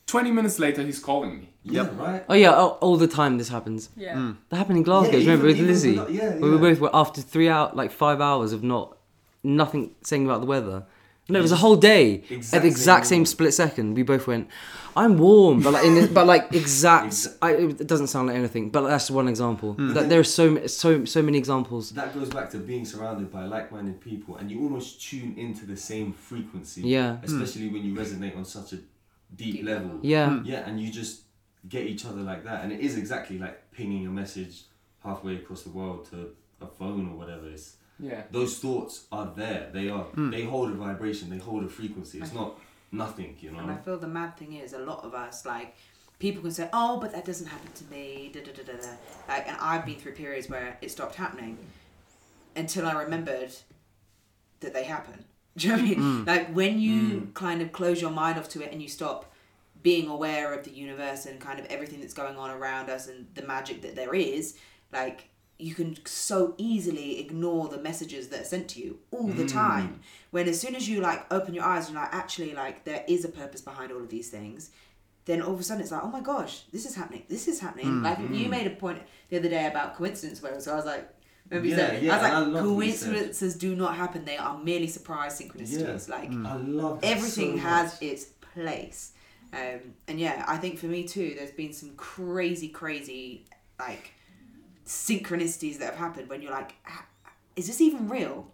Twenty 0.06 0.30
minutes 0.30 0.58
later, 0.58 0.82
he's 0.82 0.98
calling 1.00 1.32
me. 1.40 1.48
Yeah, 1.64 1.82
Yep. 1.82 1.98
right? 1.98 2.24
Oh 2.30 2.34
yeah, 2.34 2.52
all, 2.52 2.78
all 2.80 2.96
the 2.96 3.08
time 3.08 3.36
this 3.38 3.48
happens. 3.48 3.90
Yeah. 3.96 4.14
Mm. 4.16 4.36
That 4.48 4.56
happened 4.56 4.78
in 4.78 4.84
Glasgow. 4.84 5.16
Yeah, 5.18 5.24
remember 5.32 5.48
even- 5.48 5.60
with 5.62 5.68
Lizzie? 5.70 5.90
even 5.92 6.04
with- 6.06 6.14
yeah, 6.14 6.34
we 6.36 6.50
were 6.50 6.58
both 6.58 6.80
were 6.80 6.90
after 6.94 7.20
three 7.20 7.48
out 7.48 7.76
like 7.76 7.90
five 7.90 8.20
hours 8.20 8.52
of 8.52 8.62
not 8.62 8.96
nothing 9.42 9.90
saying 10.02 10.24
about 10.24 10.40
the 10.40 10.46
weather. 10.46 10.84
No, 11.30 11.38
it 11.38 11.42
was 11.42 11.52
a 11.52 11.56
whole 11.56 11.76
day. 11.76 12.22
At 12.24 12.30
Exact 12.30 12.62
the 12.62 12.68
exact 12.68 13.06
same 13.06 13.18
same 13.20 13.26
split 13.26 13.52
second, 13.52 13.94
we 13.94 14.02
both 14.02 14.26
went, 14.26 14.48
"I'm 14.96 15.18
warm," 15.18 15.60
but 15.62 15.74
like, 15.74 15.84
in 15.84 15.94
the, 15.94 16.06
but 16.08 16.26
like 16.26 16.54
exact. 16.54 17.12
Exa- 17.12 17.36
I, 17.42 17.52
it 17.52 17.86
doesn't 17.86 18.06
sound 18.06 18.28
like 18.28 18.36
anything, 18.36 18.70
but 18.70 18.86
that's 18.88 19.10
one 19.10 19.28
example. 19.28 19.74
Hmm. 19.74 19.92
That 19.92 20.08
there 20.08 20.20
are 20.20 20.24
so 20.24 20.66
so 20.66 21.04
so 21.04 21.20
many 21.20 21.36
examples. 21.36 21.90
That 21.90 22.14
goes 22.14 22.30
back 22.30 22.48
to 22.50 22.58
being 22.58 22.86
surrounded 22.86 23.30
by 23.30 23.44
like-minded 23.44 24.00
people, 24.00 24.36
and 24.36 24.50
you 24.50 24.62
almost 24.62 25.02
tune 25.02 25.34
into 25.36 25.66
the 25.66 25.76
same 25.76 26.12
frequency. 26.14 26.82
Yeah. 26.82 27.18
Especially 27.22 27.68
when 27.68 27.84
you 27.84 27.94
resonate 27.94 28.34
on 28.36 28.44
such 28.46 28.72
a 28.72 28.76
deep, 28.76 29.56
Deep 29.56 29.64
level. 29.66 29.88
level. 29.88 30.00
Yeah, 30.02 30.40
Yeah, 30.44 30.66
and 30.66 30.80
you 30.80 30.90
just 30.90 31.22
get 31.68 31.84
each 31.86 32.06
other 32.06 32.22
like 32.22 32.42
that, 32.44 32.64
and 32.64 32.72
it 32.72 32.80
is 32.80 32.96
exactly 32.96 33.38
like 33.38 33.70
pinging 33.72 34.06
a 34.06 34.10
message 34.10 34.62
halfway 35.04 35.36
across 35.36 35.62
the 35.62 35.70
world 35.70 36.08
to 36.10 36.30
a 36.62 36.66
phone 36.66 37.10
or 37.10 37.16
whatever. 37.18 37.46
It's 37.48 37.76
Yeah. 38.00 38.22
those 38.30 38.58
thoughts 38.58 39.06
are 39.10 39.32
there. 39.34 39.70
They 39.72 39.88
are. 39.88 40.04
Hmm. 40.04 40.30
They 40.30 40.44
hold 40.44 40.70
a 40.70 40.74
vibration. 40.74 41.30
They 41.30 41.38
hold 41.38 41.64
a 41.64 41.68
frequency. 41.68 42.20
It's 42.20 42.32
not 42.32 42.58
nothing, 42.92 43.36
you 43.40 43.50
know. 43.50 43.58
And 43.58 43.70
I 43.70 43.76
feel 43.76 43.98
the 43.98 44.06
mad 44.06 44.36
thing 44.36 44.54
is 44.54 44.72
a 44.72 44.78
lot 44.78 45.04
of 45.04 45.14
us 45.14 45.44
like 45.44 45.74
people 46.18 46.42
can 46.42 46.52
say, 46.52 46.68
"Oh, 46.72 46.98
but 47.00 47.12
that 47.12 47.24
doesn't 47.24 47.46
happen 47.46 47.72
to 47.72 47.84
me." 47.86 48.30
Da, 48.32 48.40
da, 48.40 48.52
da, 48.52 48.62
da, 48.62 48.72
da. 48.80 48.88
Like, 49.28 49.48
and 49.48 49.56
I've 49.60 49.84
been 49.84 49.96
through 49.96 50.12
periods 50.12 50.48
where 50.48 50.78
it 50.80 50.90
stopped 50.90 51.16
happening 51.16 51.58
until 52.54 52.86
I 52.86 52.92
remembered 53.02 53.52
that 54.60 54.72
they 54.72 54.84
happen. 54.84 55.24
Do 55.56 55.68
you 55.68 55.76
know 55.76 55.82
what 55.82 55.84
I 55.84 55.88
mean? 55.88 55.98
Hmm. 55.98 56.24
Like 56.24 56.54
when 56.54 56.80
you 56.80 57.00
hmm. 57.00 57.32
kind 57.32 57.62
of 57.62 57.72
close 57.72 58.00
your 58.00 58.10
mind 58.10 58.38
off 58.38 58.48
to 58.50 58.62
it 58.62 58.72
and 58.72 58.80
you 58.80 58.88
stop 58.88 59.32
being 59.82 60.08
aware 60.08 60.52
of 60.52 60.64
the 60.64 60.70
universe 60.70 61.26
and 61.26 61.40
kind 61.40 61.58
of 61.58 61.66
everything 61.66 62.00
that's 62.00 62.14
going 62.14 62.36
on 62.36 62.50
around 62.50 62.90
us 62.90 63.08
and 63.08 63.26
the 63.34 63.42
magic 63.42 63.82
that 63.82 63.94
there 63.94 64.14
is, 64.14 64.56
like 64.92 65.28
you 65.58 65.74
can 65.74 65.96
so 66.06 66.54
easily 66.56 67.18
ignore 67.18 67.68
the 67.68 67.78
messages 67.78 68.28
that 68.28 68.40
are 68.40 68.44
sent 68.44 68.68
to 68.68 68.80
you 68.80 68.98
all 69.10 69.26
the 69.26 69.44
mm. 69.44 69.52
time. 69.52 70.00
When 70.30 70.48
as 70.48 70.60
soon 70.60 70.76
as 70.76 70.88
you 70.88 71.00
like 71.00 71.32
open 71.32 71.54
your 71.54 71.64
eyes 71.64 71.88
and 71.88 71.96
like, 71.96 72.12
actually, 72.12 72.54
like 72.54 72.84
there 72.84 73.04
is 73.08 73.24
a 73.24 73.28
purpose 73.28 73.60
behind 73.60 73.90
all 73.90 74.00
of 74.00 74.08
these 74.08 74.30
things, 74.30 74.70
then 75.24 75.42
all 75.42 75.54
of 75.54 75.60
a 75.60 75.62
sudden 75.62 75.82
it's 75.82 75.90
like, 75.90 76.04
oh 76.04 76.08
my 76.08 76.20
gosh, 76.20 76.62
this 76.72 76.86
is 76.86 76.94
happening. 76.94 77.24
This 77.28 77.48
is 77.48 77.60
happening. 77.60 77.86
Mm, 77.86 78.02
like 78.04 78.18
you 78.18 78.46
mm. 78.46 78.50
made 78.50 78.66
a 78.66 78.70
point 78.70 79.02
the 79.30 79.38
other 79.38 79.48
day 79.48 79.66
about 79.66 79.96
coincidence, 79.96 80.42
where 80.42 80.58
so 80.60 80.72
I 80.72 80.76
was 80.76 80.86
like. 80.86 81.08
Remember 81.50 81.68
you 81.68 81.76
Yeah, 81.76 81.88
said, 81.88 82.02
yeah, 82.02 82.12
I 82.12 82.16
was 82.16 82.24
and 82.26 82.34
I 82.34 82.40
love 82.40 82.76
what 82.76 82.86
you 82.86 82.92
said. 82.92 83.08
coincidences 83.08 83.54
do 83.56 83.74
not 83.74 83.96
happen. 83.96 84.26
They 84.26 84.36
are 84.36 84.58
merely 84.58 84.86
surprise 84.86 85.40
synchronicities. 85.40 86.06
Yeah. 86.06 86.14
Like 86.14 86.30
I 86.30 86.56
love 86.56 87.00
everything 87.02 87.52
so 87.54 87.62
has 87.62 88.02
its 88.02 88.26
place 88.26 89.12
um, 89.52 89.94
and 90.06 90.20
yeah 90.20 90.44
i 90.46 90.56
think 90.56 90.78
for 90.78 90.86
me 90.86 91.04
too 91.04 91.34
there's 91.36 91.52
been 91.52 91.72
some 91.72 91.90
crazy 91.96 92.68
crazy 92.68 93.44
like 93.78 94.12
synchronicities 94.88 95.78
that 95.78 95.90
have 95.90 95.96
happened 95.96 96.28
when 96.30 96.40
you're 96.42 96.50
like 96.60 96.72
"Ah, 96.86 97.04
is 97.56 97.66
this 97.66 97.80
even 97.80 98.08
real 98.08 98.50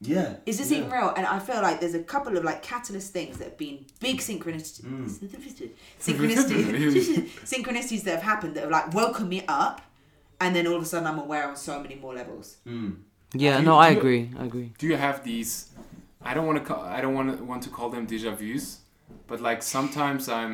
Yeah. 0.00 0.34
is 0.44 0.58
this 0.58 0.70
yeah. 0.70 0.78
even 0.78 0.90
real 0.90 1.10
and 1.16 1.24
i 1.26 1.38
feel 1.38 1.62
like 1.62 1.78
there's 1.80 1.94
a 1.94 2.02
couple 2.02 2.36
of 2.36 2.42
like 2.44 2.60
catalyst 2.62 3.12
things 3.12 3.38
that 3.38 3.44
have 3.50 3.58
been 3.66 3.78
big 4.00 4.18
synchronicities 4.18 4.84
Mm. 4.84 5.70
synchronicities 6.06 7.28
synchronicities 7.52 8.02
that 8.04 8.14
have 8.16 8.22
happened 8.32 8.54
that 8.56 8.62
have 8.64 8.70
like 8.78 8.92
woken 8.92 9.28
me 9.28 9.40
up 9.46 9.80
and 10.40 10.54
then 10.56 10.66
all 10.66 10.74
of 10.76 10.82
a 10.82 10.86
sudden 10.92 11.06
i'm 11.06 11.18
aware 11.26 11.48
on 11.48 11.56
so 11.56 11.80
many 11.80 11.94
more 11.94 12.14
levels 12.14 12.56
Mm. 12.66 12.96
yeah. 13.34 13.58
Do 13.58 13.64
No, 13.64 13.78
I 13.78 13.88
do 13.88 13.94
you- 13.94 14.00
agree. 14.00 14.22
I 14.40 14.44
agree. 14.50 14.68
Do 14.78 14.86
you 14.90 14.96
have 14.96 15.16
these? 15.30 15.50
I 16.28 16.34
don't 16.34 16.46
want 16.50 16.58
to. 16.60 16.64
Call, 16.68 16.82
I 16.96 17.00
don't 17.02 17.14
want 17.18 17.28
to 17.38 17.44
want 17.50 17.62
to 17.66 17.70
call 17.76 17.88
them 17.94 18.04
deja 18.06 18.32
vu's, 18.40 18.66
but 19.28 19.38
like 19.48 19.60
sometimes 19.62 20.28
I'm. 20.28 20.52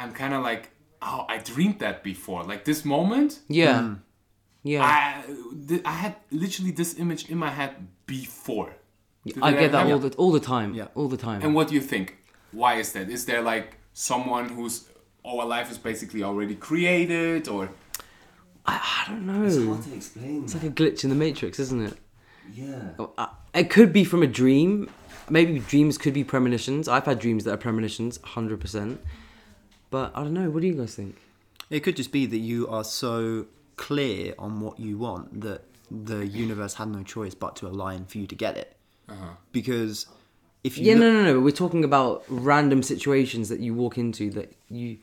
I'm 0.00 0.12
kind 0.12 0.32
of 0.34 0.40
like, 0.50 0.64
oh, 1.02 1.26
I 1.28 1.38
dreamed 1.38 1.78
that 1.80 2.02
before. 2.02 2.44
Like 2.44 2.64
this 2.64 2.84
moment, 2.84 3.40
Yeah, 3.48 3.80
hmm. 3.82 3.94
yeah. 4.62 4.82
I 4.84 5.24
th- 5.68 5.82
I 5.84 5.92
had 5.92 6.16
literally 6.30 6.70
this 6.70 6.98
image 6.98 7.28
in 7.28 7.38
my 7.38 7.50
head 7.50 7.72
before. 8.06 8.74
Did 9.26 9.38
I 9.42 9.52
get 9.52 9.72
that 9.72 9.78
happen? 9.86 9.92
all 9.92 9.98
the 9.98 10.10
all 10.16 10.32
the 10.32 10.40
time. 10.40 10.74
Yeah. 10.74 10.88
all 10.94 11.08
the 11.08 11.16
time. 11.16 11.42
And 11.42 11.54
what 11.54 11.68
do 11.68 11.74
you 11.74 11.80
think? 11.80 12.16
Why 12.52 12.74
is 12.74 12.92
that? 12.92 13.08
Is 13.08 13.24
there 13.26 13.42
like 13.42 13.76
someone 13.92 14.48
who's 14.48 14.88
oh, 15.24 15.40
our 15.40 15.46
life 15.46 15.70
is 15.70 15.78
basically 15.78 16.22
already 16.22 16.54
created, 16.56 17.48
or 17.48 17.70
I, 18.66 18.74
I 19.06 19.10
don't 19.10 19.26
know. 19.26 19.44
It's 19.44 19.56
It's 19.56 19.66
hard 19.66 19.82
to 19.84 19.94
explain. 19.94 20.44
It's 20.44 20.54
like 20.54 20.64
a 20.64 20.70
glitch 20.70 21.04
in 21.04 21.10
the 21.10 21.16
matrix, 21.16 21.58
isn't 21.58 21.82
it? 21.88 21.94
yeah. 22.52 22.90
Oh, 22.98 23.12
It 23.54 23.70
could 23.70 23.92
be 23.92 24.04
from 24.04 24.22
a 24.22 24.26
dream. 24.26 24.88
Maybe 25.30 25.58
dreams 25.60 25.98
could 25.98 26.14
be 26.14 26.24
premonitions. 26.24 26.88
I've 26.88 27.04
had 27.06 27.18
dreams 27.20 27.44
that 27.44 27.52
are 27.54 27.56
premonitions, 27.56 28.18
hundred 28.24 28.60
percent. 28.60 29.00
But 29.92 30.10
I 30.16 30.22
don't 30.24 30.32
know. 30.34 30.48
What 30.50 30.62
do 30.62 30.66
you 30.66 30.74
guys 30.74 30.94
think? 30.94 31.16
It 31.70 31.80
could 31.80 31.96
just 31.96 32.10
be 32.12 32.24
that 32.26 32.38
you 32.38 32.66
are 32.68 32.82
so 32.82 33.46
clear 33.76 34.34
on 34.38 34.60
what 34.60 34.80
you 34.80 34.98
want 34.98 35.42
that 35.42 35.62
the 35.90 36.26
universe 36.26 36.74
had 36.74 36.88
no 36.88 37.02
choice 37.02 37.34
but 37.34 37.56
to 37.56 37.66
align 37.66 38.06
for 38.06 38.16
you 38.18 38.26
to 38.26 38.34
get 38.34 38.56
it. 38.56 38.74
Uh-huh. 39.08 39.34
Because 39.52 40.06
if 40.64 40.78
you 40.78 40.86
Yeah, 40.86 40.94
look- 40.94 41.00
no, 41.02 41.12
no, 41.12 41.32
no. 41.34 41.40
We're 41.40 41.50
talking 41.64 41.84
about 41.84 42.24
random 42.28 42.82
situations 42.82 43.48
that 43.50 43.60
you 43.60 43.74
walk 43.74 43.98
into 43.98 44.30
that 44.30 44.54
you 44.70 44.96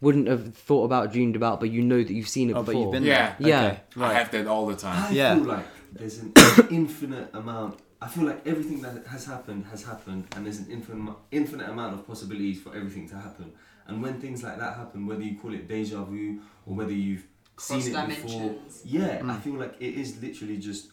wouldn't 0.00 0.28
have 0.28 0.54
thought 0.54 0.84
about, 0.84 1.12
dreamed 1.12 1.34
about, 1.36 1.58
but 1.58 1.70
you 1.70 1.82
know 1.82 2.02
that 2.02 2.12
you've 2.12 2.28
seen 2.28 2.50
it 2.50 2.52
oh, 2.52 2.62
before. 2.62 2.72
but 2.74 2.80
you've 2.80 2.92
been 2.92 3.02
Yeah. 3.04 3.34
there. 3.40 3.48
Yeah. 3.48 3.66
Okay, 3.66 3.80
I 3.96 4.00
right. 4.00 4.16
have 4.16 4.30
that 4.30 4.46
all 4.46 4.66
the 4.66 4.76
time. 4.76 5.02
I 5.06 5.10
Yeah. 5.10 5.34
feel 5.34 5.44
like 5.44 5.66
there's 5.92 6.18
an 6.18 6.32
infinite 6.70 7.30
amount. 7.34 7.78
I 8.00 8.06
feel 8.08 8.24
like 8.24 8.46
everything 8.46 8.82
that 8.82 9.06
has 9.08 9.24
happened 9.24 9.64
has 9.72 9.82
happened, 9.84 10.26
and 10.36 10.44
there's 10.44 10.58
an 10.58 10.68
infinite 10.70 11.14
infinite 11.32 11.68
amount 11.68 11.94
of 11.94 12.06
possibilities 12.06 12.60
for 12.60 12.76
everything 12.76 13.08
to 13.08 13.16
happen. 13.16 13.52
And 13.88 14.02
when 14.02 14.20
things 14.20 14.42
like 14.42 14.58
that 14.58 14.76
happen, 14.76 15.06
whether 15.06 15.22
you 15.22 15.38
call 15.38 15.54
it 15.54 15.68
deja 15.68 16.02
vu 16.04 16.40
or 16.66 16.74
whether 16.74 16.92
you've 16.92 17.24
seen 17.58 17.80
Cross 17.80 17.86
it 17.86 18.08
before, 18.08 18.40
dimensions. 18.40 18.82
yeah, 18.84 19.18
I 19.18 19.22
mm. 19.22 19.40
feel 19.40 19.54
like 19.54 19.74
it 19.80 19.94
is 19.94 20.20
literally 20.22 20.58
just 20.58 20.88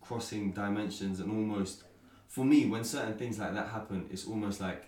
crossing 0.00 0.52
dimensions 0.52 1.20
and 1.20 1.30
almost. 1.30 1.84
For 2.28 2.44
me, 2.44 2.66
when 2.66 2.82
certain 2.82 3.14
things 3.14 3.38
like 3.38 3.54
that 3.54 3.68
happen, 3.68 4.06
it's 4.10 4.26
almost 4.26 4.60
like, 4.60 4.86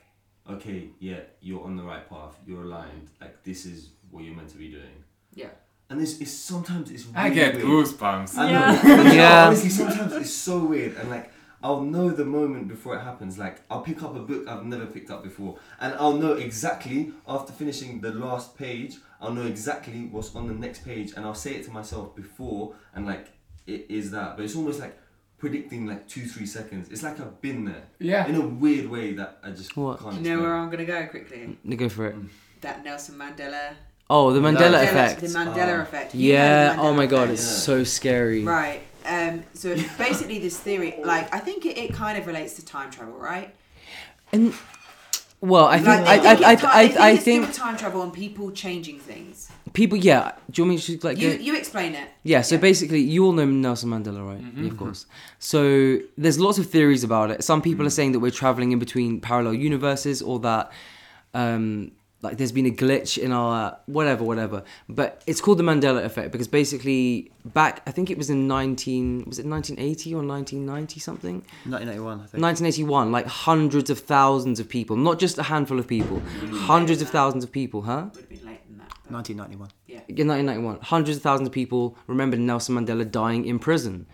okay, 0.50 0.88
yeah, 0.98 1.20
you're 1.40 1.62
on 1.62 1.76
the 1.76 1.82
right 1.82 2.08
path, 2.08 2.36
you're 2.46 2.62
aligned. 2.62 3.10
Like 3.20 3.42
this 3.44 3.66
is 3.66 3.90
what 4.10 4.24
you're 4.24 4.34
meant 4.34 4.48
to 4.50 4.56
be 4.56 4.68
doing. 4.70 5.04
yeah 5.34 5.48
And 5.90 6.00
this 6.00 6.20
is 6.20 6.36
sometimes 6.36 6.90
it's. 6.90 7.06
I 7.14 7.28
get 7.30 7.54
weird. 7.54 7.66
goosebumps. 7.66 8.36
I 8.38 8.50
Yeah. 8.50 8.82
know. 8.82 9.12
Yeah. 9.12 9.46
Honestly, 9.46 9.68
sometimes 9.70 10.12
it's 10.14 10.32
so 10.32 10.64
weird, 10.64 10.96
and 10.96 11.10
like 11.10 11.30
I'll 11.64 11.80
know 11.80 12.10
the 12.10 12.26
moment 12.26 12.68
before 12.68 12.94
it 12.96 13.00
happens. 13.00 13.38
Like 13.38 13.62
I'll 13.70 13.80
pick 13.80 14.02
up 14.02 14.14
a 14.14 14.20
book 14.20 14.46
I've 14.46 14.64
never 14.66 14.86
picked 14.86 15.10
up 15.10 15.22
before, 15.24 15.58
and 15.80 15.94
I'll 15.94 16.12
know 16.12 16.34
exactly 16.34 17.12
after 17.26 17.52
finishing 17.52 18.00
the 18.02 18.12
last 18.12 18.56
page. 18.56 18.96
I'll 19.20 19.32
know 19.32 19.46
exactly 19.46 20.00
what's 20.12 20.34
on 20.36 20.46
the 20.46 20.54
next 20.54 20.84
page, 20.84 21.12
and 21.16 21.24
I'll 21.24 21.34
say 21.46 21.52
it 21.54 21.64
to 21.64 21.70
myself 21.70 22.14
before, 22.14 22.74
and 22.94 23.06
like 23.06 23.28
it 23.66 23.86
is 23.88 24.10
that. 24.10 24.36
But 24.36 24.44
it's 24.44 24.54
almost 24.54 24.78
like 24.78 24.94
predicting 25.38 25.86
like 25.86 26.06
two, 26.06 26.26
three 26.26 26.46
seconds. 26.46 26.90
It's 26.90 27.02
like 27.02 27.18
I've 27.18 27.40
been 27.40 27.64
there. 27.64 27.84
Yeah. 27.98 28.26
In 28.26 28.34
a 28.34 28.46
weird 28.46 28.90
way 28.90 29.14
that 29.14 29.38
I 29.42 29.50
just 29.50 29.74
What? 29.76 30.00
can't. 30.00 30.10
do 30.12 30.16
you 30.18 30.22
know 30.22 30.30
explain. 30.34 30.42
where 30.42 30.56
i'm 30.56 30.70
gonna 30.70 30.84
go 30.84 31.06
quickly 31.06 31.58
No, 31.64 31.76
Go 31.76 31.88
for 31.88 32.06
it. 32.08 32.16
Mm. 32.16 32.28
that 32.60 32.84
nelson 32.84 33.16
mandela 33.16 33.74
Oh, 34.10 34.32
the 34.34 34.40
Mandela 34.40 34.56
Mandela- 34.74 34.82
effect. 34.84 35.20
the 35.22 35.26
mandela 35.28 35.78
Oh. 35.78 35.82
effect 35.82 36.14
You 36.14 36.32
Yeah. 36.34 36.74
the 36.74 36.80
Oh 36.82 36.92
my 36.92 37.06
god, 37.06 37.24
effect. 37.24 37.32
it's 37.40 37.42
Yeah. 37.52 37.58
so 37.70 37.84
scary. 37.84 38.44
Right. 38.44 38.82
Um, 39.06 39.42
so 39.54 39.74
basically, 39.98 40.38
this 40.38 40.58
theory, 40.58 40.94
like, 41.04 41.32
I 41.34 41.38
think 41.38 41.66
it, 41.66 41.76
it 41.78 41.92
kind 41.94 42.16
of 42.18 42.26
relates 42.26 42.54
to 42.54 42.64
time 42.64 42.90
travel, 42.90 43.14
right? 43.14 43.54
And 44.32 44.54
well, 45.40 45.66
I 45.66 45.76
think 45.76 45.86
Like, 45.88 46.20
I, 46.20 46.34
think 46.36 46.46
I, 46.46 46.52
it's 46.52 46.62
ti- 46.62 46.68
I, 46.68 46.86
they 46.88 46.96
I, 46.96 47.06
I 47.08 47.10
it's 47.12 47.24
think 47.24 47.46
with 47.46 47.54
time 47.56 47.76
travel 47.76 48.02
and 48.02 48.12
people 48.12 48.50
changing 48.50 48.98
things. 48.98 49.50
people. 49.74 49.98
Yeah. 49.98 50.32
Do 50.50 50.62
you 50.62 50.68
want 50.68 50.88
me 50.88 50.96
to 50.98 51.06
like? 51.06 51.18
You 51.18 51.36
go- 51.36 51.42
you 51.42 51.56
explain 51.56 51.94
it. 51.94 52.08
Yeah, 52.22 52.40
so 52.40 52.56
basically, 52.56 53.00
you 53.00 53.26
all 53.26 53.32
know 53.32 53.44
Nelson 53.44 53.90
Mandela, 53.90 54.26
right? 54.26 54.42
Yeah, 54.56 54.70
of 54.70 54.76
course. 54.78 55.04
So 55.38 55.98
there's 56.16 56.38
lots 56.38 56.58
of 56.58 56.70
theories 56.70 57.04
about 57.04 57.30
it. 57.30 57.44
Some 57.44 57.60
people 57.60 57.84
are 57.86 57.90
saying 57.90 58.12
that 58.12 58.20
we're 58.20 58.30
traveling 58.30 58.72
in 58.72 58.78
between 58.78 59.20
parallel 59.20 59.54
universes, 59.54 60.22
or 60.22 60.38
that 60.40 60.72
um, 61.34 61.92
like 62.24 62.38
there's 62.38 62.52
been 62.52 62.66
a 62.66 62.70
glitch 62.70 63.18
in 63.18 63.30
our 63.30 63.78
whatever, 63.86 64.24
whatever. 64.24 64.64
But 64.88 65.22
it's 65.26 65.40
called 65.40 65.58
the 65.58 65.62
Mandela 65.62 66.04
effect 66.04 66.32
because 66.32 66.48
basically 66.48 67.30
back, 67.44 67.82
I 67.86 67.90
think 67.92 68.10
it 68.10 68.18
was 68.18 68.30
in 68.30 68.48
19, 68.48 69.24
was 69.26 69.38
it 69.38 69.46
1980 69.46 70.14
or 70.14 70.24
1990 70.24 71.00
something? 71.00 71.34
1981, 71.66 72.14
I 72.14 72.26
think. 72.26 72.42
1981, 72.42 73.12
like 73.12 73.26
hundreds 73.26 73.90
of 73.90 73.98
thousands 74.00 74.58
of 74.58 74.68
people, 74.68 74.96
not 74.96 75.18
just 75.18 75.38
a 75.38 75.44
handful 75.44 75.78
of 75.78 75.86
people, 75.86 76.20
hundreds 76.52 77.02
of 77.02 77.10
thousands 77.10 77.44
of 77.44 77.52
people, 77.52 77.82
huh? 77.82 78.06
Would 78.14 78.20
have 78.20 78.28
been 78.28 78.46
late 78.46 78.66
than 78.66 78.78
that. 78.78 78.90
1991. 79.10 79.68
in 79.86 80.28
1991, 80.28 80.78
hundreds 80.80 81.18
of 81.18 81.22
thousands 81.22 81.46
of 81.46 81.52
people 81.52 81.96
remembered 82.06 82.40
Nelson 82.40 82.74
Mandela 82.74 83.08
dying 83.08 83.44
in 83.44 83.58
prison, 83.58 84.06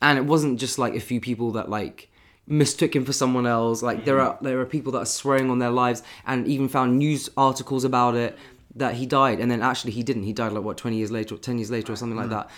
and 0.00 0.16
it 0.18 0.24
wasn't 0.24 0.60
just 0.60 0.78
like 0.78 0.94
a 0.94 1.00
few 1.00 1.20
people 1.20 1.50
that 1.52 1.68
like 1.68 2.08
mistook 2.46 2.94
him 2.94 3.04
for 3.04 3.12
someone 3.12 3.46
else. 3.46 3.82
Like 3.82 4.04
there 4.04 4.20
are 4.20 4.38
there 4.40 4.60
are 4.60 4.66
people 4.66 4.92
that 4.92 4.98
are 5.00 5.06
swearing 5.06 5.50
on 5.50 5.58
their 5.58 5.70
lives, 5.70 6.02
and 6.26 6.46
even 6.46 6.68
found 6.68 6.98
news 6.98 7.28
articles 7.36 7.84
about 7.84 8.14
it 8.14 8.38
that 8.74 8.94
he 8.94 9.06
died, 9.06 9.40
and 9.40 9.50
then 9.50 9.62
actually 9.62 9.92
he 9.92 10.02
didn't. 10.02 10.24
He 10.24 10.32
died 10.32 10.52
like 10.52 10.62
what 10.64 10.76
20 10.76 10.96
years 10.96 11.10
later, 11.10 11.34
or 11.34 11.38
10 11.38 11.58
years 11.58 11.70
later, 11.70 11.92
or 11.92 11.96
something 11.96 12.18
like 12.18 12.28
that. 12.30 12.50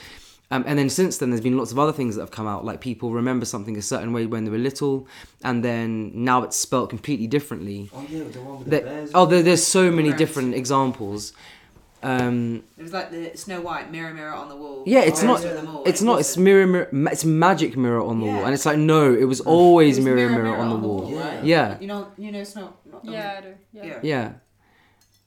Um, 0.50 0.64
and 0.66 0.78
then 0.78 0.88
since 0.88 1.18
then, 1.18 1.30
there's 1.30 1.42
been 1.42 1.58
lots 1.58 1.72
of 1.72 1.78
other 1.78 1.92
things 1.92 2.14
that 2.14 2.22
have 2.22 2.30
come 2.30 2.46
out. 2.46 2.64
Like 2.64 2.80
people 2.80 3.12
remember 3.12 3.44
something 3.44 3.76
a 3.76 3.82
certain 3.82 4.12
way 4.12 4.26
when 4.26 4.44
they 4.44 4.50
were 4.50 4.58
little, 4.58 5.06
and 5.44 5.62
then 5.62 6.10
now 6.14 6.42
it's 6.42 6.56
spelt 6.56 6.90
completely 6.90 7.26
differently. 7.26 7.90
Oh 7.94 8.04
yeah, 8.08 8.24
the 8.24 8.40
one 8.40 8.58
with 8.58 8.70
the 8.70 8.80
bears. 8.80 9.10
oh, 9.14 9.26
there, 9.26 9.42
there's 9.42 9.64
so 9.64 9.90
many 9.90 10.12
different 10.12 10.54
examples. 10.54 11.34
Um, 12.02 12.62
It 12.76 12.82
was 12.84 12.92
like 12.92 13.10
the 13.10 13.32
Snow 13.36 13.60
White 13.60 13.90
mirror, 13.90 14.14
mirror 14.14 14.32
on 14.32 14.48
the 14.48 14.54
wall. 14.56 14.84
yeah, 14.86 15.00
it's 15.00 15.22
Oh, 15.22 15.26
not. 15.26 15.40
those 15.40 15.50
are 15.50 15.54
them 15.54 15.68
all. 15.68 15.84
It's 15.84 16.00
not. 16.00 16.20
It's 16.20 16.36
mirror, 16.36 16.66
mirror. 16.66 16.88
It's 17.10 17.24
magic 17.24 17.76
mirror 17.76 18.00
on 18.02 18.20
the 18.20 18.26
wall, 18.26 18.44
and 18.44 18.54
it's 18.54 18.64
like 18.66 18.78
no, 18.78 19.12
it 19.12 19.24
was 19.24 19.40
always 19.40 19.96
It 19.96 20.00
was 20.00 20.04
mirror, 20.06 20.28
mirror, 20.30 20.56
on 20.56 20.68
the 20.70 20.76
wall. 20.76 21.10
right? 21.10 21.42
Yeah, 21.44 21.76
You 21.80 21.88
know, 21.88 22.08
you 22.16 22.30
know, 22.30 22.44
Snow. 22.44 22.72
Not 22.90 23.04
the- 23.04 23.12
Yeah, 23.12 23.34
I 23.38 23.40
do. 23.40 23.54
Yeah. 23.72 23.84
Yeah. 23.84 23.98
yeah. 24.02 24.32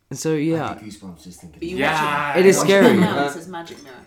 And 0.10 0.20
so 0.20 0.34
I 0.34 0.38
yeah, 0.38 0.78
goosebumps 0.82 1.24
just 1.24 1.42
thinking. 1.42 1.60
But 1.60 1.68
Yeah. 1.70 2.38
It 2.38 2.46
is 2.46 2.58
scary. 2.60 2.96
now, 2.98 3.26
it 3.28 3.32
says 3.32 3.48
magic 3.48 3.84
mirror. 3.84 4.06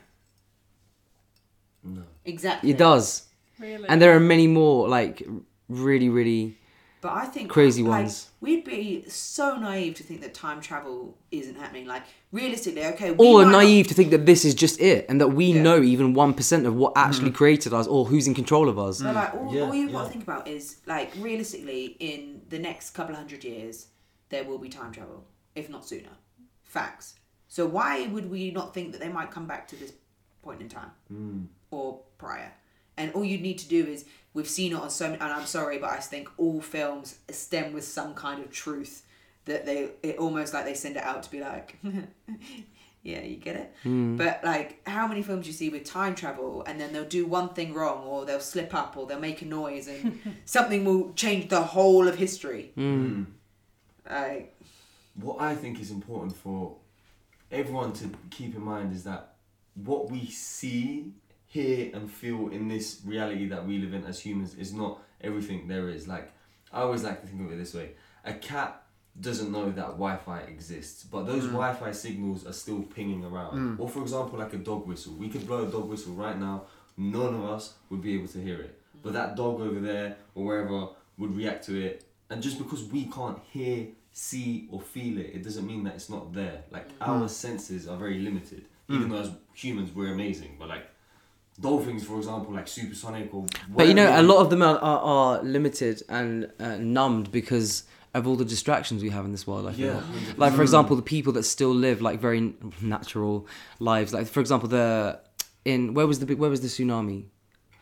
No. 1.83 2.03
Exactly. 2.25 2.71
it 2.71 2.79
does, 2.79 3.25
Really. 3.61 3.87
and 3.89 4.01
there 4.01 4.17
are 4.17 4.21
many 4.21 4.47
more 4.47 4.89
like 4.89 5.23
really, 5.69 6.09
really. 6.09 6.57
But 7.05 7.13
I 7.13 7.27
think 7.27 7.51
Crazy 7.51 7.83
like, 7.83 8.05
ones. 8.05 8.31
We'd 8.41 8.65
be 8.65 9.05
so 9.09 9.57
naive 9.57 9.95
to 9.97 10.03
think 10.03 10.23
that 10.23 10.33
time 10.33 10.63
travel 10.63 11.19
isn't 11.31 11.55
happening. 11.55 11.85
Like 11.85 12.05
realistically, 12.33 12.83
okay, 12.87 13.11
we 13.11 13.27
Or 13.27 13.43
might 13.43 13.51
not- 13.51 13.59
naive 13.59 13.89
to 13.89 13.95
think 13.95 14.11
that 14.13 14.25
this 14.25 14.43
is 14.43 14.55
just 14.55 14.81
it, 14.81 15.05
and 15.11 15.21
that 15.21 15.29
we 15.29 15.53
Yeah. 15.53 15.61
know 15.61 15.83
even 15.83 16.15
one 16.15 16.33
percent 16.33 16.65
of 16.65 16.75
what 16.75 16.95
actually 16.97 17.31
mm. 17.31 17.35
created 17.35 17.75
us, 17.75 17.87
or 17.87 18.07
who's 18.07 18.27
in 18.27 18.33
control 18.33 18.71
of 18.71 18.79
us. 18.79 19.03
But 19.03 19.15
like, 19.15 19.35
all, 19.35 19.55
Yeah, 19.55 19.63
all 19.65 19.75
you've 19.75 19.93
got 19.93 20.05
to 20.05 20.13
think 20.13 20.23
about 20.23 20.49
is 20.49 20.79
like 20.87 21.13
realistically, 21.19 21.95
in 22.01 22.41
the 22.49 22.59
next 22.59 22.93
couple 22.93 23.13
of 23.13 23.19
hundred 23.19 23.45
years, 23.45 23.89
there 24.31 24.45
will 24.45 24.57
be 24.57 24.71
time 24.71 24.91
travel, 24.91 25.27
if 25.55 25.69
not 25.69 25.87
sooner. 25.87 26.17
Facts. 26.63 27.17
So 27.49 27.67
why 27.67 28.07
would 28.07 28.31
we 28.31 28.51
not 28.51 28.73
think 28.73 28.93
that 28.93 29.03
they 29.03 29.11
might 29.11 29.31
come 29.31 29.47
back 29.47 29.69
to 29.69 29.77
this 29.77 29.93
point 30.41 30.63
in 30.63 30.71
time 30.71 30.93
mm. 31.13 31.49
or 31.71 32.01
prior? 32.17 32.51
And 32.97 33.13
all 33.13 33.27
you 33.27 33.37
need 33.37 33.59
to 33.59 33.69
do 33.69 33.85
is 33.85 34.07
we've 34.35 34.49
seen 34.49 34.73
it 34.73 34.77
on 34.77 34.91
so 34.91 35.07
many, 35.07 35.21
and 35.21 35.33
I'm 35.33 35.47
sorry, 35.47 35.79
but 35.79 35.91
I 35.91 35.97
think 35.99 36.29
all 36.37 36.61
films 36.61 37.19
stem 37.31 37.73
with 37.73 37.85
some 37.85 38.15
kind 38.15 38.43
of 38.43 38.51
truth 38.51 39.03
that 39.47 39.65
they 39.65 39.91
it 40.03 40.19
almost 40.19 40.53
like 40.55 40.65
they 40.65 40.75
send 40.75 40.97
it 40.97 41.03
out 41.03 41.23
to 41.23 41.31
be 41.31 41.41
like 41.41 41.79
yeah 43.03 43.21
you 43.21 43.37
get 43.37 43.57
it? 43.57 43.75
Hmm. 43.83 44.17
But 44.17 44.41
like 44.43 44.87
how 44.89 45.07
many 45.07 45.23
films 45.23 45.47
you 45.47 45.53
see 45.53 45.69
with 45.69 45.85
time 45.85 46.15
travel 46.15 46.65
and 46.67 46.81
then 46.81 46.93
they'll 46.93 47.05
do 47.05 47.27
one 47.27 47.51
thing 47.51 47.75
wrong 47.75 48.05
or 48.05 48.25
they'll 48.25 48.41
slip 48.41 48.75
up 48.75 48.97
or 48.97 49.07
they'll 49.07 49.21
make 49.21 49.43
a 49.43 49.45
noise 49.47 49.87
and 49.89 50.21
something 50.47 50.85
will 50.85 51.13
change 51.15 51.49
the 51.49 51.61
whole 51.63 52.09
of 52.09 52.17
history? 52.17 52.73
Hmm. 52.75 53.07
Hmm. 53.07 53.23
Like 54.11 54.57
What 55.15 55.41
I 55.41 55.55
think 55.55 55.81
is 55.81 55.91
important 55.91 56.35
for 56.37 56.77
everyone 57.51 57.93
to 57.95 58.11
keep 58.31 58.55
in 58.55 58.63
mind 58.63 58.95
is 58.95 59.05
that 59.05 59.35
what 59.75 60.11
we 60.11 60.27
see, 60.27 61.13
hear, 61.55 61.91
and 61.95 62.11
feel 62.11 62.49
in 62.49 62.67
this 62.67 63.01
reality 63.05 63.47
that 63.47 63.65
we 63.65 63.79
live 63.79 63.95
in 63.95 64.05
as 64.05 64.19
humans 64.19 64.57
is 64.57 64.73
not 64.75 65.01
everything 65.21 65.69
there 65.69 65.89
is. 65.89 66.09
Like, 66.09 66.33
I 66.73 66.81
always 66.81 67.05
like 67.05 67.21
to 67.21 67.27
think 67.29 67.47
of 67.47 67.53
it 67.53 67.59
this 67.59 67.75
way 67.75 67.91
a 68.25 68.35
cat 68.35 68.83
doesn't 69.21 69.53
know 69.53 69.67
that 69.71 69.91
Wi 70.03 70.17
Fi 70.17 70.41
exists, 70.41 71.05
but 71.05 71.27
those 71.27 71.45
mm. 71.45 71.53
Wi 71.53 71.73
Fi 71.75 71.93
signals 71.93 72.45
are 72.45 72.53
still 72.53 72.83
pinging 72.83 73.25
around. 73.25 73.57
Mm. 73.57 73.81
Or, 73.81 73.89
for 73.89 74.03
example, 74.03 74.39
like 74.39 74.53
a 74.53 74.59
dog 74.59 74.89
whistle. 74.89 75.13
We 75.13 75.29
could 75.29 75.47
blow 75.47 75.63
a 75.63 75.71
dog 75.71 75.89
whistle 75.89 76.15
right 76.15 76.39
now, 76.39 76.65
none 76.97 77.35
of 77.35 77.45
us 77.45 77.75
would 77.91 78.03
be 78.03 78.15
able 78.15 78.27
to 78.29 78.41
hear 78.41 78.61
it. 78.61 78.81
But 79.03 79.13
that 79.13 79.37
dog 79.37 79.61
over 79.61 79.79
there 79.79 80.17
or 80.35 80.45
wherever 80.45 80.89
would 81.19 81.37
react 81.37 81.67
to 81.67 81.81
it. 81.81 82.05
And 82.31 82.43
just 82.43 82.59
because 82.59 82.83
we 82.85 83.05
can't 83.05 83.39
hear, 83.53 83.87
see, 84.13 84.67
or 84.73 84.81
feel 84.81 85.19
it, 85.19 85.31
it 85.35 85.45
doesn't 85.45 85.67
mean 85.67 85.85
that 85.85 85.95
it's 85.95 86.11
not 86.11 86.33
there. 86.33 86.65
Like 86.73 86.89
mm. 86.99 87.07
our 87.07 87.29
senses 87.29 87.87
are 87.87 87.97
very 87.97 88.19
limited. 88.19 88.65
Even 88.89 89.09
though 89.09 89.21
as 89.21 89.31
humans 89.55 89.93
we're 89.95 90.13
amazing, 90.13 90.57
but 90.59 90.69
like 90.69 90.87
dolphins, 91.61 92.05
for 92.05 92.17
example, 92.19 92.53
like 92.55 92.69
supersonic 92.69 93.33
or. 93.35 93.47
But 93.69 93.89
you 93.89 93.95
know, 93.95 94.09
a 94.21 94.23
lot 94.23 94.39
of 94.39 94.51
them 94.51 94.63
are, 94.63 94.79
are, 94.79 95.01
are 95.01 95.43
limited 95.43 96.03
and 96.09 96.51
uh, 96.61 96.77
numbed 96.77 97.31
because 97.33 97.85
of 98.15 98.27
all 98.29 98.37
the 98.37 98.45
distractions 98.45 99.03
we 99.03 99.11
have 99.11 99.25
in 99.25 99.33
this 99.33 99.47
world. 99.47 99.67
I 99.67 99.73
feel. 99.73 99.87
Yeah, 99.95 100.03
Like 100.37 100.53
for 100.55 100.63
example, 100.63 100.97
the 100.97 101.03
people 101.03 101.33
that 101.35 101.43
still 101.45 101.75
live 101.75 102.01
like 102.01 102.21
very 102.21 102.55
natural 102.81 103.47
lives. 103.81 104.13
Like 104.15 104.27
for 104.27 104.41
example, 104.41 104.69
the 104.69 105.21
in 105.65 105.95
where 105.95 106.07
was 106.07 106.19
the 106.21 106.27
big- 106.27 106.39
where 106.39 106.51
was 106.51 106.61
the 106.61 106.69
tsunami? 106.69 107.27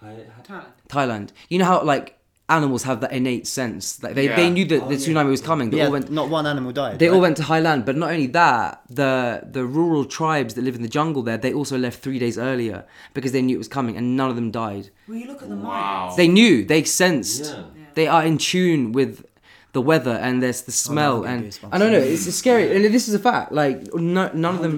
Thailand. 0.03 0.65
Thailand. 0.89 1.29
You 1.49 1.59
know 1.59 1.65
how 1.65 1.83
like 1.83 2.19
animals 2.59 2.83
have 2.91 2.99
that 3.03 3.12
innate 3.19 3.47
sense. 3.47 3.83
Like 4.05 4.15
they, 4.19 4.27
they 4.41 4.49
knew 4.57 4.67
that 4.73 4.81
Oh, 4.83 4.88
the 4.88 4.97
yeah. 4.97 5.07
tsunami 5.07 5.31
was 5.37 5.43
coming. 5.51 5.67
They 5.71 5.79
Yeah, 5.79 5.87
all 5.87 5.93
went. 5.97 6.11
not 6.21 6.29
one 6.38 6.47
animal 6.55 6.71
died. 6.83 6.99
They 7.01 7.09
all 7.09 7.15
right? 7.15 7.23
went 7.27 7.37
to 7.38 7.45
Highland, 7.53 7.81
but 7.88 7.95
not 8.03 8.11
only 8.15 8.29
that, 8.43 8.83
the 9.01 9.12
the 9.57 9.65
rural 9.79 10.05
tribes 10.19 10.53
that 10.55 10.62
live 10.69 10.77
in 10.79 10.83
the 10.88 10.95
jungle 10.99 11.23
there, 11.29 11.38
they 11.47 11.53
also 11.61 11.77
left 11.87 11.99
three 12.07 12.19
days 12.25 12.37
earlier 12.51 12.79
because 13.17 13.33
they 13.33 13.43
knew 13.43 13.55
it 13.59 13.62
was 13.67 13.73
coming, 13.79 13.95
and 13.99 14.05
none 14.21 14.31
of 14.33 14.37
them 14.41 14.51
died. 14.65 14.85
Well, 15.09 15.19
you 15.23 15.27
look 15.33 15.43
at 15.43 15.49
the 15.49 15.57
Wow. 15.57 16.09
Mayans. 16.11 16.17
They 16.21 16.29
knew, 16.38 16.55
they 16.73 16.83
sensed, 16.85 17.45
Yeah. 17.45 17.62
they 17.99 18.07
are 18.15 18.25
in 18.31 18.37
tune 18.38 18.83
with 18.99 19.12
the 19.73 19.81
weather 19.93 20.17
and 20.27 20.43
there's 20.43 20.62
the 20.71 20.77
oh, 20.77 20.87
smell 20.88 21.17
I'm 21.25 21.45
and. 21.45 21.59
I 21.73 21.79
don't 21.79 21.93
know, 21.93 21.99
it's, 22.15 22.27
it's 22.27 22.37
scary. 22.37 22.65
And 22.75 22.95
this 22.97 23.09
is 23.09 23.15
a 23.15 23.19
fact. 23.31 23.53
Like 23.53 23.77
no, 23.95 24.31
none 24.47 24.57
of 24.57 24.62
them, 24.62 24.77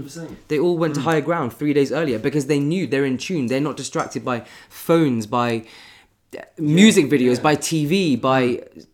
they 0.51 0.59
all 0.65 0.79
went 0.79 0.95
to 0.95 1.01
mm. 1.01 1.09
higher 1.09 1.21
ground 1.29 1.53
three 1.53 1.75
days 1.79 1.91
earlier 2.01 2.19
because 2.29 2.47
they 2.47 2.61
knew 2.71 2.87
they're 2.87 3.05
in 3.13 3.19
tune. 3.19 3.47
They're 3.47 3.67
not 3.71 3.77
distracted 3.77 4.25
by 4.25 4.45
phones, 4.69 5.27
by 5.27 5.65
music 6.59 7.07
videos, 7.07 7.37
yeah. 7.37 7.43
by 7.43 7.57
TV, 7.57 8.21
by 8.21 8.43
It's- 8.43 8.87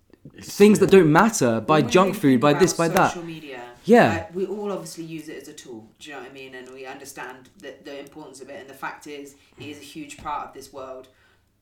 things 0.56 0.78
that 0.80 0.90
don't 0.90 1.10
matter, 1.12 1.60
by 1.60 1.78
When 1.78 1.86
we 1.86 1.90
junk 1.92 2.12
think 2.12 2.22
food, 2.22 2.40
by 2.40 2.50
about 2.50 2.60
this, 2.60 2.72
by 2.74 2.88
that. 2.88 3.08
Social 3.12 3.24
media. 3.24 3.64
Yeah. 3.84 4.08
like, 4.14 4.34
we 4.34 4.46
all 4.46 4.70
obviously 4.70 5.04
use 5.04 5.28
it 5.28 5.38
as 5.42 5.48
a 5.48 5.52
tool. 5.54 5.88
Do 5.98 6.10
you 6.10 6.14
know 6.16 6.22
what 6.22 6.30
I 6.30 6.34
mean? 6.34 6.54
And 6.54 6.68
we 6.70 6.84
understand 6.86 7.48
the, 7.58 7.74
the 7.82 7.98
importance 7.98 8.40
of 8.42 8.48
it. 8.50 8.60
And 8.60 8.68
the 8.68 8.74
fact 8.74 9.06
is, 9.06 9.34
it 9.58 9.66
is 9.66 9.78
a 9.78 9.82
huge 9.82 10.18
part 10.18 10.48
of 10.48 10.54
this 10.54 10.72
world. 10.72 11.08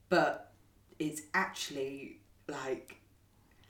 But 0.09 0.51
it's 0.99 1.23
actually 1.33 2.19
like 2.49 2.97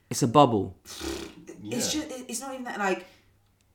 It's 0.09 0.23
a 0.23 0.27
bubble. 0.27 0.75
it's 0.83 1.45
Yeah. 1.61 1.77
just 1.79 1.95
it- 1.95 2.25
it's 2.27 2.41
not 2.41 2.51
even 2.53 2.65
that 2.65 2.79
like 2.79 3.05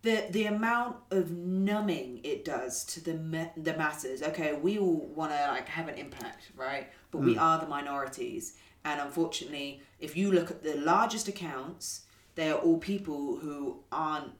the 0.04 0.26
the 0.30 0.44
amount 0.46 0.96
of 1.10 1.30
numbing 1.32 2.20
it 2.22 2.44
does 2.44 2.84
to 2.92 3.02
the 3.02 3.14
ma- 3.14 3.52
the 3.56 3.74
masses. 3.76 4.22
Okay, 4.22 4.52
we 4.66 4.78
all 4.78 5.00
want 5.16 5.32
to 5.32 5.48
like 5.48 5.68
have 5.68 5.88
an 5.88 5.96
impact, 6.04 6.42
right? 6.56 6.86
But 7.10 7.18
we 7.22 7.36
are 7.38 7.58
the 7.58 7.66
minorities, 7.66 8.54
and 8.84 9.00
unfortunately, 9.00 9.80
if 9.98 10.16
you 10.16 10.30
look 10.30 10.50
at 10.50 10.62
the 10.62 10.76
largest 10.76 11.26
accounts, 11.28 12.02
they 12.36 12.50
are 12.50 12.58
all 12.58 12.78
people 12.78 13.38
who 13.42 13.80
aren't 13.90 14.32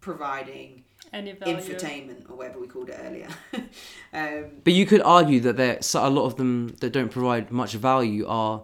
providing 0.00 0.84
Any 1.12 1.32
value. 1.32 1.56
infotainment 1.56 2.30
or 2.30 2.36
whatever 2.36 2.58
we 2.60 2.66
called 2.66 2.88
it 2.90 2.98
earlier. 3.06 3.28
um, 4.12 4.44
But 4.64 4.72
you 4.72 4.86
could 4.86 5.02
argue 5.02 5.40
that 5.40 5.56
there 5.56 5.82
so 5.82 6.06
a 6.06 6.10
lot 6.10 6.26
of 6.26 6.36
them 6.36 6.74
that 6.80 6.90
don't 6.92 7.10
provide 7.10 7.50
much 7.50 7.72
value 7.74 8.26
are 8.26 8.62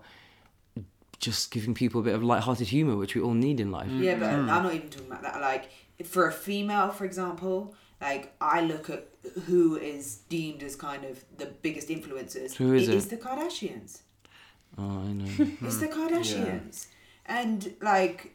just 1.18 1.52
giving 1.52 1.72
people 1.74 2.00
a 2.00 2.04
bit 2.04 2.14
of 2.14 2.22
light-hearted 2.22 2.68
humor, 2.68 2.96
which 2.96 3.14
we 3.14 3.20
all 3.20 3.34
need 3.34 3.60
in 3.60 3.70
life. 3.70 3.88
Yeah, 3.90 4.16
but 4.18 4.28
I'm 4.30 4.46
not 4.46 4.74
even 4.74 4.88
talking 4.90 5.06
about 5.06 5.22
that. 5.22 5.40
Like, 5.40 5.70
for 6.06 6.26
a 6.28 6.32
female, 6.32 6.90
for 6.90 7.04
example, 7.04 7.74
like 8.00 8.34
I 8.40 8.60
look 8.62 8.90
at 8.90 9.08
who 9.46 9.76
is 9.76 10.16
deemed 10.28 10.62
as 10.62 10.74
kind 10.76 11.04
of 11.04 11.24
the 11.38 11.46
biggest 11.46 11.88
influencers. 11.88 12.54
Who 12.56 12.74
is 12.74 12.88
it 12.88 12.94
it? 12.94 12.96
is 12.96 13.06
the 13.08 13.16
Kardashians. 13.16 14.00
Oh, 14.78 14.82
I 15.08 15.12
know. 15.12 15.26
It's 15.62 15.78
the 15.78 15.88
Kardashians. 15.88 16.86
And 17.26 17.74
like, 17.80 18.34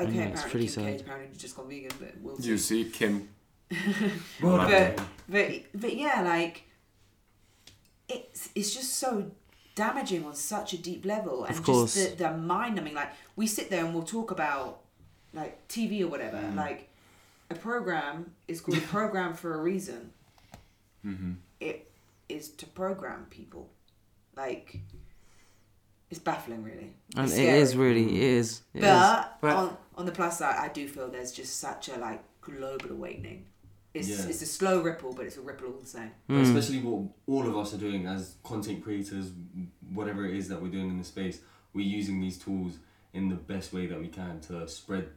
okay, 0.00 0.10
know, 0.12 0.22
it's 0.24 0.40
apparently 0.44 0.50
pretty 0.50 0.66
Kim 0.68 0.84
K 0.84 0.92
sad. 0.92 1.00
apparently 1.00 1.38
just 1.38 1.56
gone 1.56 1.68
vegan, 1.68 1.90
but 1.98 2.12
we'll 2.20 2.36
see. 2.36 2.48
You 2.48 2.58
see, 2.58 2.84
Kim. 2.90 3.28
But, 4.40 5.00
but 5.28 5.50
but 5.74 5.94
yeah, 5.96 6.22
like 6.22 6.64
it's 8.08 8.48
it's 8.54 8.74
just 8.74 8.94
so 8.94 9.30
damaging 9.74 10.24
on 10.24 10.34
such 10.34 10.72
a 10.72 10.78
deep 10.78 11.04
level, 11.04 11.44
and 11.44 11.56
Of 11.56 11.62
course. 11.62 11.94
just 11.94 12.18
the, 12.18 12.24
the 12.24 12.36
mind 12.36 12.76
numbing. 12.76 12.94
Like 12.94 13.12
we 13.36 13.46
sit 13.46 13.70
there 13.70 13.84
and 13.84 13.94
we'll 13.94 14.04
talk 14.04 14.30
about 14.30 14.80
like 15.34 15.68
TV 15.68 16.02
or 16.02 16.08
whatever. 16.08 16.38
Mm. 16.38 16.56
Like 16.56 16.90
a 17.50 17.54
program 17.54 18.32
is 18.46 18.60
called 18.60 18.78
a 18.78 18.80
program 18.96 19.34
for 19.34 19.54
a 19.54 19.58
reason. 19.62 20.12
Mm-hmm. 21.04 21.32
It 21.60 21.90
is 22.28 22.50
to 22.50 22.66
program 22.66 23.26
people. 23.30 23.70
Like 24.36 24.80
it's 26.10 26.20
baffling, 26.20 26.62
really. 26.62 26.92
And 27.16 27.26
It's 27.26 27.36
it 27.36 27.48
is 27.48 27.76
really, 27.76 28.04
it 28.04 28.08
mm-hmm. 28.08 28.16
is. 28.16 28.62
It 28.74 28.78
is. 28.78 28.84
But, 28.84 29.38
But- 29.40 29.56
on, 29.56 29.76
on 29.96 30.06
the 30.06 30.12
plus 30.12 30.38
side, 30.38 30.56
I 30.58 30.68
do 30.68 30.86
feel 30.88 31.08
there's 31.08 31.32
just 31.32 31.58
such 31.58 31.88
a 31.88 31.96
like 31.98 32.22
global 32.40 32.92
awakening. 32.92 33.46
It's 33.94 34.08
Yeah. 34.08 34.26
it's 34.28 34.42
a 34.42 34.46
slow 34.46 34.80
ripple, 34.80 35.12
but 35.12 35.26
it's 35.26 35.38
a 35.38 35.40
ripple 35.40 35.68
all 35.68 35.78
the 35.78 35.86
same. 35.86 36.10
Hmm. 36.26 36.36
But 36.36 36.42
especially 36.42 36.80
what 36.80 37.10
all 37.26 37.48
of 37.48 37.56
us 37.56 37.74
are 37.74 37.78
doing 37.78 38.06
as 38.06 38.36
content 38.44 38.82
creators, 38.84 39.32
whatever 39.92 40.26
it 40.26 40.34
is 40.36 40.48
that 40.48 40.60
we're 40.62 40.70
doing 40.70 40.90
in 40.90 40.98
the 40.98 41.04
space, 41.04 41.40
we're 41.72 41.86
using 41.86 42.20
these 42.20 42.38
tools 42.38 42.78
in 43.12 43.28
the 43.28 43.34
best 43.34 43.72
way 43.72 43.86
that 43.86 43.98
we 43.98 44.08
can 44.08 44.40
to 44.40 44.68
spread 44.68 45.08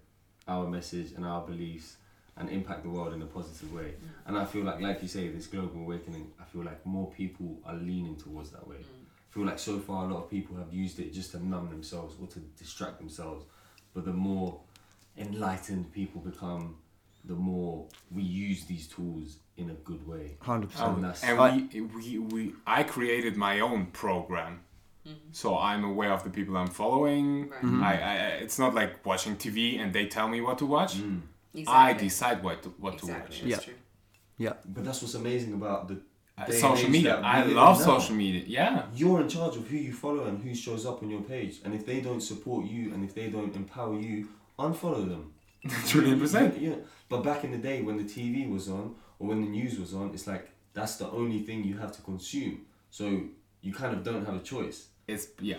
our 0.47 0.67
message 0.67 1.11
and 1.11 1.25
our 1.25 1.41
beliefs 1.45 1.97
and 2.37 2.49
impact 2.49 2.83
the 2.83 2.89
world 2.89 3.13
in 3.13 3.21
a 3.21 3.25
positive 3.25 3.71
way. 3.73 3.93
And 4.25 4.37
I 4.37 4.45
feel 4.45 4.63
like, 4.63 4.79
like 4.81 5.01
you 5.01 5.07
say, 5.07 5.27
this 5.29 5.47
global 5.47 5.81
awakening, 5.81 6.31
I 6.39 6.45
feel 6.45 6.63
like 6.63 6.85
more 6.85 7.11
people 7.11 7.57
are 7.65 7.75
leaning 7.75 8.15
towards 8.15 8.51
that 8.51 8.67
way. 8.67 8.77
I 8.79 9.33
feel 9.33 9.45
like 9.45 9.59
so 9.59 9.79
far 9.79 10.05
a 10.05 10.13
lot 10.13 10.23
of 10.23 10.29
people 10.29 10.57
have 10.57 10.73
used 10.73 10.99
it 10.99 11.13
just 11.13 11.31
to 11.31 11.45
numb 11.45 11.69
themselves 11.69 12.15
or 12.21 12.27
to 12.27 12.39
distract 12.57 12.97
themselves. 12.99 13.45
But 13.93 14.05
the 14.05 14.13
more 14.13 14.59
enlightened 15.17 15.91
people 15.91 16.21
become, 16.21 16.75
the 17.25 17.33
more 17.35 17.85
we 18.11 18.23
use 18.23 18.65
these 18.65 18.87
tools 18.87 19.37
in 19.57 19.69
a 19.69 19.73
good 19.73 20.05
way. 20.07 20.37
Hundred 20.41 20.71
And 20.71 20.71
percent. 20.71 21.01
that's- 21.01 21.23
and 21.23 21.71
we, 21.73 21.81
we, 21.81 22.19
we, 22.19 22.53
I 22.65 22.83
created 22.83 23.35
my 23.35 23.59
own 23.59 23.87
program. 23.87 24.61
Mm-hmm. 25.07 25.17
So 25.31 25.57
I'm 25.57 25.83
aware 25.83 26.11
of 26.13 26.23
the 26.23 26.29
people 26.29 26.55
I'm 26.57 26.67
following. 26.67 27.49
Right. 27.49 27.99
I, 28.01 28.15
I, 28.15 28.25
it's 28.43 28.59
not 28.59 28.73
like 28.75 29.05
watching 29.05 29.35
TV 29.35 29.79
and 29.79 29.91
they 29.93 30.05
tell 30.07 30.27
me 30.27 30.41
what 30.41 30.57
to 30.59 30.65
watch. 30.65 30.97
Mm. 30.97 31.21
I 31.67 31.93
decide 31.93 32.43
what 32.43 32.63
to, 32.63 32.69
what 32.79 32.97
to 32.99 33.07
watch. 33.07 33.19
That's 33.41 33.43
Yeah. 33.43 33.57
true. 33.57 33.73
Yeah. 34.37 34.53
But 34.65 34.83
that's 34.85 35.01
what's 35.01 35.15
amazing 35.15 35.53
about 35.53 35.87
the 35.87 36.01
Uh, 36.37 36.49
social 36.51 36.89
media. 36.89 37.19
I 37.21 37.43
love 37.43 37.77
now. 37.79 37.85
social 37.85 38.15
media. 38.15 38.43
Yeah. 38.47 38.85
You're 38.95 39.21
in 39.21 39.29
charge 39.29 39.55
of 39.57 39.67
who 39.67 39.77
you 39.77 39.93
follow 39.93 40.23
and 40.29 40.41
who 40.43 40.55
shows 40.55 40.85
up 40.85 41.03
on 41.03 41.09
your 41.09 41.21
page. 41.21 41.55
And 41.63 41.73
if 41.73 41.85
they 41.85 41.99
don't 42.01 42.21
support 42.21 42.65
you 42.65 42.93
and 42.93 43.03
if 43.03 43.13
they 43.13 43.27
don't 43.29 43.53
empower 43.55 43.99
you, 43.99 44.29
unfollow 44.57 45.07
them. 45.07 45.33
Trillion 45.87 46.19
percent. 46.19 46.57
Yeah. 46.59 46.75
But 47.09 47.19
back 47.23 47.43
in 47.43 47.51
the 47.51 47.57
day 47.69 47.81
when 47.83 47.97
the 47.97 48.05
TV 48.15 48.49
was 48.49 48.69
on 48.69 48.95
or 49.19 49.27
when 49.27 49.41
the 49.45 49.49
news 49.49 49.77
was 49.77 49.93
on, 49.93 50.05
it's 50.15 50.25
like 50.25 50.49
that's 50.73 50.95
the 50.95 51.09
only 51.11 51.39
thing 51.47 51.63
you 51.63 51.77
have 51.77 51.91
to 51.97 52.01
consume. 52.01 52.65
So 52.89 53.03
you 53.61 53.71
kind 53.73 53.93
of 53.95 54.03
don't 54.03 54.25
have 54.25 54.35
a 54.35 54.43
choice. 54.53 54.87
It's 55.07 55.27
yeah, 55.39 55.57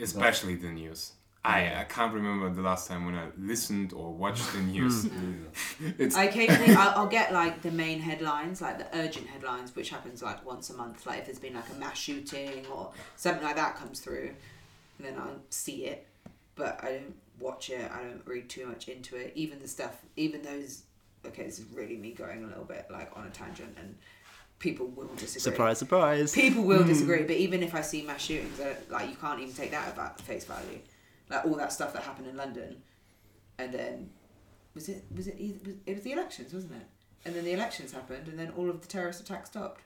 especially 0.00 0.54
the 0.54 0.70
news. 0.70 1.12
I, 1.44 1.80
I 1.80 1.84
can't 1.84 2.14
remember 2.14 2.48
the 2.48 2.62
last 2.62 2.88
time 2.88 3.04
when 3.04 3.14
I 3.14 3.26
listened 3.38 3.92
or 3.92 4.12
watched 4.12 4.50
the 4.54 4.60
news. 4.62 5.06
it's 5.98 6.16
I 6.16 6.24
occasionally 6.24 6.74
I'll, 6.74 7.00
I'll 7.00 7.06
get 7.06 7.32
like 7.32 7.60
the 7.60 7.70
main 7.70 8.00
headlines, 8.00 8.62
like 8.62 8.78
the 8.78 8.98
urgent 8.98 9.26
headlines, 9.26 9.76
which 9.76 9.90
happens 9.90 10.22
like 10.22 10.44
once 10.46 10.70
a 10.70 10.74
month. 10.74 11.06
Like 11.06 11.20
if 11.20 11.26
there's 11.26 11.38
been 11.38 11.54
like 11.54 11.68
a 11.70 11.78
mass 11.78 11.98
shooting 11.98 12.64
or 12.74 12.92
something 13.16 13.44
like 13.44 13.56
that 13.56 13.76
comes 13.76 14.00
through, 14.00 14.30
and 14.98 15.06
then 15.06 15.18
I'll 15.18 15.42
see 15.50 15.84
it, 15.84 16.06
but 16.54 16.80
I 16.82 16.92
don't 16.92 17.14
watch 17.38 17.68
it. 17.68 17.90
I 17.92 18.02
don't 18.02 18.22
read 18.24 18.48
too 18.48 18.66
much 18.66 18.88
into 18.88 19.16
it. 19.16 19.32
Even 19.34 19.58
the 19.58 19.68
stuff, 19.68 20.02
even 20.16 20.40
those. 20.42 20.82
Okay, 21.26 21.44
this 21.44 21.58
is 21.58 21.66
really 21.72 21.96
me 21.96 22.12
going 22.12 22.44
a 22.44 22.46
little 22.46 22.64
bit 22.64 22.86
like 22.90 23.10
on 23.16 23.26
a 23.26 23.30
tangent, 23.30 23.76
and 23.78 23.96
people 24.58 24.86
will 24.86 25.08
disagree. 25.16 25.40
Surprise, 25.40 25.78
surprise. 25.78 26.34
People 26.34 26.62
will 26.62 26.84
disagree, 26.84 27.22
but 27.22 27.36
even 27.36 27.62
if 27.62 27.74
I 27.74 27.82
see 27.82 28.00
mass 28.02 28.22
shootings, 28.22 28.58
uh, 28.60 28.74
like 28.88 29.10
you 29.10 29.16
can't 29.16 29.40
even 29.40 29.54
take 29.54 29.72
that 29.72 29.92
about 29.92 30.18
face 30.22 30.46
value. 30.46 30.80
Like 31.30 31.44
all 31.46 31.54
that 31.56 31.72
stuff 31.72 31.92
that 31.94 32.02
happened 32.02 32.26
in 32.28 32.36
London, 32.36 32.82
and 33.58 33.72
then 33.72 34.10
was 34.74 34.88
it 34.88 35.04
was 35.14 35.26
it 35.26 35.36
either, 35.38 35.58
was, 35.64 35.74
it 35.86 35.94
was 35.94 36.02
the 36.02 36.12
elections, 36.12 36.52
wasn't 36.52 36.72
it? 36.74 36.86
And 37.24 37.34
then 37.34 37.44
the 37.44 37.52
elections 37.52 37.92
happened, 37.92 38.28
and 38.28 38.38
then 38.38 38.52
all 38.56 38.68
of 38.68 38.80
the 38.82 38.86
terrorist 38.86 39.20
attacks 39.20 39.50
stopped. 39.50 39.80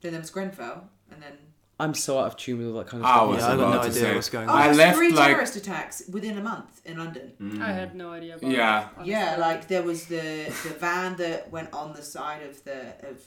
Then 0.00 0.12
there 0.12 0.20
was 0.20 0.30
Grenfell, 0.30 0.88
and 1.10 1.22
then 1.22 1.32
I'm 1.78 1.92
so 1.94 2.18
out 2.18 2.26
of 2.28 2.36
tune 2.36 2.58
with 2.58 2.68
all 2.68 2.74
that 2.74 2.86
kind 2.86 3.02
of 3.02 3.06
I 3.10 3.14
stuff. 3.16 3.28
was 3.28 3.38
Yeah, 3.38 3.44
I 3.46 3.48
got 3.48 3.54
about 3.58 3.70
no 3.74 3.80
to 3.82 3.88
idea 3.88 4.00
say. 4.02 4.14
what's 4.14 4.28
going 4.30 4.48
oh, 4.48 4.52
on. 4.52 4.58
I 4.58 4.64
there's 4.66 4.76
left 4.78 4.96
three 4.96 5.12
like 5.12 5.26
terrorist 5.28 5.56
attacks 5.56 6.02
within 6.10 6.38
a 6.38 6.42
month 6.42 6.80
in 6.86 6.96
London. 6.98 7.58
I 7.62 7.72
had 7.72 7.94
no 7.94 8.12
idea 8.12 8.36
about 8.36 8.50
Yeah. 8.50 8.80
it. 8.80 8.88
honestly. 8.96 9.10
Yeah, 9.12 9.36
like 9.38 9.68
there 9.68 9.82
was 9.82 10.06
the 10.06 10.44
the 10.62 10.74
van 10.78 11.16
that 11.16 11.50
went 11.50 11.72
on 11.74 11.92
the 11.92 12.02
side 12.02 12.42
of 12.42 12.62
the 12.64 12.80
of 13.08 13.22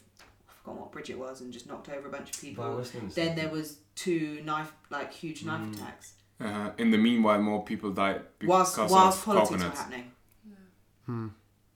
I 0.50 0.54
forgot 0.64 0.80
what 0.82 0.92
bridge 0.92 1.10
it 1.10 1.20
was 1.20 1.42
and 1.42 1.52
just 1.54 1.68
knocked 1.68 1.90
over 1.90 2.08
a 2.08 2.12
bunch 2.12 2.32
of 2.36 2.42
people. 2.42 2.76
Westminster. 2.78 3.22
Then 3.24 3.36
there 3.36 3.50
was 3.50 3.78
two 3.96 4.42
knife 4.46 4.72
like 4.90 5.14
huge 5.14 5.44
knife 5.44 5.62
Mm. 5.62 5.74
attacks 5.76 6.14
uh, 6.40 6.70
in 6.78 6.92
the 6.92 6.98
meanwhile 6.98 7.42
more 7.42 7.64
people 7.64 7.92
died 7.92 8.22
because 8.40 8.78
whilst 8.78 8.92
whilst 8.92 9.18
of 9.20 9.26
politics 9.26 9.52
were 9.52 9.58
coconuts. 9.58 9.80
happening. 9.82 10.12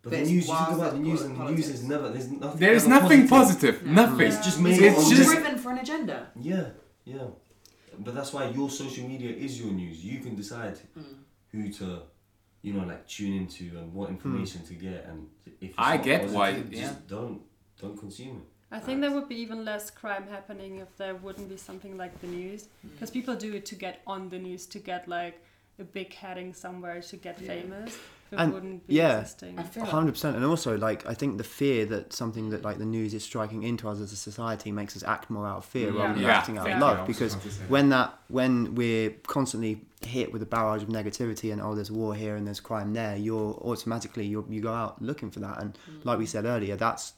But 0.03 0.09
But 0.09 0.11
the 0.11 0.17
news, 0.17 0.31
you 0.31 0.41
think 0.41 0.49
whilst 0.59 0.73
about 0.79 0.91
the 0.93 0.97
the 0.97 1.03
news, 1.07 1.21
and 1.21 1.37
the 1.39 1.51
news 1.51 1.69
is 1.69 1.83
never. 1.83 2.09
There's 2.09 2.29
nothing. 2.31 2.59
There 2.59 2.73
is 2.73 2.87
nothing 2.87 3.27
positive. 3.27 3.75
No. 3.85 3.91
Nothing. 4.01 4.27
It's 4.27 4.37
just 4.47 4.57
Yeah. 4.57 4.63
made 4.63 4.81
It's 4.81 4.97
It's 4.99 5.09
just- 5.19 5.31
driven 5.31 5.57
for 5.59 5.69
an 5.71 5.77
agenda. 5.85 6.17
Yeah, 6.35 6.69
yeah. 7.05 7.27
But 7.99 8.15
that's 8.15 8.33
why 8.33 8.43
your 8.49 8.69
social 8.69 9.07
media 9.07 9.29
is 9.45 9.59
your 9.61 9.71
news. 9.81 10.03
You 10.03 10.19
can 10.25 10.33
decide 10.35 10.77
Mm. 10.97 11.03
who 11.51 11.69
to, 11.79 11.87
you 12.63 12.73
know, 12.73 12.83
like 12.91 13.03
tune 13.15 13.33
into 13.41 13.63
and 13.79 13.93
what 13.93 14.09
information 14.09 14.63
to 14.69 14.73
get. 14.73 15.05
And 15.09 15.19
if 15.45 15.53
it's 15.69 15.73
I 15.77 15.97
get 15.97 16.21
positive, 16.21 16.35
why- 16.35 16.53
just 16.81 16.93
yeah. 16.93 16.95
don't 17.15 17.41
don't 17.81 17.97
consume 18.05 18.37
it. 18.43 18.47
I 18.71 18.79
think 18.79 19.01
there 19.01 19.11
would 19.11 19.27
be 19.27 19.35
even 19.35 19.65
less 19.65 19.91
crime 19.91 20.25
happening 20.29 20.77
if 20.77 20.95
there 20.97 21.15
wouldn't 21.15 21.49
be 21.49 21.57
something 21.57 21.97
like 21.97 22.19
the 22.21 22.27
news. 22.27 22.63
Mm. 22.85 22.91
Because 22.93 23.11
people 23.11 23.35
do 23.35 23.53
it 23.53 23.65
to 23.67 23.75
get 23.75 24.01
on 24.07 24.29
the 24.29 24.39
news, 24.39 24.65
to 24.67 24.79
get 24.79 25.07
like 25.07 25.43
a 25.79 25.83
big 25.83 26.13
heading 26.13 26.53
somewhere, 26.53 27.01
to 27.01 27.17
get 27.17 27.39
Yeah. 27.41 27.47
famous. 27.47 27.97
It 28.31 28.39
And- 28.39 28.53
wouldn't 28.53 28.87
be 28.87 28.93
yeah. 28.95 29.19
existing. 29.19 29.59
I 29.59 29.63
feel 29.63 29.83
like 29.83 29.91
hundred 29.91 30.13
percent, 30.13 30.37
and 30.37 30.45
also 30.45 30.77
like 30.77 31.05
I 31.05 31.13
think 31.13 31.37
the 31.37 31.43
fear 31.43 31.85
that 31.87 32.13
something 32.13 32.49
that 32.51 32.61
like 32.63 32.77
the 32.77 32.85
news 32.85 33.13
is 33.13 33.25
striking 33.25 33.63
into 33.63 33.89
us 33.89 33.99
as 33.99 34.13
a 34.13 34.15
society 34.15 34.71
makes 34.71 34.95
us 34.95 35.03
act 35.03 35.29
more 35.29 35.45
out 35.45 35.57
of 35.57 35.65
fear 35.65 35.91
rather 35.91 36.13
than 36.13 36.23
Yeah. 36.23 36.37
acting 36.37 36.57
out 36.57 36.63
Thank 36.63 36.75
of 36.77 36.81
love. 36.81 37.07
Because 37.07 37.33
about 37.33 37.43
to 37.43 37.51
say 37.51 37.63
when 37.67 37.89
that 37.89 38.17
when 38.29 38.73
we're 38.75 39.09
constantly 39.27 39.81
hit 40.05 40.31
with 40.31 40.41
a 40.41 40.45
barrage 40.45 40.81
of 40.81 40.87
negativity 40.87 41.51
and 41.51 41.61
oh 41.61 41.75
there's 41.75 41.91
war 41.91 42.15
here 42.15 42.37
and 42.37 42.47
there's 42.47 42.61
crime 42.61 42.93
there, 42.93 43.17
you're 43.17 43.53
automatically 43.55 44.25
you 44.25 44.45
you 44.49 44.61
go 44.61 44.73
out 44.73 45.01
looking 45.01 45.29
for 45.29 45.41
that, 45.41 45.61
and 45.61 45.77
like 46.05 46.17
we 46.17 46.25
said 46.25 46.45
earlier, 46.45 46.77
that's 46.77 47.11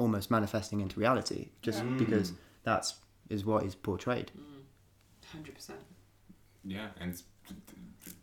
almost 0.00 0.30
manifesting 0.30 0.80
into 0.80 0.98
reality 0.98 1.50
just 1.62 1.78
Yeah. 1.84 1.98
because 1.98 2.32
mm. 2.32 2.36
that's 2.64 2.94
is 3.28 3.44
what 3.44 3.64
is 3.64 3.74
portrayed. 3.74 4.30
Mm. 4.36 4.62
hundred 5.32 5.54
percent. 5.54 5.78
Yeah, 6.64 6.88
and 7.00 7.22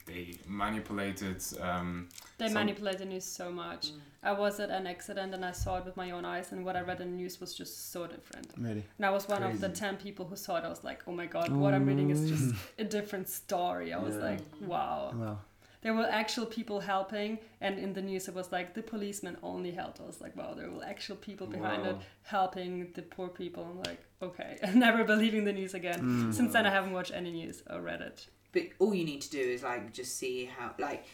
they 0.06 0.38
manipulated. 0.48 1.44
Um, 1.62 2.10
They 2.38 2.48
Some- 2.48 2.54
manipulate 2.56 2.98
the 2.98 3.06
news 3.06 3.26
so 3.26 3.52
much. 3.52 3.84
Mm. 3.92 4.00
I 4.24 4.32
was 4.34 4.60
at 4.60 4.70
an 4.70 4.86
accident 4.88 5.34
and 5.34 5.44
I 5.46 5.52
saw 5.52 5.78
it 5.80 5.86
with 5.86 5.98
my 5.98 6.12
own 6.12 6.26
eyes, 6.26 6.52
and 6.52 6.66
what 6.66 6.76
I 6.76 6.82
read 6.82 7.00
in 7.02 7.12
the 7.12 7.18
news 7.18 7.40
was 7.40 7.54
just 7.54 7.92
so 7.92 8.08
different. 8.08 8.48
Really, 8.58 8.84
And 8.98 9.06
I 9.06 9.12
was 9.18 9.28
one 9.28 9.44
of 9.44 9.60
the 9.60 9.70
10 9.70 9.98
people 9.98 10.26
who 10.26 10.36
saw 10.36 10.58
it. 10.58 10.64
I 10.64 10.70
was 10.70 10.84
like, 10.84 11.02
oh 11.08 11.14
my 11.22 11.26
god, 11.26 11.52
what 11.52 11.74
I'm 11.74 11.86
reading 11.86 12.10
is 12.10 12.30
just 12.30 12.54
oh. 12.56 12.84
a 12.84 12.84
different 12.84 13.28
story. 13.30 13.94
I 13.94 14.00
was 14.00 14.16
Yeah. 14.16 14.30
like, 14.30 14.42
wow. 14.62 15.14
well, 15.16 15.40
There 15.88 15.96
were 15.96 16.04
actual 16.04 16.46
people 16.46 16.82
helping, 16.82 17.40
and 17.62 17.80
in 17.80 17.94
the 17.94 18.02
news 18.02 18.28
it 18.28 18.36
was 18.36 18.52
like 18.52 18.74
the 18.74 18.84
policemen 18.84 19.38
only 19.42 19.72
helped. 19.72 20.02
us 20.02 20.20
like, 20.20 20.36
wow, 20.36 20.54
there 20.54 20.70
were 20.70 20.84
actual 20.84 21.16
people 21.16 21.48
behind 21.48 21.86
it 21.86 21.96
helping 22.24 22.92
the 22.94 23.04
poor 23.04 23.30
people. 23.30 23.64
I'm 23.64 23.82
like, 23.84 24.04
okay, 24.22 24.58
never 24.76 25.06
believing 25.06 25.46
the 25.46 25.54
news 25.54 25.74
again. 25.74 26.00
Hmm. 26.00 26.32
Since 26.34 26.52
then, 26.52 26.66
I 26.66 26.72
haven't 26.72 26.92
watched 26.92 27.14
any 27.14 27.32
news 27.32 27.64
or 27.70 27.80
read 27.80 28.02
it. 28.02 28.28
But 28.52 28.64
all 28.80 28.94
you 28.94 29.06
need 29.06 29.22
to 29.22 29.30
do 29.30 29.40
is 29.40 29.64
like 29.64 29.94
just 29.94 30.18
see 30.18 30.44
how 30.44 30.72
like 30.78 31.06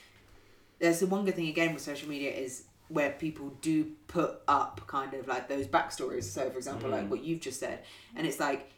there's 0.80 1.01
the 1.01 1.05
one 1.05 1.24
good 1.24 1.36
thing 1.36 1.49
again 1.49 1.76
with 1.76 1.84
social 1.84 2.09
media 2.09 2.32
is 2.32 2.63
where 2.88 3.11
people 3.11 3.49
do 3.61 3.91
put 4.07 4.41
up 4.47 4.82
kind 4.88 5.13
of 5.13 5.28
like 5.28 5.47
those 5.47 5.67
backstories. 5.67 6.24
So 6.24 6.49
for 6.49 6.57
example, 6.57 6.89
like 6.89 7.03
hmm. 7.03 7.09
what 7.09 7.24
you've 7.24 7.41
just 7.41 7.59
said, 7.59 7.84
and 8.15 8.26
it's 8.26 8.39
like 8.39 8.71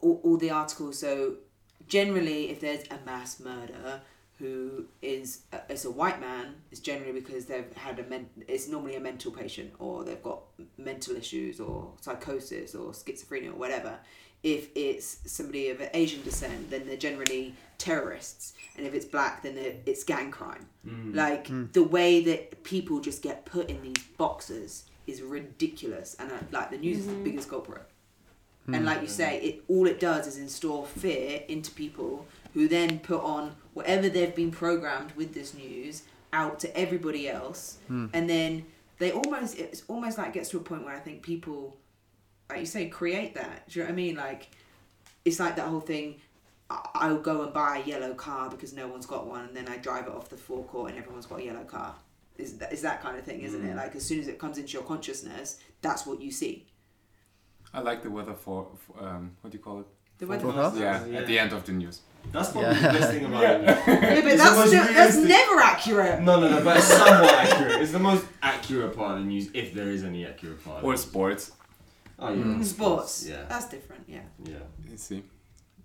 all, 0.00 0.20
all 0.24 0.36
the 0.36 0.50
articles. 0.50 0.98
So 0.98 1.36
generally, 1.86 2.50
if 2.50 2.58
there's 2.58 2.82
a 2.90 2.98
mass 3.06 3.38
murder 3.38 4.02
who 4.42 4.86
is 5.02 5.42
uh, 5.52 5.58
a, 5.68 5.72
it's 5.72 5.84
a 5.84 5.90
white 5.90 6.20
man, 6.20 6.56
is 6.72 6.80
generally 6.80 7.12
because 7.12 7.46
they've 7.46 7.72
had 7.74 8.00
a 8.00 8.02
men, 8.02 8.28
it's 8.48 8.68
normally 8.68 8.96
a 8.96 9.00
mental 9.00 9.30
patient 9.30 9.72
or 9.78 10.02
they've 10.02 10.22
got 10.22 10.40
mental 10.76 11.14
issues 11.14 11.60
or 11.60 11.92
psychosis 12.00 12.74
or 12.74 12.90
schizophrenia 12.90 13.50
or 13.50 13.54
whatever. 13.54 13.96
If 14.42 14.70
it's 14.74 15.20
somebody 15.26 15.70
of 15.70 15.80
Asian 15.94 16.22
descent, 16.24 16.70
then 16.70 16.84
they're 16.86 16.96
generally 16.96 17.54
terrorists, 17.78 18.54
and 18.76 18.84
if 18.84 18.92
it's 18.92 19.04
black, 19.04 19.44
then 19.44 19.56
it's 19.86 20.02
gang 20.02 20.32
crime. 20.32 20.66
Mm. 20.84 21.14
Like 21.14 21.46
mm. 21.46 21.72
the 21.72 21.84
way 21.84 22.24
that 22.24 22.64
people 22.64 22.98
just 22.98 23.22
get 23.22 23.44
put 23.44 23.70
in 23.70 23.80
these 23.80 24.04
boxes 24.18 24.86
is 25.06 25.22
ridiculous, 25.22 26.16
and 26.18 26.32
uh, 26.32 26.38
like 26.50 26.70
the 26.70 26.78
news 26.78 26.98
is 26.98 27.06
the 27.06 27.12
mm-hmm. 27.12 27.24
biggest 27.24 27.48
culprit. 27.48 27.84
Mm. 28.68 28.76
And 28.76 28.84
like 28.84 29.02
you 29.02 29.06
say, 29.06 29.40
it 29.40 29.64
all 29.68 29.86
it 29.86 30.00
does 30.00 30.26
is 30.26 30.38
install 30.38 30.86
fear 30.86 31.42
into 31.46 31.70
people 31.70 32.26
who 32.54 32.68
then 32.68 32.98
put 33.00 33.20
on 33.22 33.54
whatever 33.74 34.08
they've 34.08 34.34
been 34.34 34.50
programmed 34.50 35.12
with 35.12 35.32
this 35.34 35.54
news 35.54 36.02
out 36.32 36.58
to 36.60 36.76
everybody 36.76 37.28
else, 37.28 37.78
and 37.88 38.28
then 38.28 38.64
they 38.98 39.10
almost 39.12 39.58
it's 39.58 39.82
almost 39.88 40.18
like 40.18 40.32
gets 40.32 40.48
to 40.50 40.56
a 40.58 40.60
point 40.60 40.84
where 40.84 40.94
I 40.94 40.98
think 41.00 41.22
people, 41.22 41.76
like 42.50 42.60
you 42.60 42.66
say, 42.66 42.86
create 42.88 43.34
that. 43.34 43.68
Do 43.68 43.78
you 43.80 43.84
know 43.84 43.88
what 43.90 43.92
I 43.92 43.96
mean? 43.96 44.16
Like 44.16 44.50
it's 45.24 45.38
like 45.40 45.56
that 45.56 45.66
whole 45.68 45.80
thing. 45.80 46.20
I- 46.70 46.88
I'll 46.94 47.18
go 47.18 47.42
and 47.42 47.52
buy 47.52 47.78
a 47.78 47.86
yellow 47.86 48.14
car 48.14 48.48
because 48.48 48.72
no 48.72 48.86
one's 48.88 49.06
got 49.06 49.26
one, 49.26 49.44
and 49.46 49.56
then 49.56 49.68
I 49.68 49.76
drive 49.76 50.06
it 50.06 50.12
off 50.12 50.28
the 50.30 50.36
forecourt 50.36 50.90
and 50.90 50.98
everyone's 50.98 51.26
got 51.26 51.40
a 51.40 51.44
yellow 51.44 51.64
car. 51.64 51.94
Is 52.38 52.54
that, 52.58 52.72
is 52.72 52.80
that 52.82 53.02
kind 53.02 53.18
of 53.18 53.24
thing, 53.24 53.42
isn't 53.42 53.62
it? 53.64 53.76
Like 53.76 53.94
as 53.94 54.04
soon 54.06 54.18
as 54.20 54.26
it 54.28 54.38
comes 54.38 54.56
into 54.56 54.72
your 54.72 54.82
consciousness, 54.82 55.58
that's 55.82 56.06
what 56.06 56.20
you 56.22 56.30
see. 56.30 56.66
I 57.74 57.80
like 57.80 58.02
the 58.02 58.10
weather 58.10 58.34
for, 58.34 58.68
for 58.78 59.02
um, 59.06 59.36
what 59.42 59.50
do 59.50 59.58
you 59.58 59.62
call 59.64 59.80
it? 59.80 59.86
The 60.18 60.26
weather 60.26 60.44
Forecast? 60.44 60.76
Yeah, 60.76 61.04
Yeah. 61.06 61.18
at 61.20 61.26
the 61.26 61.38
end 61.38 61.52
of 61.52 61.64
the 61.66 61.72
news. 61.72 62.00
That's 62.30 62.50
probably 62.50 62.70
Yeah. 62.70 62.92
the 62.92 62.98
best 62.98 63.10
thing 63.12 63.24
about 63.24 63.44
it. 63.44 63.62
Yeah, 63.66 63.74
but 63.86 64.02
It's 64.12 64.30
the 64.30 64.36
that's, 64.36 64.56
most 64.56 64.68
still, 64.68 64.84
that's 64.84 65.16
realistic- 65.16 65.28
never 65.28 65.60
accurate. 65.60 66.20
No, 66.22 66.40
no, 66.40 66.48
no, 66.50 66.64
but 66.64 66.76
it's 66.78 66.86
somewhat 66.86 67.34
accurate. 67.34 67.82
It's 67.82 67.92
the 67.92 67.98
most 67.98 68.24
accurate 68.42 68.96
part 68.96 69.12
of 69.12 69.18
the 69.18 69.24
news, 69.24 69.48
if 69.54 69.74
there 69.74 69.88
is 69.88 70.04
any 70.04 70.24
accurate 70.26 70.64
part. 70.64 70.82
Or 70.84 70.96
sports. 70.96 71.52
oh, 72.18 72.32
yeah. 72.32 72.62
Sports. 72.62 73.26
Yeah. 73.28 73.44
That's 73.48 73.66
different, 73.68 74.04
yeah. 74.08 74.20
Yeah. 74.44 74.54
You 74.90 74.96
see. 74.96 75.22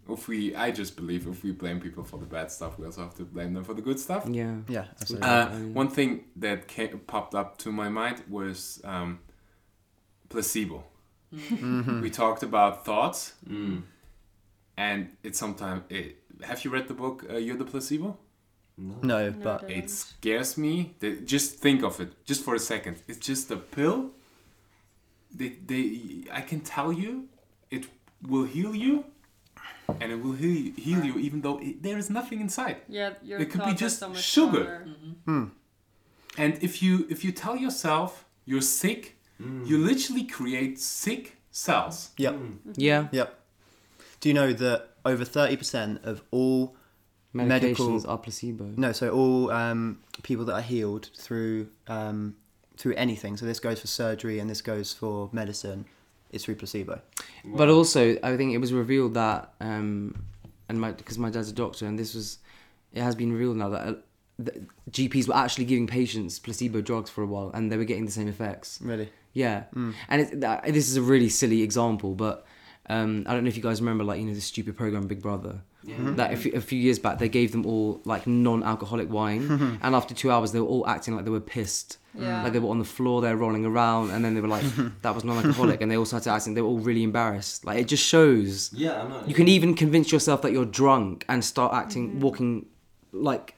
If 0.10 0.30
we, 0.30 0.56
I 0.56 0.72
just 0.72 0.96
believe 0.96 1.28
if 1.28 1.44
we 1.44 1.52
blame 1.52 1.82
people 1.82 2.02
for 2.06 2.18
the 2.18 2.26
bad 2.26 2.50
stuff, 2.50 2.80
we 2.80 2.86
also 2.86 3.02
have 3.02 3.16
to 3.16 3.24
blame 3.24 3.54
them 3.54 3.66
for 3.66 3.74
the 3.74 3.82
good 3.82 4.00
stuff. 4.00 4.26
Yeah. 4.30 4.56
Yeah, 4.70 4.86
absolutely. 5.02 5.28
Uh, 5.28 5.48
Mm. 5.50 5.74
one 5.74 5.90
thing 5.90 6.24
that 6.38 6.68
came, 6.70 7.00
popped 7.00 7.36
up 7.36 7.58
to 7.58 7.74
my 7.74 7.90
mind 7.90 8.24
was 8.30 8.80
um, 8.86 9.20
placebo. 10.30 10.86
Mm-hmm. 11.36 12.00
We 12.02 12.10
talked 12.10 12.42
about 12.44 12.86
thoughts, 12.86 13.34
Mm. 13.50 13.82
and 14.78 15.10
it's 15.24 15.38
sometimes. 15.38 15.84
It, 15.90 16.16
have 16.44 16.64
you 16.64 16.72
read 16.72 16.88
the 16.88 16.94
book 16.94 17.26
uh, 17.30 17.38
"You're 17.38 17.58
the 17.58 17.66
Placebo"? 17.66 18.18
No. 18.78 18.96
no, 19.02 19.30
No, 19.30 19.36
but 19.44 19.64
I 19.64 19.68
It 19.68 19.90
scares 19.90 20.58
me. 20.58 20.96
That, 21.00 21.26
just 21.26 21.56
think 21.56 21.84
of 21.84 22.00
it, 22.00 22.26
just 22.26 22.44
for 22.44 22.54
a 22.56 22.60
second. 22.60 22.98
It's 23.08 23.18
just 23.18 23.50
a 23.52 23.58
pill. 23.58 24.12
They, 25.34 25.50
they, 25.66 26.24
I 26.32 26.42
can 26.42 26.62
tell 26.62 26.94
you, 26.94 27.28
it 27.72 27.88
will 28.22 28.46
heal 28.46 28.76
you, 28.76 29.06
and 30.00 30.12
it 30.12 30.24
will 30.24 30.34
heal, 30.34 30.74
heal 30.78 31.04
you, 31.04 31.18
even 31.18 31.42
though 31.42 31.58
it, 31.60 31.82
there 31.82 31.98
is 31.98 32.10
nothing 32.10 32.40
inside. 32.40 32.78
Yeah, 32.88 33.14
your 33.24 33.40
It 33.40 33.50
could 33.50 33.66
be 33.66 33.74
just 33.74 34.00
so 34.00 34.10
much 34.10 34.22
sugar. 34.22 34.64
stronger. 34.64 34.88
Mm-hmm. 34.88 35.40
Hmm. 35.40 35.46
And 36.38 36.60
if 36.62 36.84
you 36.84 37.08
if 37.10 37.26
you 37.26 37.32
tell 37.32 37.56
yourself 37.56 38.26
you're 38.46 38.62
sick, 38.62 39.18
mm. 39.42 39.66
you 39.68 39.78
literally 39.80 40.24
create 40.24 40.80
sick 40.80 41.38
cells. 41.52 42.12
yep, 42.18 42.36
mm. 42.36 42.40
mm-hmm. 42.40 42.72
Yeah. 42.76 43.08
yep. 43.12 43.40
Do 44.20 44.30
you 44.30 44.36
know 44.36 44.54
that 44.54 44.90
over 45.08 45.26
thirty 45.26 45.56
percent 45.58 46.02
of 46.04 46.22
all 46.32 46.76
Medications 47.36 47.48
Medical- 47.48 48.10
are 48.10 48.18
placebo. 48.18 48.66
no, 48.78 48.92
so 48.92 49.10
all 49.12 49.52
um, 49.52 50.00
people 50.24 50.46
that 50.46 50.54
are 50.54 50.62
healed 50.62 51.10
through 51.16 51.68
um, 51.88 52.36
through 52.78 52.96
anything. 52.96 53.38
So 53.38 53.46
this 53.46 53.60
goes 53.60 53.80
for 53.80 53.88
surgery 53.88 54.40
and 54.40 54.50
this 54.50 54.62
goes 54.62 54.94
for 54.94 55.30
medicine. 55.32 55.86
It's 56.32 56.44
through 56.44 56.56
placebo. 56.56 57.02
But 57.46 57.70
also, 57.70 58.18
I 58.22 58.36
think 58.36 58.54
it 58.54 58.58
was 58.58 58.74
revealed 58.74 59.14
that, 59.14 59.54
um, 59.62 60.26
and 60.68 60.80
my 60.80 60.92
because 60.92 61.18
my 61.18 61.30
dad's 61.30 61.50
a 61.50 61.54
doctor, 61.54 61.86
and 61.86 61.98
this 61.98 62.14
was, 62.14 62.40
it 62.94 63.02
has 63.02 63.16
been 63.16 63.32
revealed 63.32 63.56
now 63.56 63.70
that 63.70 63.88
uh, 63.88 63.94
GPs 64.92 65.28
were 65.28 65.36
actually 65.36 65.66
giving 65.66 65.88
patients 65.88 66.38
placebo 66.38 66.82
drugs 66.82 67.10
for 67.10 67.24
a 67.24 67.26
while, 67.26 67.50
and 67.54 67.72
they 67.72 67.78
were 67.78 67.86
getting 67.86 68.06
the 68.06 68.12
same 68.12 68.28
effects. 68.28 68.80
Really. 68.82 69.10
Yeah, 69.34 69.64
and 70.10 70.22
it, 70.22 70.42
this 70.74 70.90
is 70.90 70.98
a 70.98 71.02
really 71.02 71.30
silly 71.30 71.62
example, 71.62 72.14
but 72.16 72.46
um, 72.90 73.26
I 73.28 73.34
don't 73.34 73.44
know 73.44 73.50
if 73.50 73.58
you 73.58 73.64
guys 73.64 73.82
remember, 73.82 74.04
like 74.04 74.20
you 74.20 74.26
know, 74.26 74.34
the 74.34 74.42
stupid 74.42 74.78
program 74.78 75.08
Big 75.08 75.22
Brother. 75.22 75.62
Mm-hmm. 75.86 76.16
That 76.16 76.34
a 76.34 76.38
few, 76.38 76.52
a 76.54 76.62
few 76.62 76.80
years 76.80 77.00
back, 77.00 77.18
they 77.20 77.30
gave 77.30 77.52
them 77.52 77.66
all 77.66 78.02
like 78.04 78.28
non-alcoholic 78.28 79.10
wine, 79.10 79.80
and 79.82 79.96
after 79.96 80.14
two 80.14 80.32
hours, 80.32 80.52
they 80.52 80.60
were 80.60 80.68
all 80.68 80.88
acting 80.88 81.16
like 81.16 81.26
they 81.26 81.32
were 81.32 81.40
pissed. 81.40 81.98
Yeah. 82.14 82.40
Mm. 82.40 82.44
Like 82.44 82.54
they 82.54 82.60
were 82.60 82.70
on 82.70 82.80
the 82.80 82.86
floor, 82.86 83.22
they're 83.22 83.38
rolling 83.38 83.66
around, 83.66 84.12
and 84.12 84.24
then 84.24 84.34
they 84.34 84.42
were 84.42 84.48
like, 84.48 84.64
"That 85.02 85.14
was 85.16 85.24
non-alcoholic," 85.24 85.82
and 85.82 85.92
they 85.92 85.98
all 85.98 86.06
started 86.06 86.32
acting. 86.32 86.54
They 86.54 86.62
were 86.62 86.70
all 86.70 86.80
really 86.80 87.04
embarrassed. 87.04 87.66
Like 87.66 87.78
it 87.78 87.88
just 87.88 88.04
shows 88.04 88.72
Yeah, 88.74 89.04
I 89.04 89.08
know. 89.08 89.24
you 89.28 89.34
can 89.34 89.48
even 89.48 89.76
convince 89.76 90.12
yourself 90.12 90.42
that 90.42 90.52
you're 90.52 90.66
drunk 90.66 91.26
and 91.30 91.44
start 91.44 91.74
acting, 91.74 92.10
mm-hmm. 92.10 92.20
walking 92.22 92.66
like 93.12 93.56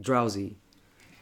drowsy. 0.00 0.56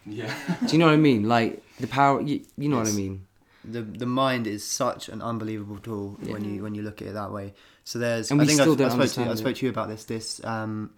Yeah. 0.06 0.32
Do 0.66 0.72
you 0.72 0.78
know 0.78 0.86
what 0.86 0.94
I 0.94 0.98
mean? 0.98 1.28
Like 1.28 1.62
the 1.80 1.86
power. 1.86 2.20
You, 2.20 2.44
you 2.56 2.68
know 2.68 2.78
what 2.78 2.88
I 2.88 2.92
mean? 2.92 3.26
The 3.64 3.82
the 3.82 4.06
mind 4.06 4.46
is 4.46 4.64
such 4.64 5.08
an 5.08 5.22
unbelievable 5.22 5.78
tool 5.78 6.16
when 6.22 6.44
you 6.44 6.62
when 6.62 6.74
you 6.74 6.82
look 6.82 7.00
at 7.02 7.08
it 7.08 7.14
that 7.14 7.32
way. 7.32 7.54
So 7.84 7.98
there's 7.98 8.30
And 8.30 8.40
I 8.40 8.44
we 8.44 8.48
think 8.48 8.60
still 8.60 8.72
I've, 8.72 8.78
don't 8.78 9.00
I 9.00 9.06
spoke 9.06 9.24
to 9.26 9.30
I 9.30 9.34
spoke 9.34 9.56
to 9.56 9.66
you 9.66 9.70
about 9.70 9.88
this 9.88 10.04
this 10.04 10.44
um, 10.44 10.90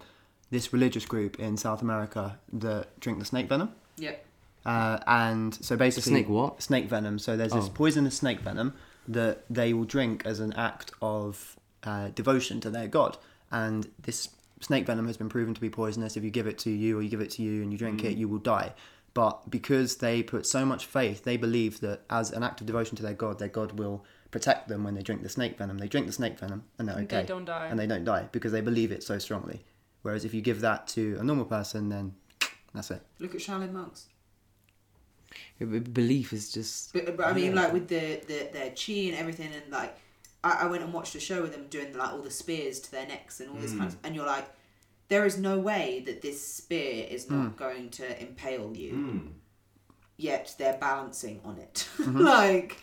this 0.51 0.71
religious 0.73 1.05
group 1.05 1.39
in 1.39 1.57
South 1.57 1.81
America 1.81 2.39
that 2.53 2.99
drink 2.99 3.19
the 3.19 3.25
snake 3.25 3.47
venom. 3.49 3.71
Yep. 3.97 4.25
Uh, 4.65 4.99
and 5.07 5.55
so 5.55 5.77
basically, 5.77 6.11
snake 6.11 6.29
what? 6.29 6.61
Snake 6.61 6.85
venom. 6.89 7.19
So 7.19 7.37
there's 7.37 7.53
this 7.53 7.67
Oh. 7.67 7.71
poisonous 7.73 8.17
snake 8.17 8.41
venom 8.41 8.73
that 9.07 9.45
they 9.49 9.73
will 9.73 9.85
drink 9.85 10.23
as 10.25 10.39
an 10.41 10.51
act 10.53 10.91
of 11.01 11.55
uh, 11.83 12.09
devotion 12.09 12.59
to 12.61 12.69
their 12.69 12.87
god. 12.87 13.17
And 13.49 13.87
this 14.01 14.29
snake 14.59 14.85
venom 14.85 15.07
has 15.07 15.15
been 15.15 15.29
proven 15.29 15.53
to 15.53 15.61
be 15.61 15.69
poisonous. 15.69 16.17
If 16.17 16.23
you 16.23 16.29
give 16.31 16.47
it 16.47 16.57
to 16.59 16.69
you 16.69 16.97
or 16.97 17.01
you 17.01 17.09
give 17.09 17.21
it 17.21 17.31
to 17.31 17.43
you 17.43 17.61
and 17.61 17.71
you 17.71 17.77
drink 17.77 18.03
it, 18.03 18.17
you 18.17 18.27
will 18.27 18.39
die. 18.39 18.73
But 19.17 19.49
because 19.49 19.95
they 19.95 20.21
put 20.21 20.45
so 20.45 20.63
much 20.63 20.85
faith, 20.85 21.23
they 21.23 21.37
believe 21.37 21.79
that 21.79 22.01
as 22.07 22.29
an 22.29 22.43
act 22.43 22.61
of 22.61 22.67
devotion 22.67 22.95
to 22.97 23.01
their 23.01 23.15
god, 23.15 23.39
their 23.39 23.47
god 23.47 23.79
will 23.79 24.05
protect 24.29 24.67
them 24.67 24.83
when 24.83 24.93
they 24.93 25.01
drink 25.01 25.23
the 25.23 25.29
snake 25.29 25.57
venom. 25.57 25.79
They 25.79 25.87
drink 25.87 26.05
the 26.05 26.13
snake 26.13 26.37
venom 26.37 26.65
and 26.77 26.87
they're 26.87 26.97
okay. 26.97 27.21
they 27.21 27.25
don't 27.25 27.43
die. 27.43 27.65
And 27.65 27.79
they 27.79 27.87
don't 27.87 28.03
die 28.03 28.29
because 28.31 28.51
they 28.51 28.61
believe 28.61 28.91
it 28.91 29.01
so 29.01 29.17
strongly. 29.17 29.65
Whereas 30.03 30.23
if 30.23 30.35
you 30.35 30.41
give 30.41 30.61
that 30.61 30.85
to 30.89 31.17
a 31.19 31.23
normal 31.23 31.45
person, 31.45 31.89
then 31.89 32.13
that's 32.75 32.91
it. 32.91 33.01
Look 33.17 33.33
at 33.33 33.41
Shaolin 33.41 33.73
monks. 33.73 34.05
B- 35.57 35.65
b- 35.65 35.79
Belief 35.79 36.31
is 36.31 36.51
just. 36.51 36.93
But, 36.93 37.17
but 37.17 37.25
I 37.25 37.33
mean, 37.33 37.55
like 37.55 37.73
with 37.73 37.87
the, 37.87 38.21
the 38.27 38.49
their 38.53 38.69
chi 38.69 39.07
and 39.07 39.15
everything, 39.15 39.49
and 39.51 39.71
like 39.71 39.97
I, 40.43 40.59
I 40.61 40.65
went 40.67 40.83
and 40.83 40.93
watched 40.93 41.15
a 41.15 41.19
show 41.19 41.41
with 41.41 41.53
them 41.53 41.65
doing 41.71 41.97
like 41.97 42.11
all 42.13 42.21
the 42.21 42.29
spears 42.29 42.79
to 42.81 42.91
their 42.91 43.07
necks 43.07 43.39
and 43.39 43.49
all 43.49 43.55
this 43.55 43.71
kind 43.71 43.89
mm. 43.89 43.93
of, 43.93 43.97
and 44.03 44.15
you're 44.15 44.27
like, 44.27 44.47
there 45.09 45.25
is 45.25 45.37
no 45.37 45.59
way 45.59 46.03
that 46.05 46.21
this 46.21 46.45
spear 46.45 47.05
is 47.09 47.29
not 47.29 47.49
hmm. 47.49 47.57
going 47.57 47.89
to 47.91 48.21
impale 48.21 48.75
you. 48.75 48.91
Mm. 48.93 49.27
Yet 50.17 50.55
they're 50.57 50.77
balancing 50.77 51.41
on 51.45 51.57
it, 51.59 51.87
mm-hmm. 51.97 52.19
like 52.19 52.81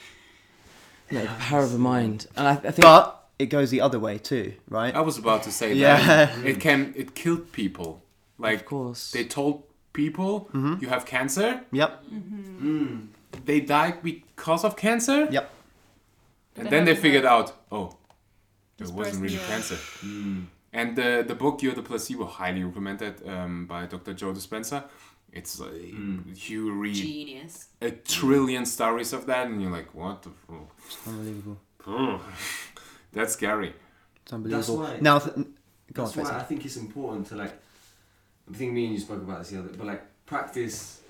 Yeah, 1.10 1.22
the 1.22 1.28
power 1.28 1.62
of 1.64 1.72
the 1.72 1.78
mind, 1.78 2.28
and 2.36 2.46
I, 2.46 2.52
I 2.52 2.70
think. 2.70 2.82
But 2.82 3.28
it 3.38 3.46
goes 3.46 3.70
the 3.70 3.80
other 3.80 3.98
way 3.98 4.18
too, 4.18 4.54
right? 4.68 4.94
I 4.94 5.00
was 5.00 5.18
about 5.18 5.42
to 5.42 5.50
say 5.50 5.74
Yeah. 5.74 5.98
that 6.06 6.44
it 6.44 6.60
can 6.66 6.94
it 6.96 7.14
killed 7.14 7.50
people. 7.52 8.02
Like 8.38 8.60
Of 8.60 8.66
course. 8.66 9.10
they 9.10 9.24
told 9.24 9.64
people 9.92 10.48
mm-hmm. 10.52 10.76
you 10.80 10.88
have 10.88 11.06
cancer. 11.06 11.62
Yep. 11.72 12.04
Mm-hmm. 12.12 12.84
Mm. 12.84 13.06
They 13.44 13.60
died 13.60 14.02
because 14.02 14.64
of 14.64 14.76
cancer. 14.76 15.26
Yep. 15.30 15.50
And 16.56 16.66
They 16.66 16.70
then 16.70 16.84
they 16.84 16.94
figured 16.94 17.24
out, 17.24 17.52
oh, 17.72 17.96
it 18.78 18.88
wasn't 18.90 19.22
really 19.22 19.38
cancer. 19.38 19.78
yeah. 20.04 20.42
Cancer. 20.74 20.88
And 20.88 20.96
the 20.96 21.24
the 21.26 21.34
book 21.34 21.62
"You're 21.62 21.74
the 21.74 21.82
Placebo" 21.82 22.24
highly 22.24 22.64
recommended 22.64 23.26
um, 23.28 23.66
by 23.66 23.86
Dr. 23.86 24.14
Joe 24.14 24.32
Dispenza. 24.32 24.84
It's 25.32 25.60
uh, 25.60 25.68
you 26.48 26.72
read 26.72 26.94
genius. 26.94 27.68
a 27.80 27.90
trillion 27.90 28.66
stories 28.66 29.12
of 29.12 29.26
that, 29.26 29.46
and 29.48 29.60
you're 29.60 29.70
like, 29.72 29.92
what 29.94 30.22
the 30.22 30.30
fuck? 30.30 30.70
Unbelievable. 31.06 31.58
Oh, 31.86 32.20
that's 33.12 33.32
scary. 33.32 33.74
It's 34.22 34.32
unbelievable. 34.32 34.78
why- 34.78 34.98
now, 35.00 35.18
th- 35.18 35.46
go 35.92 36.04
on, 36.04 36.10
why 36.10 36.38
I 36.38 36.42
think 36.42 36.64
it's 36.64 36.76
important 36.76 37.26
to 37.28 37.36
like. 37.36 37.52
I 38.48 38.56
think 38.56 38.72
me 38.72 38.84
and 38.84 38.94
you 38.94 39.00
spoke 39.00 39.22
about 39.22 39.38
this 39.40 39.50
the 39.50 39.58
other, 39.58 39.70
but 39.76 39.86
like 39.86 40.02
practice 40.26 41.00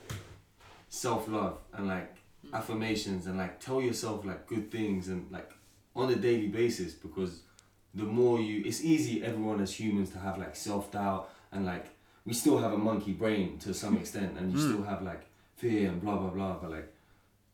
self 0.89 1.29
love 1.29 1.59
and 1.75 1.89
like 1.89 2.17
affirmations 2.53 3.27
and 3.27 3.37
like 3.37 3.61
tell 3.61 3.83
yourself 3.83 4.25
like 4.25 4.47
good 4.47 4.71
things 4.71 5.09
and 5.09 5.31
like 5.31 5.51
on 5.97 6.11
a 6.11 6.17
daily 6.17 6.49
basis 6.49 6.95
because 6.95 7.41
the 7.95 8.05
more 8.05 8.41
you, 8.41 8.63
it's 8.65 8.83
easy 8.83 9.23
everyone 9.23 9.61
as 9.61 9.79
humans 9.79 10.11
to 10.11 10.19
have 10.19 10.39
like 10.39 10.57
self 10.57 10.91
doubt 10.91 11.31
and 11.53 11.65
like 11.65 11.87
we 12.25 12.33
still 12.33 12.59
have 12.59 12.73
a 12.73 12.79
monkey 12.79 13.13
brain 13.13 13.59
to 13.59 13.75
some 13.75 13.97
extent 13.97 14.37
and 14.39 14.53
you 14.53 14.59
hmm. 14.59 14.73
still 14.73 14.83
have 14.85 15.03
like 15.03 15.27
fear 15.57 15.89
and 15.89 16.01
blah 16.03 16.17
blah 16.17 16.31
blah, 16.31 16.55
but 16.55 16.71
like 16.71 16.93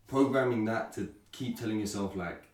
programming 0.07 0.64
that 0.64 0.93
to 0.95 1.12
keep 1.32 1.59
telling 1.59 1.80
yourself 1.80 2.16
like 2.16 2.45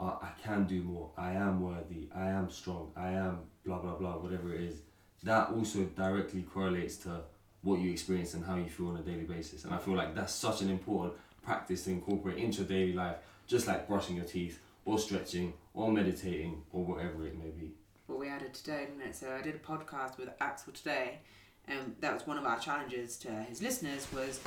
oh, 0.00 0.18
I 0.22 0.30
can 0.42 0.64
do 0.64 0.82
more, 0.82 1.10
I 1.16 1.32
am 1.32 1.62
worthy, 1.62 2.08
I 2.14 2.28
am 2.28 2.50
strong, 2.50 2.90
I 2.96 3.10
am 3.10 3.40
blah 3.64 3.78
blah 3.78 3.94
blah, 3.94 4.16
whatever 4.16 4.54
it 4.54 4.62
is, 4.62 4.76
that 5.22 5.50
also 5.50 5.84
directly 5.96 6.42
correlates 6.42 6.96
to 6.98 7.20
what 7.62 7.80
you 7.80 7.90
experience 7.90 8.34
and 8.34 8.44
how 8.44 8.56
you 8.56 8.68
feel 8.68 8.88
on 8.88 8.96
a 8.96 9.02
daily 9.02 9.24
basis. 9.24 9.64
And 9.64 9.74
I 9.74 9.78
feel 9.78 9.94
like 9.94 10.14
that's 10.14 10.34
such 10.34 10.60
an 10.60 10.70
important 10.70 11.14
practice 11.42 11.84
to 11.84 11.90
incorporate 11.90 12.38
into 12.38 12.58
your 12.58 12.68
daily 12.68 12.92
life, 12.92 13.16
just 13.46 13.66
like 13.66 13.88
brushing 13.88 14.16
your 14.16 14.24
teeth 14.24 14.60
or 14.84 14.98
stretching 14.98 15.52
or 15.72 15.90
meditating 15.90 16.62
or 16.72 16.84
whatever 16.84 17.26
it 17.26 17.38
may 17.38 17.50
be. 17.50 17.72
what 18.06 18.18
we 18.18 18.28
added 18.28 18.54
today, 18.54 18.86
didn't 18.86 19.08
it? 19.08 19.16
So 19.16 19.30
I 19.32 19.42
did 19.42 19.54
a 19.54 19.58
podcast 19.58 20.18
with 20.18 20.28
Axel 20.40 20.72
today, 20.72 21.18
and 21.66 21.96
that 22.00 22.12
was 22.12 22.26
one 22.26 22.38
of 22.38 22.44
our 22.44 22.58
challenges 22.58 23.16
to 23.18 23.28
his 23.28 23.62
listeners 23.62 24.06
was 24.12 24.40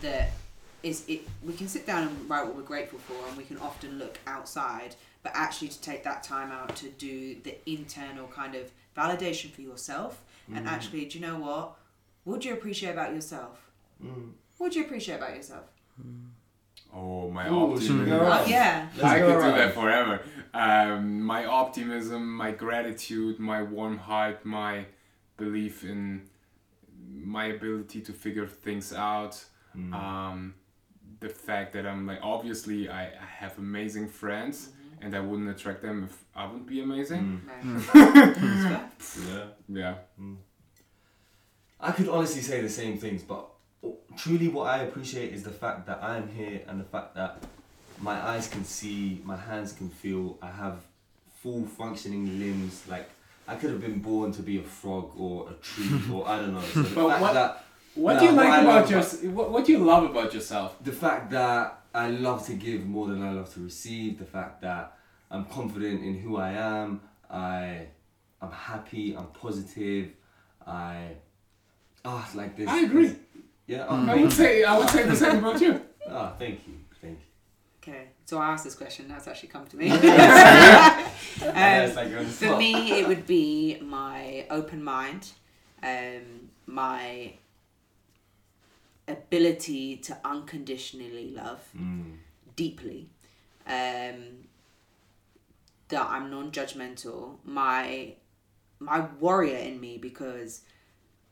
that 0.00 0.30
is 0.82 1.04
it 1.08 1.22
we 1.44 1.52
can 1.52 1.68
sit 1.68 1.86
down 1.86 2.08
and 2.08 2.30
write 2.30 2.46
what 2.46 2.56
we're 2.56 2.62
grateful 2.62 2.98
for, 3.00 3.28
and 3.28 3.36
we 3.36 3.44
can 3.44 3.58
often 3.58 3.98
look 3.98 4.18
outside, 4.26 4.94
but 5.22 5.32
actually 5.34 5.68
to 5.68 5.80
take 5.80 6.02
that 6.04 6.22
time 6.22 6.50
out 6.50 6.74
to 6.76 6.88
do 6.90 7.36
the 7.42 7.56
internal 7.70 8.26
kind 8.28 8.54
of 8.54 8.70
validation 8.96 9.50
for 9.50 9.60
yourself, 9.60 10.22
and 10.54 10.66
mm. 10.66 10.70
actually, 10.70 11.04
do 11.04 11.18
you 11.18 11.26
know 11.26 11.38
what? 11.38 11.76
What 12.24 12.40
do 12.40 12.48
you 12.48 12.54
appreciate 12.54 12.90
about 12.90 13.14
yourself? 13.14 13.70
Mm. 14.04 14.32
What 14.58 14.72
do 14.72 14.78
you 14.78 14.84
appreciate 14.84 15.16
about 15.16 15.34
yourself? 15.34 15.66
Mm. 16.00 16.26
Oh, 16.94 17.30
my 17.30 17.48
Ooh, 17.48 17.72
optimism. 17.72 17.86
should 17.86 18.04
we 18.04 18.10
go 18.10 18.20
around? 18.20 18.40
Oh 18.40 18.46
yeah, 18.46 18.88
Let's 18.96 19.04
I 19.04 19.18
go 19.18 19.40
could 19.40 19.50
do 19.50 19.58
that 19.58 19.74
forever. 19.74 20.22
Um, 20.54 21.22
my 21.22 21.44
optimism, 21.44 22.34
my 22.34 22.50
gratitude, 22.50 23.38
my 23.38 23.62
warm 23.62 23.98
heart, 23.98 24.44
my 24.44 24.86
belief 25.36 25.84
in 25.84 26.28
my 27.06 27.46
ability 27.46 28.00
to 28.02 28.12
figure 28.12 28.46
things 28.46 28.92
out. 28.92 29.44
Mm. 29.76 29.92
Um, 29.94 30.54
the 31.20 31.28
fact 31.28 31.72
that 31.74 31.86
I'm 31.86 32.06
like, 32.06 32.20
obviously, 32.22 32.88
I, 32.88 33.04
I 33.06 33.26
have 33.38 33.58
amazing 33.58 34.08
friends 34.08 34.68
mm-hmm. 34.68 35.04
and 35.04 35.16
I 35.16 35.20
wouldn't 35.20 35.48
attract 35.48 35.82
them 35.82 36.04
if 36.04 36.24
I 36.34 36.46
wouldn't 36.46 36.66
be 36.66 36.80
amazing. 36.80 37.42
Mm. 37.62 37.80
Mm. 37.80 38.84
Yeah. 39.28 39.44
Yeah. 39.68 39.94
I 41.80 41.92
could 41.92 42.08
honestly 42.08 42.42
say 42.42 42.60
the 42.60 42.68
same 42.68 42.98
things, 42.98 43.22
but 43.22 43.48
truly 44.16 44.48
what 44.48 44.66
I 44.68 44.78
appreciate 44.82 45.32
is 45.32 45.42
the 45.44 45.50
fact 45.50 45.86
that 45.86 45.98
I 46.02 46.16
am 46.16 46.28
here 46.28 46.62
and 46.66 46.80
the 46.80 46.84
fact 46.84 47.14
that 47.14 47.42
my 48.00 48.14
eyes 48.30 48.48
can 48.48 48.64
see, 48.64 49.20
my 49.24 49.36
hands 49.36 49.72
can 49.72 49.88
feel, 49.88 50.38
I 50.42 50.50
have 50.50 50.78
full 51.42 51.64
functioning 51.64 52.38
limbs. 52.38 52.82
Like 52.88 53.08
I 53.46 53.54
could 53.56 53.70
have 53.70 53.80
been 53.80 54.00
born 54.00 54.32
to 54.32 54.42
be 54.42 54.58
a 54.58 54.62
frog 54.62 55.12
or 55.16 55.50
a 55.50 55.54
tree 55.54 56.00
or 56.12 56.28
I 56.28 56.36
don't 56.40 56.54
know. 56.54 56.60
So 56.60 56.82
But 56.94 57.20
what- 57.20 57.34
that 57.34 57.64
What 57.94 58.18
do 58.20 58.26
you 58.26 58.32
like 58.32 58.48
I 58.50 58.60
about 58.62 58.90
love 58.90 58.90
your? 58.90 59.32
What, 59.32 59.50
what 59.50 59.64
do 59.64 59.72
you 59.72 59.78
love 59.78 60.04
about 60.04 60.32
yourself? 60.34 60.76
the 60.84 60.92
fact 60.92 61.30
that 61.32 61.80
I 61.94 62.10
love 62.10 62.46
to 62.46 62.54
give 62.54 62.84
more 62.86 63.06
than 63.08 63.22
I 63.22 63.32
love 63.32 63.52
to 63.54 63.60
receive, 63.60 64.18
the 64.18 64.24
fact 64.24 64.60
that 64.62 64.96
I'm 65.30 65.44
confident 65.46 66.04
in 66.04 66.14
who 66.18 66.36
I 66.36 66.50
am, 66.52 67.00
I 67.30 67.86
I'm 68.40 68.52
happy, 68.52 69.16
I'm 69.16 69.26
positive, 69.44 70.10
I 70.66 71.16
ah 72.04 72.28
like 72.34 72.56
this. 72.56 72.68
I 72.68 72.80
agree. 72.88 73.16
Yeah. 73.68 73.86
Oh, 73.88 74.06
I 74.08 74.14
would 74.16 74.32
say 74.32 74.64
I 74.64 74.76
would 74.78 74.88
say 74.90 75.04
the 75.04 75.14
same 75.14 75.38
about 75.38 75.60
you. 75.60 75.80
Ah, 76.10 76.32
thank 76.38 76.66
you, 76.66 76.74
thank 77.02 77.18
you. 77.20 77.92
Okay, 77.92 78.04
so 78.24 78.38
I 78.38 78.46
asked 78.52 78.64
this 78.64 78.74
question. 78.74 79.06
That's 79.08 79.28
actually 79.28 79.50
come 79.50 79.66
to 79.66 79.76
me. 79.76 79.90
Um, 81.40 81.54
it's 81.54 81.94
like 81.94 82.08
you're 82.10 82.18
on 82.18 82.24
the 82.26 82.32
for 82.32 82.56
me, 82.56 82.98
it 82.98 83.06
would 83.06 83.24
be 83.26 83.78
my 83.80 84.44
open 84.50 84.82
mind, 84.82 85.30
um, 85.82 86.50
my 86.66 87.34
ability 89.06 89.96
to 89.98 90.16
unconditionally 90.24 91.30
love 91.30 91.60
Mm. 91.76 92.16
deeply, 92.56 93.08
um, 93.66 94.48
that 95.88 96.06
I'm 96.08 96.30
non-judgmental, 96.30 97.36
my 97.44 98.14
my 98.80 99.00
warrior 99.20 99.56
in 99.58 99.80
me 99.80 99.98
because 99.98 100.62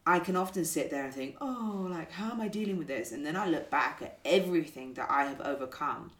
I 0.08 0.20
can 0.20 0.36
often 0.36 0.64
sit 0.64 0.90
there 0.90 1.04
and 1.04 1.12
think, 1.12 1.36
oh, 1.40 1.88
like 1.90 2.12
how 2.12 2.30
am 2.30 2.40
I 2.40 2.48
dealing 2.48 2.78
with 2.78 2.86
this? 2.86 3.10
And 3.12 3.26
then 3.26 3.34
I 3.36 3.48
look 3.48 3.70
back 3.70 4.00
at 4.02 4.18
everything 4.24 4.94
that 4.94 5.10
I 5.10 5.24
have 5.24 5.40
overcome, 5.40 6.12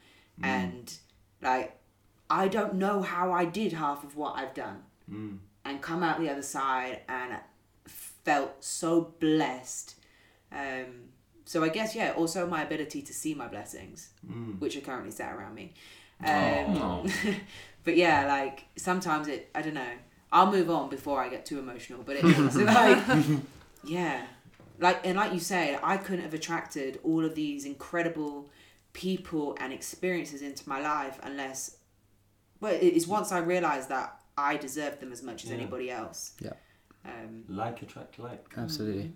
and 0.43 0.93
like 1.41 1.77
I 2.29 2.49
don't 2.49 2.75
know 2.75 3.03
how 3.03 3.33
I 3.33 3.45
did 3.45 3.73
half 3.73 4.03
of 4.05 4.17
what 4.17 4.37
I've 4.37 4.55
done, 4.55 4.83
Mm. 5.11 5.39
and 5.65 5.81
come 5.81 6.03
out 6.03 6.19
the 6.19 6.29
other 6.31 6.43
side 6.43 7.03
and 7.09 7.37
felt 7.87 8.65
so 8.65 9.15
blessed. 9.21 9.95
Um, 10.51 11.11
so 11.45 11.63
I 11.63 11.69
guess 11.69 11.95
yeah, 11.95 12.13
also 12.17 12.45
my 12.47 12.63
ability 12.63 13.03
to 13.03 13.15
see 13.15 13.35
my 13.35 13.47
blessings, 13.47 14.11
Mm. 14.29 14.59
which 14.59 14.77
are 14.77 14.81
currently 14.81 15.13
sat 15.13 15.33
around 15.33 15.55
me. 15.55 15.75
Um, 16.25 16.77
Oh. 16.83 17.07
but 17.85 17.97
yeah, 17.97 18.27
like 18.27 18.65
sometimes 18.77 19.29
it, 19.29 19.49
I 19.55 19.63
don't 19.63 19.75
know. 19.75 19.93
I'll 20.33 20.51
move 20.51 20.69
on 20.71 20.89
before 20.91 21.21
I 21.23 21.29
get 21.29 21.47
too 21.47 21.59
emotional. 21.61 22.03
But 22.05 22.17
it's 22.19 22.57
like, 22.57 22.99
yeah, 23.87 24.27
like 24.79 25.01
and 25.07 25.17
like 25.17 25.33
you 25.33 25.41
say, 25.41 25.79
I 25.83 25.97
couldn't 25.97 26.23
have 26.25 26.35
attracted 26.35 26.99
all 27.03 27.25
of 27.25 27.35
these 27.35 27.65
incredible 27.65 28.49
people 28.93 29.57
and 29.61 29.73
experiences 29.73 30.43
into 30.43 30.69
my 30.69 30.81
life 30.81 31.19
unless, 31.23 31.77
well, 32.61 32.73
it- 32.73 32.79
it's 32.97 33.07
once 33.07 33.31
I 33.33 33.39
realized 33.39 33.89
that 33.91 34.21
I 34.39 34.57
deserved 34.57 35.01
them 35.01 35.13
as 35.13 35.23
much 35.23 35.45
as 35.45 35.51
Yeah. 35.51 35.57
anybody 35.57 35.91
else. 35.91 36.33
Yeah. 36.41 36.53
Um, 37.05 37.45
Like 37.49 37.83
attract 37.83 38.19
like. 38.19 38.45
Absolutely. 38.57 39.13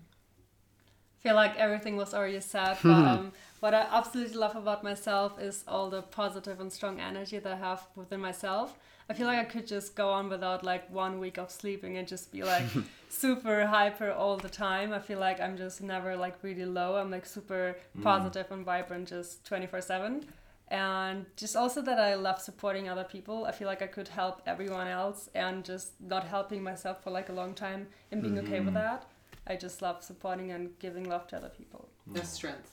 feel 1.18 1.34
like 1.34 1.54
everything 1.56 1.96
was 1.98 2.14
already 2.14 2.40
said, 2.40 2.78
but 2.82 3.04
um, 3.12 3.32
what 3.60 3.74
I 3.74 3.82
absolutely 3.90 4.36
love 4.36 4.56
about 4.56 4.82
myself 4.82 5.38
is 5.38 5.64
all 5.68 5.90
the 5.90 6.00
positive 6.02 6.60
and 6.60 6.72
strong 6.72 6.98
energy 6.98 7.38
that 7.38 7.52
I 7.52 7.56
have 7.56 7.86
within 7.94 8.20
myself. 8.20 8.78
I 9.10 9.12
feel 9.12 9.26
like 9.26 9.40
I 9.40 9.44
could 9.44 9.66
just 9.66 9.96
go 9.96 10.10
on 10.10 10.28
without 10.28 10.62
like 10.62 10.88
one 10.88 11.18
week 11.18 11.36
of 11.36 11.50
sleeping 11.50 11.96
and 11.96 12.06
just 12.06 12.30
be 12.30 12.44
like 12.54 12.62
super 13.08 13.66
hyper 13.66 14.12
all 14.12 14.36
the 14.36 14.48
time. 14.48 14.92
I 14.92 15.00
feel 15.00 15.18
like 15.18 15.40
I'm 15.40 15.56
just 15.56 15.82
never 15.82 16.16
like 16.16 16.36
really 16.44 16.64
low. 16.64 16.94
I'm 16.94 17.10
like 17.10 17.26
super 17.26 17.76
mm. 17.98 18.02
positive 18.04 18.46
and 18.52 18.64
vibrant 18.64 19.08
just 19.08 19.44
24 19.44 19.80
7. 19.80 20.24
And 20.68 21.26
just 21.36 21.56
also 21.56 21.82
that 21.82 21.98
I 21.98 22.14
love 22.14 22.40
supporting 22.40 22.88
other 22.88 23.02
people. 23.02 23.46
I 23.46 23.50
feel 23.50 23.66
like 23.66 23.82
I 23.82 23.88
could 23.88 24.06
help 24.06 24.42
everyone 24.46 24.86
else 24.86 25.28
and 25.34 25.64
just 25.64 26.00
not 26.00 26.22
helping 26.28 26.62
myself 26.62 27.02
for 27.02 27.10
like 27.10 27.30
a 27.30 27.32
long 27.32 27.52
time 27.52 27.88
and 28.12 28.22
being 28.22 28.38
okay 28.38 28.60
with 28.60 28.74
mm-hmm. 28.74 28.74
that. 28.74 29.06
I 29.44 29.56
just 29.56 29.82
love 29.82 30.04
supporting 30.04 30.52
and 30.52 30.78
giving 30.78 31.08
love 31.08 31.26
to 31.28 31.36
other 31.36 31.48
people. 31.48 31.88
Mm. 32.08 32.14
that's 32.14 32.30
strength. 32.40 32.70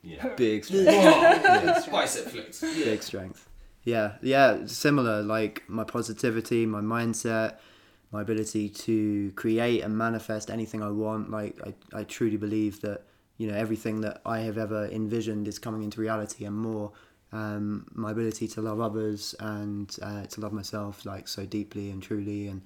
Yeah. 0.00 0.28
Big 0.36 0.64
strength. 0.64 0.84
That's 0.84 1.86
strength. 1.86 1.90
Bicep 1.90 2.26
flex. 2.28 2.60
Big 2.60 3.02
strength. 3.02 3.48
Yeah, 3.84 4.12
yeah, 4.22 4.66
similar. 4.66 5.22
Like 5.22 5.62
my 5.68 5.84
positivity, 5.84 6.66
my 6.66 6.80
mindset, 6.80 7.58
my 8.10 8.22
ability 8.22 8.68
to 8.70 9.32
create 9.32 9.82
and 9.82 9.96
manifest 9.96 10.50
anything 10.50 10.82
I 10.82 10.90
want. 10.90 11.30
Like 11.30 11.58
I, 11.64 12.00
I 12.00 12.04
truly 12.04 12.36
believe 12.36 12.80
that 12.80 13.02
you 13.36 13.48
know 13.50 13.54
everything 13.54 14.00
that 14.02 14.22
I 14.24 14.40
have 14.40 14.56
ever 14.56 14.86
envisioned 14.86 15.48
is 15.48 15.58
coming 15.58 15.82
into 15.82 16.00
reality 16.00 16.44
and 16.44 16.56
more. 16.56 16.92
Um, 17.32 17.86
my 17.92 18.12
ability 18.12 18.46
to 18.48 18.62
love 18.62 18.80
others 18.80 19.34
and 19.40 19.94
uh, 20.00 20.24
to 20.24 20.40
love 20.40 20.52
myself 20.52 21.04
like 21.04 21.26
so 21.26 21.44
deeply 21.44 21.90
and 21.90 22.00
truly 22.00 22.46
and 22.46 22.62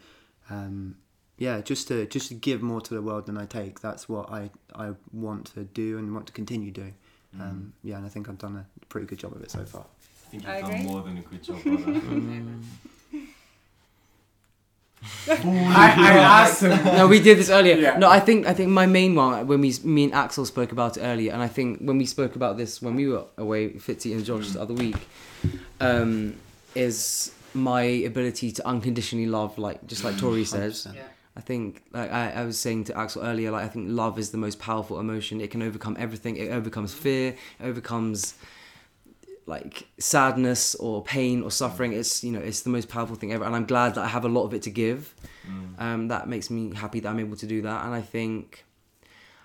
um, 0.51 0.97
yeah, 1.39 1.61
just 1.61 1.89
to 1.89 2.07
just 2.07 2.29
to 2.29 2.35
give 2.35 2.63
more 2.63 2.81
to 2.81 2.95
the 2.95 3.01
world 3.03 3.27
than 3.27 3.39
I 3.39 3.47
take. 3.47 3.81
That's 3.81 4.09
what 4.09 4.31
I 4.31 4.51
I 4.75 4.93
want 5.13 5.47
to 5.55 5.65
do 5.65 5.99
and 5.99 6.13
want 6.13 6.27
to 6.27 6.33
continue 6.33 6.71
doing. 6.71 6.95
Um, 7.41 7.73
yeah, 7.83 7.97
and 7.97 8.07
I 8.07 8.09
think 8.09 8.29
I've 8.29 8.39
done 8.39 8.57
a 8.57 8.87
pretty 8.87 9.07
good 9.07 9.19
job 9.19 9.33
of 9.35 9.43
it 9.43 9.51
so 9.51 9.65
far. 9.65 9.87
I 10.29 10.31
think 10.31 10.47
I 10.47 10.59
you've 10.59 10.67
done 10.67 10.75
agree. 10.75 10.87
more 10.87 11.03
than 11.03 11.17
a 11.17 11.23
good 11.23 11.43
job, 11.43 11.63
brother. 11.65 12.01
I, 15.31 15.95
I 15.97 16.19
asked 16.19 16.63
him. 16.63 16.85
no, 16.85 17.07
we 17.09 17.21
did 17.21 17.39
this 17.39 17.49
earlier. 17.49 17.77
Yeah. 17.77 17.97
No, 17.97 18.11
I 18.11 18.21
think 18.21 18.47
I 18.47 18.53
think 18.53 18.69
my 18.69 18.85
main 18.85 19.15
one 19.15 19.47
when 19.47 19.63
we 19.63 19.73
me 19.85 20.05
and 20.05 20.13
Axel 20.13 20.45
spoke 20.45 20.71
about 20.71 20.99
it 20.99 21.01
earlier, 21.01 21.33
and 21.33 21.41
I 21.41 21.49
think 21.49 21.81
when 21.81 21.97
we 21.97 22.05
spoke 22.05 22.37
about 22.37 22.59
this 22.59 22.83
when 22.83 22.95
we 22.95 23.09
were 23.09 23.25
away, 23.39 23.71
Phitzee 23.71 24.13
and 24.13 24.23
Josh 24.25 24.51
the 24.51 24.61
other 24.61 24.75
week, 24.75 24.97
um, 25.81 26.37
is 26.75 27.33
my 27.55 27.83
ability 27.83 28.53
to 28.53 28.67
unconditionally 28.67 29.27
love, 29.27 29.57
like 29.57 29.87
just 29.87 30.05
like 30.05 30.19
Tori 30.19 30.45
says. 30.45 30.87
Yeah. 30.95 31.03
I 31.37 31.41
think, 31.41 31.85
like 31.93 32.13
I, 32.13 32.33
I 32.33 32.45
was 32.45 32.59
saying 32.59 32.85
to 32.85 32.99
Axel 32.99 33.23
earlier, 33.23 33.53
like 33.53 33.65
I 33.65 33.69
think 33.69 33.87
love 33.89 34.19
is 34.19 34.31
the 34.31 34.39
most 34.39 34.59
powerful 34.59 34.99
emotion. 34.99 35.41
It 35.41 35.51
can 35.53 35.63
overcome 35.63 35.97
everything. 35.99 36.37
It 36.37 36.51
overcomes 36.51 36.93
fear. 36.93 37.37
It 37.61 37.65
overcomes 37.65 38.35
like 39.49 39.89
sadness 39.99 40.75
or 40.77 41.03
pain 41.03 41.43
or 41.43 41.51
suffering. 41.51 41.93
It's 41.95 42.23
you 42.23 42.31
know 42.33 42.39
it's 42.41 42.61
the 42.61 42.71
most 42.71 42.89
powerful 42.89 43.17
thing 43.17 43.33
ever, 43.33 43.45
and 43.45 43.57
I'm 43.57 43.65
glad 43.67 43.95
that 43.97 44.05
I 44.05 44.09
have 44.09 44.25
a 44.25 44.29
lot 44.29 44.45
of 44.45 44.53
it 44.55 44.63
to 44.63 44.71
give. 44.71 45.15
Um, 45.79 46.09
that 46.09 46.29
makes 46.29 46.51
me 46.51 46.75
happy 46.75 47.01
that 47.01 47.09
I'm 47.09 47.19
able 47.21 47.37
to 47.37 47.47
do 47.47 47.63
that, 47.63 47.85
and 47.87 47.95
I 47.95 48.03
think 48.03 48.65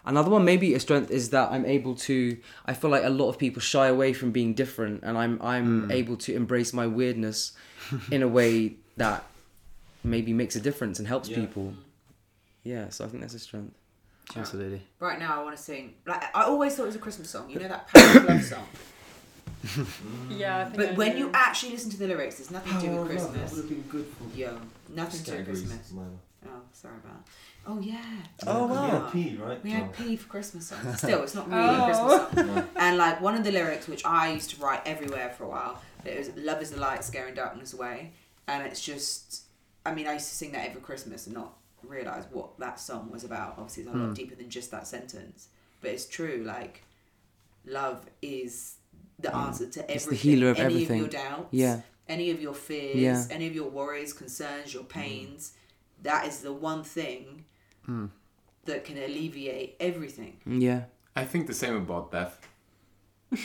another 0.05 0.29
one 0.29 0.43
maybe 0.43 0.73
a 0.73 0.79
strength 0.79 1.09
is 1.11 1.29
that 1.29 1.51
I'm 1.51 1.65
able 1.65 1.95
to. 2.07 2.37
I 2.65 2.73
feel 2.73 2.89
like 2.89 3.03
a 3.05 3.09
lot 3.09 3.29
of 3.29 3.37
people 3.37 3.61
shy 3.61 3.87
away 3.87 4.11
from 4.13 4.31
being 4.31 4.53
different, 4.53 5.03
and 5.03 5.17
I'm 5.17 5.41
I'm 5.41 5.89
able 5.91 6.17
to 6.17 6.35
embrace 6.35 6.73
my 6.73 6.85
weirdness 6.87 7.53
in 8.11 8.21
a 8.23 8.27
way 8.27 8.75
that 8.97 9.23
maybe 10.03 10.33
makes 10.33 10.55
a 10.57 10.59
difference 10.59 10.99
and 10.99 11.07
helps 11.07 11.29
Yeah. 11.29 11.39
people. 11.39 11.73
Yeah, 12.63 12.89
so 12.89 13.05
I 13.05 13.07
think 13.07 13.21
that's 13.21 13.33
a 13.35 13.39
strength. 13.39 13.75
Absolutely. 14.35 14.81
Right 14.99 15.19
now, 15.19 15.39
I 15.39 15.43
want 15.43 15.55
to 15.55 15.61
sing. 15.63 15.93
Like 16.05 16.23
I 16.35 16.43
always 16.43 16.75
thought 16.75 16.83
it 16.83 16.87
was 16.87 16.95
a 16.95 16.99
Christmas 17.07 17.29
song. 17.29 17.49
You 17.49 17.59
know 17.59 17.67
that 17.69 17.87
Power 17.93 18.17
of 18.17 18.25
Love 18.25 18.43
song. 18.43 18.67
Yeah, 20.29 20.59
I 20.59 20.65
think 20.65 20.79
I 20.79 20.85
But 20.87 20.97
when 20.97 21.11
do. 21.13 21.17
you 21.19 21.31
actually 21.33 21.71
listen 21.71 21.89
to 21.91 21.97
the 21.97 22.07
lyrics, 22.07 22.35
there's 22.37 22.51
nothing 22.51 22.73
to 22.73 22.81
do 22.81 22.91
oh, 22.91 23.01
with 23.03 23.11
That 23.11 23.17
Christmas. 23.17 23.51
would 23.51 23.59
have 23.59 23.69
been 23.69 23.81
good 23.89 24.05
for 24.07 24.37
Yo, 24.37 24.57
nothing 24.89 25.23
to 25.23 25.31
do 25.31 25.37
with. 25.37 25.45
Christmas. 25.47 25.91
Mine. 25.91 26.19
Oh, 26.45 26.49
sorry 26.73 26.95
about. 27.03 27.25
That. 27.25 27.31
Oh 27.65 27.79
yeah. 27.79 28.01
Oh, 28.45 28.67
wow. 28.67 28.83
We 28.85 28.91
had 28.91 29.11
P, 29.13 29.37
right? 29.37 29.63
We 29.63 29.71
had 29.71 29.83
Oh. 29.83 30.03
P 30.03 30.17
for 30.17 30.27
Christmas 30.27 30.67
songs. 30.67 30.97
Still, 30.97 31.23
it's 31.23 31.33
not 31.33 31.49
really 31.49 31.61
Oh. 31.63 31.81
a 31.81 32.25
Christmas 32.25 32.45
song. 32.55 32.67
And 32.75 32.97
like 32.97 33.21
one 33.21 33.35
of 33.35 33.43
the 33.45 33.51
lyrics, 33.51 33.87
which 33.87 34.03
I 34.05 34.33
used 34.33 34.49
to 34.51 34.57
write 34.61 34.81
everywhere 34.85 35.29
for 35.37 35.45
a 35.45 35.49
while, 35.49 35.81
it 36.03 36.17
was 36.17 36.29
"Love 36.35 36.61
is 36.61 36.71
the 36.71 36.79
light, 36.79 37.03
scaring 37.05 37.33
darkness 37.35 37.71
away," 37.73 38.11
and 38.47 38.67
it's 38.67 38.81
just, 38.81 39.43
I 39.85 39.93
mean, 39.93 40.07
I 40.07 40.13
used 40.13 40.27
to 40.27 40.35
sing 40.35 40.51
that 40.51 40.67
every 40.67 40.81
Christmas 40.81 41.25
and 41.27 41.35
not 41.35 41.53
realize 41.83 42.25
what 42.31 42.59
that 42.59 42.79
song 42.81 43.09
was 43.11 43.23
about. 43.23 43.55
Obviously, 43.57 43.83
it's 43.83 43.93
a 43.93 43.95
lot 43.95 44.07
hmm. 44.07 44.13
deeper 44.13 44.35
than 44.35 44.49
just 44.49 44.71
that 44.71 44.85
sentence, 44.85 45.47
but 45.79 45.91
it's 45.91 46.05
true. 46.05 46.43
Like, 46.45 46.83
love 47.65 48.05
is 48.21 48.75
the 49.23 49.29
mm. 49.29 49.47
answer 49.47 49.65
to 49.65 49.79
everything. 49.79 49.95
It's 49.95 50.05
the 50.05 50.15
healer 50.15 50.49
of 50.51 50.59
any 50.59 50.65
everything. 50.65 51.03
of 51.03 51.13
your 51.13 51.23
doubts, 51.23 51.47
Yeah. 51.51 51.81
any 52.07 52.29
of 52.29 52.41
your 52.41 52.53
fears, 52.53 52.95
Yeah. 52.95 53.25
any 53.31 53.47
of 53.47 53.55
your 53.55 53.69
worries, 53.69 54.13
concerns, 54.13 54.73
your 54.73 54.83
mm. 54.83 54.89
pains. 54.89 55.53
That 56.03 56.27
is 56.27 56.41
the 56.41 56.53
one 56.53 56.83
thing 56.83 57.45
mm. 57.87 58.09
that 58.65 58.85
can 58.85 58.97
alleviate 58.97 59.75
everything. 59.79 60.37
Yeah. 60.45 60.83
I 61.15 61.25
think 61.25 61.47
the 61.47 61.53
same 61.53 61.75
about 61.75 62.11
death. 62.11 62.39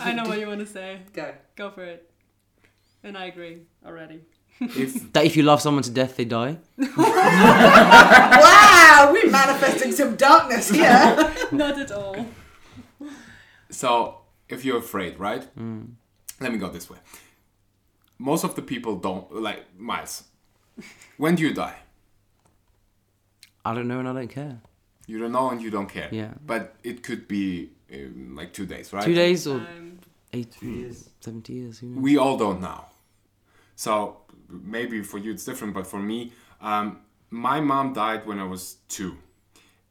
I 0.00 0.12
know 0.12 0.24
what 0.24 0.38
you 0.38 0.46
want 0.46 0.60
to 0.60 0.66
say. 0.66 1.00
Go. 1.12 1.32
Go 1.54 1.70
for 1.70 1.84
it. 1.84 2.10
And 3.02 3.16
I 3.16 3.26
agree 3.26 3.62
already. 3.84 4.20
If 4.60 5.02
That 5.12 5.24
if 5.24 5.36
you 5.36 5.42
love 5.42 5.62
someone 5.62 5.82
to 5.84 5.90
death, 5.90 6.16
they 6.16 6.24
die. 6.24 6.58
wow, 6.78 6.88
we're 9.12 9.30
manifesting 9.30 9.92
some 9.92 10.16
darkness 10.16 10.70
here. 10.70 11.32
Not 11.52 11.78
at 11.78 11.92
all. 11.92 12.26
So, 13.70 14.18
if 14.48 14.64
you're 14.64 14.78
afraid, 14.78 15.18
right? 15.18 15.46
let 16.40 16.52
me 16.52 16.58
go 16.58 16.68
this 16.68 16.88
way. 16.90 16.98
Most 18.18 18.44
of 18.44 18.54
the 18.54 18.62
people 18.62 18.96
don't 18.96 19.30
like 19.32 19.64
Miles. 19.78 20.24
When 21.16 21.34
do 21.34 21.42
you 21.42 21.54
die? 21.54 21.76
I 23.64 23.74
don't 23.74 23.88
know 23.88 23.98
and 23.98 24.08
I 24.08 24.12
don't 24.12 24.28
care. 24.28 24.60
You 25.06 25.18
don't 25.18 25.32
know 25.32 25.50
and 25.50 25.60
you 25.62 25.70
don't 25.70 25.88
care. 25.88 26.08
Yeah. 26.12 26.32
But 26.46 26.74
it 26.82 27.02
could 27.02 27.26
be 27.28 27.70
um, 27.92 28.34
like 28.36 28.52
two 28.52 28.66
days, 28.66 28.92
right? 28.92 29.04
Two 29.04 29.14
days 29.14 29.46
or 29.46 29.56
Um, 29.56 29.98
eight, 30.32 30.52
Two 30.60 30.68
years. 30.68 31.08
70 31.20 31.52
years. 31.52 31.78
Who 31.78 31.86
knows? 31.88 32.02
we 32.02 32.16
all 32.16 32.36
don't 32.36 32.60
know. 32.60 32.84
So 33.76 34.18
maybe 34.48 35.02
for 35.02 35.18
you 35.18 35.32
it's 35.32 35.44
different, 35.44 35.74
but 35.74 35.86
for 35.86 35.98
me, 36.00 36.32
um, 36.60 37.00
my 37.30 37.60
mom 37.60 37.92
died 37.92 38.26
when 38.26 38.38
I 38.38 38.44
was 38.44 38.76
two, 38.88 39.16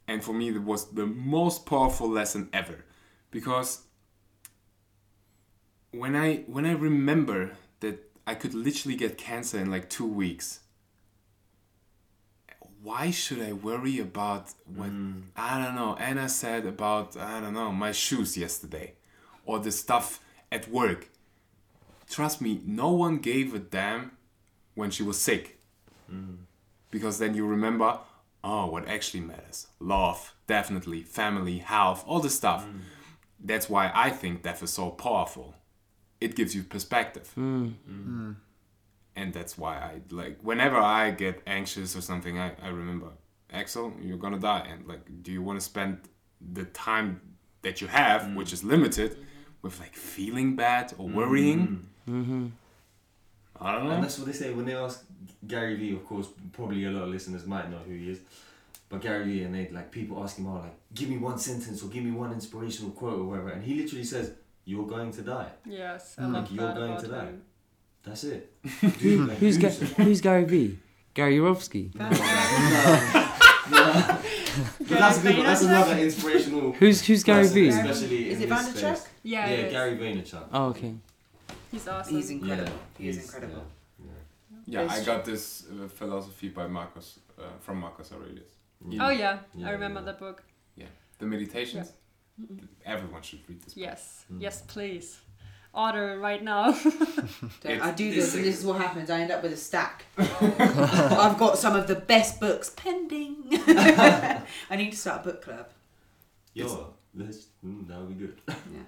and 0.07 0.23
for 0.23 0.34
me 0.34 0.49
it 0.49 0.61
was 0.63 0.86
the 0.91 1.05
most 1.05 1.65
powerful 1.65 2.09
lesson 2.09 2.49
ever, 2.53 2.84
because 3.32 3.82
when 5.91 6.15
I 6.15 6.38
when 6.47 6.65
I 6.65 6.73
remember 6.73 7.51
that 7.80 8.11
I 8.28 8.36
could 8.36 8.53
literally 8.53 8.95
get 8.95 9.17
cancer 9.17 9.57
in 9.59 9.69
like 9.71 9.89
two 9.89 10.07
weeks. 10.07 10.61
Why 12.82 13.09
should 13.09 13.41
I 13.41 13.51
worry 13.51 13.97
about 13.99 14.53
what 14.65 14.91
mm. 14.91 15.23
I 15.36 15.63
don't 15.63 15.73
know? 15.73 15.95
Anna 15.95 16.30
said 16.30 16.67
about 16.67 17.17
I 17.17 17.39
don't 17.41 17.55
know 17.55 17.71
my 17.71 17.91
shoes 17.91 18.38
yesterday, 18.38 18.93
or 19.43 19.57
the 19.57 19.71
stuff 19.71 20.19
at 20.51 20.69
work 20.69 21.09
trust 22.09 22.41
me, 22.41 22.61
no 22.65 22.91
one 22.91 23.17
gave 23.17 23.53
a 23.53 23.59
damn 23.59 24.11
when 24.73 24.91
she 24.91 25.03
was 25.03 25.19
sick. 25.19 25.59
Mm. 26.11 26.38
Because 26.91 27.19
then 27.19 27.36
you 27.36 27.45
remember, 27.45 27.99
oh, 28.43 28.67
what 28.67 28.88
actually 28.88 29.21
matters 29.21 29.67
love, 29.80 30.34
definitely, 30.47 31.01
family, 31.01 31.57
health, 31.59 32.03
all 32.07 32.19
this 32.19 32.36
stuff. 32.36 32.65
Mm. 32.65 32.82
That's 33.46 33.70
why 33.70 33.91
I 33.93 34.10
think 34.10 34.41
death 34.43 34.64
is 34.64 34.72
so 34.72 34.89
powerful. 34.89 35.54
It 36.20 36.36
gives 36.36 36.56
you 36.56 36.64
perspective. 36.64 37.30
Hmm. 37.36 37.68
Hmm. 37.68 38.02
Hmm. 38.02 38.32
And 39.16 39.34
that's 39.34 39.58
why 39.58 39.76
I 39.78 40.02
like, 40.10 40.39
whenever 40.41 40.78
I 40.78 41.12
get 41.12 41.41
anxious 41.48 41.96
or 41.96 42.02
something, 42.02 42.38
I, 42.39 42.54
I 42.62 42.68
remember, 42.68 43.08
Axel, 43.54 43.93
you're 44.02 44.18
gonna 44.18 44.39
die. 44.39 44.68
And 44.70 44.88
like, 44.88 45.06
do 45.24 45.32
you 45.32 45.41
wanna 45.41 45.62
spend 45.62 46.00
the 46.41 46.66
time 46.66 47.22
that 47.62 47.82
you 47.82 47.88
have, 47.88 48.36
which 48.36 48.52
is 48.52 48.64
limited, 48.64 49.18
with 49.62 49.80
like 49.80 49.96
feeling 49.96 50.56
bad 50.56 50.93
or 50.98 51.08
worrying? 51.08 51.88
Mm-hmm. 52.10 52.48
I 53.62 53.72
don't 53.72 53.86
know. 53.86 53.91
And 53.91 54.04
that's 54.04 54.18
what 54.18 54.28
they 54.28 54.34
say 54.34 54.52
when 54.52 54.66
they 54.66 54.76
ask 54.76 55.06
Gary 55.48 55.76
Vee. 55.76 55.93
Of 55.93 56.06
course, 56.06 56.28
probably 56.52 56.84
a 56.86 56.89
lot 56.89 57.04
of 57.04 57.10
listeners 57.10 57.46
might 57.46 57.70
know 57.70 57.78
who 57.78 57.93
he 57.93 58.10
is, 58.10 58.20
but 58.96 59.02
Gary 59.02 59.24
Vee 59.26 59.43
and 59.43 59.54
they 59.56 59.70
like 59.70 59.91
people 59.91 60.22
ask 60.24 60.38
him, 60.38 60.48
all 60.48 60.60
like 60.60 60.76
give 60.93 61.10
me 61.10 61.18
one 61.18 61.38
sentence 61.38 61.84
or 61.84 61.88
give 61.88 62.04
me 62.04 62.12
one 62.12 62.32
inspirational 62.34 62.91
quote 62.91 63.20
or 63.20 63.26
whatever," 63.26 63.50
and 63.50 63.64
he 63.64 63.74
literally 63.82 64.04
says, 64.04 64.32
"You're 64.66 64.88
going 64.88 65.12
to 65.12 65.22
die. 65.22 65.50
yes, 65.66 66.16
I 66.18 66.22
Mm. 66.24 66.34
love 66.34 66.52
You're 66.52 66.66
that 66.68 66.76
going 66.76 66.91
about 66.91 67.04
to 67.04 67.08
die. 67.08 67.26
him. 67.26 67.41
That's 68.04 68.24
it." 68.24 68.41
Dude, 69.00 69.28
like, 69.30 69.38
who's, 69.39 69.58
do 69.58 69.62
Ga- 69.70 70.04
who's 70.04 70.22
Gary 70.22 70.46
Vee? 70.46 70.78
Gary 71.14 71.38
Yorovsky. 71.38 71.86
But 74.88 75.00
that's, 75.00 75.22
good, 75.22 75.46
that's 75.46 75.64
another 75.64 75.98
inspirational. 75.98 76.72
Who's 76.74 77.02
who's 77.06 77.24
Gary 77.24 77.41
person, 77.43 77.56
Vee? 77.56 77.68
Especially 77.70 78.30
Is 78.30 78.38
in 78.38 78.43
it 78.43 78.50
this 78.50 78.68
Vaynerchuk? 78.68 78.96
space. 78.98 79.08
Yeah, 79.24 79.48
Yeah, 79.50 79.54
it 79.56 79.66
is. 79.66 79.72
Gary 79.74 79.98
Vaynerchuk. 79.98 80.48
Oh, 80.54 80.66
okay. 80.68 80.93
He's 81.72 81.88
awesome. 81.88 82.16
He's 82.16 82.30
incredible. 82.30 82.72
Yeah, 82.98 83.04
he 83.04 83.10
is 83.10 83.18
incredible. 83.26 83.64
Yeah, 84.68 84.88
I 84.89 85.04
got 85.04 85.26
this 85.26 85.66
uh, 85.70 85.88
philosophy 85.88 86.50
by 86.50 86.68
Marcus 86.68 87.20
uh, 87.39 87.43
from 87.60 87.80
Marcus 87.80 88.12
Aurelius. 88.14 88.50
Oh 88.99 89.09
yeah, 89.09 89.39
Yeah, 89.55 89.67
I 89.67 89.71
remember 89.71 89.99
yeah. 90.01 90.05
that 90.07 90.19
book. 90.19 90.43
Yeah, 90.75 90.86
the 91.19 91.25
meditations. 91.25 91.91
Everyone 92.86 93.21
should 93.21 93.39
read 93.47 93.61
this. 93.61 93.73
Book. 93.73 93.83
Yes, 93.83 94.25
yes, 94.39 94.61
please. 94.67 95.19
Order 95.73 96.19
right 96.19 96.41
now. 96.41 96.69
I 97.65 97.91
do 97.91 98.13
this, 98.13 98.33
and 98.36 98.45
this 98.45 98.59
is 98.59 98.65
what 98.65 98.79
happens. 98.79 99.09
I 99.09 99.19
end 99.21 99.31
up 99.31 99.43
with 99.43 99.51
a 99.53 99.57
stack. 99.57 100.05
I've 100.17 101.38
got 101.38 101.57
some 101.57 101.75
of 101.75 101.88
the 101.88 101.95
best 101.95 102.39
books 102.39 102.69
pending. 102.69 103.36
I 103.51 104.75
need 104.77 104.91
to 104.91 104.97
start 104.97 105.21
a 105.21 105.23
book 105.31 105.41
club. 105.41 105.67
Yo, 106.53 106.93
let's, 107.13 107.47
mm, 107.65 107.86
that 107.89 107.97
would 107.99 108.07
be 108.17 108.25
good. 108.25 108.38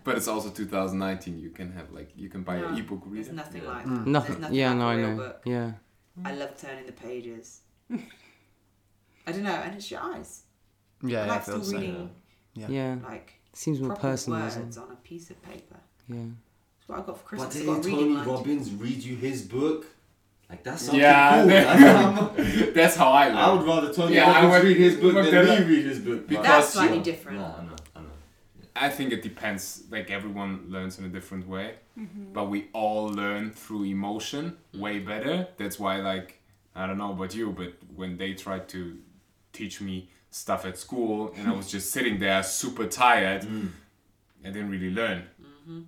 But 0.05 0.15
it's 0.15 0.29
also 0.29 0.49
2019. 0.49 1.39
You 1.39 1.49
can 1.49 1.73
have 1.73 1.91
like 1.91 2.09
you 2.15 2.29
can 2.29 2.43
buy 2.43 2.59
No, 2.61 2.67
an 2.69 2.77
ebook 2.77 3.03
There's 3.11 3.25
reader. 3.27 3.33
nothing 3.33 3.63
Yeah. 3.63 3.69
like 3.69 3.85
Mm. 3.85 4.05
Nothing. 4.05 4.29
There's 4.31 4.39
nothing 4.41 4.55
Yeah, 4.55 4.69
like 4.69 4.77
no, 4.77 4.85
a 4.85 4.91
I 4.91 4.95
real 4.95 5.07
know. 5.09 5.15
book. 5.17 5.41
Yeah. 5.45 5.71
I 6.23 6.33
love 6.35 6.57
turning 6.61 6.85
the 6.85 6.93
pages. 6.93 7.61
I 9.27 9.31
don't 9.33 9.43
know, 9.43 9.51
and 9.51 9.75
it's 9.75 9.91
your 9.91 9.99
eyes. 10.01 10.43
Yeah, 11.03 11.23
I 11.23 11.25
yeah, 11.25 11.31
like 11.33 11.43
feel 11.43 11.61
still 11.63 11.79
the 11.79 11.85
reading 11.85 12.09
Yeah. 12.55 12.67
Yeah. 12.69 12.95
like 13.03 13.33
Seems 13.53 13.79
more 13.81 13.95
personal. 13.95 14.39
words 14.39 14.55
doesn't 14.55 14.81
on 14.83 14.91
a 14.91 14.95
piece 14.95 15.29
of 15.29 15.41
paper. 15.43 15.77
Yeah. 16.07 16.15
That's 16.79 16.87
what 16.87 16.99
I 16.99 17.01
got 17.01 17.17
for 17.19 17.23
But 17.23 17.25
Christmas. 17.25 17.55
I 17.55 17.59
did 17.59 17.65
got 17.67 17.85
reading 17.85 17.99
Tony 17.99 18.15
light. 18.15 18.27
Robbins 18.27 18.71
read 18.73 19.03
you 19.03 19.15
his 19.15 19.41
book? 19.43 19.85
Like 20.49 20.63
that's 20.63 20.83
something 20.83 21.01
Yeah, 21.01 21.39
cool. 21.41 21.47
that- 21.49 21.77
That's- 22.37 22.73
That's 22.77 22.95
how 22.95 23.09
I 23.11 23.27
I 23.29 23.53
would 23.53 23.67
rather 23.67 23.93
Tony 23.93 24.15
Yeah, 24.15 24.31
I 24.31 24.45
Robbins 24.45 24.53
would- 24.53 24.63
read 24.69 24.77
his 24.77 24.95
book 24.95 25.13
than 25.13 25.25
me 25.25 25.31
that. 25.31 25.67
read 25.67 25.85
his 25.85 25.99
book. 25.99 26.27
Because- 26.27 26.45
That's 26.45 26.67
you- 26.75 26.79
slightly 26.81 26.99
different. 27.01 27.37
No, 27.39 27.45
I 27.45 27.63
know, 27.65 27.75
I 27.95 27.99
know. 27.99 28.07
I 28.75 28.89
think 28.89 29.11
it 29.11 29.21
depends. 29.21 29.83
Like 29.91 30.09
everyone 30.09 30.65
learns 30.69 30.97
in 30.99 31.05
a 31.05 31.09
different 31.09 31.47
way, 31.47 31.75
mm-hmm. 31.99 32.31
but 32.33 32.45
we 32.49 32.67
all 32.73 33.07
learn 33.09 33.51
through 33.51 33.83
emotion 33.83 34.55
way 34.73 34.99
better. 34.99 35.47
That's 35.57 35.77
why, 35.79 35.97
like, 35.97 36.39
I 36.75 36.87
don't 36.87 36.97
know 36.99 37.11
about 37.11 37.35
you, 37.35 37.51
but 37.51 37.73
when 37.95 38.17
they 38.17 38.33
try 38.33 38.59
to 38.59 38.97
teach 39.57 39.81
me 39.81 40.09
stuff 40.29 40.65
at 40.65 40.77
school, 40.77 41.33
and 41.37 41.47
I 41.47 41.53
was 41.53 41.69
just 41.71 41.91
sitting 41.91 42.19
there 42.19 42.43
super 42.43 42.87
tired, 42.87 43.41
mm. 43.43 43.69
I 44.43 44.47
didn't 44.47 44.69
really 44.69 44.91
learn. 44.91 45.23
Mm-hmm. 45.41 45.81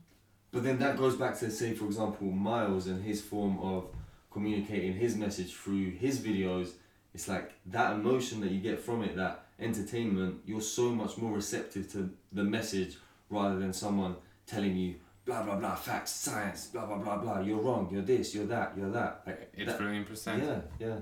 But 0.52 0.64
then 0.64 0.80
that 0.80 0.98
goes 0.98 1.16
back 1.16 1.38
to 1.40 1.52
say, 1.52 1.74
for 1.74 1.86
example, 1.86 2.28
Miles 2.28 2.88
and 2.88 3.04
his 3.04 3.22
form 3.22 3.60
of 3.60 3.86
communicating 4.32 4.94
his 4.94 5.16
message 5.16 5.54
through 5.54 5.92
his 5.92 6.20
videos. 6.20 6.72
It's 7.14 7.28
like 7.28 7.52
that 7.68 7.94
emotion 7.94 8.40
that 8.42 8.52
you 8.52 8.60
get 8.60 8.80
from 8.80 9.04
it, 9.04 9.16
that 9.16 9.46
entertainment. 9.60 10.42
You're 10.46 10.62
so 10.62 10.90
much 10.90 11.18
more 11.18 11.34
receptive 11.34 11.92
to 11.94 12.10
the 12.32 12.44
message 12.44 12.98
rather 13.30 13.60
than 13.60 13.74
someone 13.74 14.16
telling 14.48 14.76
you 14.76 14.96
blah 15.26 15.44
blah 15.44 15.56
blah 15.56 15.76
facts, 15.76 16.12
science, 16.12 16.68
blah 16.68 16.86
blah 16.86 16.98
blah 16.98 17.18
blah. 17.18 17.40
You're 17.42 17.60
wrong. 17.62 17.90
You're 17.92 18.02
this. 18.02 18.34
You're 18.34 18.48
that. 18.48 18.74
You're 18.78 18.92
that. 18.92 19.22
Like 19.28 19.52
It's 19.56 19.72
that- 19.72 19.78
brilliant 19.80 20.08
percent. 20.08 20.44
yeah, 20.44 20.62
yeah. 20.88 21.00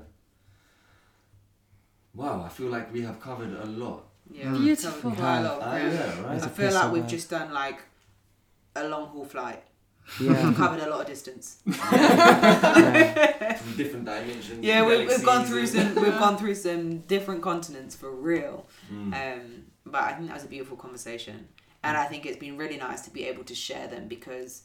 Wow, 2.17 2.41
I 2.43 2.49
feel 2.49 2.69
like 2.69 2.91
we 2.91 3.01
have 3.03 3.19
covered 3.21 3.53
a 3.53 3.65
lot. 3.65 4.03
Yeah, 4.31 4.51
Beautiful. 4.51 5.11
covered 5.11 5.19
quite 5.19 5.39
a 5.39 5.43
lot 5.43 5.57
of 5.61 5.63
Ah, 5.63 5.77
yeah, 5.77 6.21
right. 6.23 6.41
I 6.41 6.45
a 6.45 6.49
feel 6.49 6.73
like 6.73 6.91
we've 6.91 7.03
work. 7.03 7.11
just 7.11 7.29
done 7.29 7.53
like 7.53 7.79
a 8.75 8.87
long 8.87 9.05
haul 9.09 9.23
flight. 9.23 9.63
Yeah. 10.19 10.47
We've 10.47 10.57
covered 10.57 10.81
a 10.81 10.89
lot 10.89 11.01
of 11.01 11.07
distance. 11.07 11.57
yeah. 11.65 13.53
From 13.53 13.77
different 13.77 14.05
dimensions. 14.05 14.65
Yeah, 14.65 14.85
we, 14.85 15.05
we've 15.05 15.23
gone 15.23 15.45
through 15.45 15.67
some. 15.67 15.95
We've 15.95 16.17
gone 16.17 16.37
through 16.37 16.55
some 16.55 16.99
different 17.01 17.41
continents 17.41 17.95
for 17.95 18.11
real. 18.11 18.65
Mm. 18.91 19.13
Um, 19.13 19.63
but 19.85 20.03
I 20.03 20.13
think 20.13 20.27
that 20.27 20.33
was 20.33 20.43
a 20.43 20.47
beautiful 20.47 20.77
conversation, 20.77 21.47
and 21.83 21.95
I 21.97 22.05
think 22.05 22.25
it's 22.25 22.37
been 22.37 22.57
really 22.57 22.77
nice 22.77 23.01
to 23.01 23.11
be 23.11 23.25
able 23.25 23.43
to 23.45 23.55
share 23.55 23.87
them 23.87 24.07
because 24.07 24.63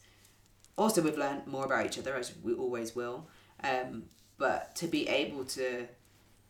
also 0.77 1.01
we've 1.01 1.17
learned 1.17 1.45
more 1.45 1.65
about 1.65 1.85
each 1.85 1.99
other 1.99 2.15
as 2.15 2.33
we 2.41 2.53
always 2.53 2.95
will. 2.95 3.27
Um, 3.63 4.03
but 4.37 4.75
to 4.75 4.87
be 4.87 5.07
able 5.07 5.45
to 5.45 5.87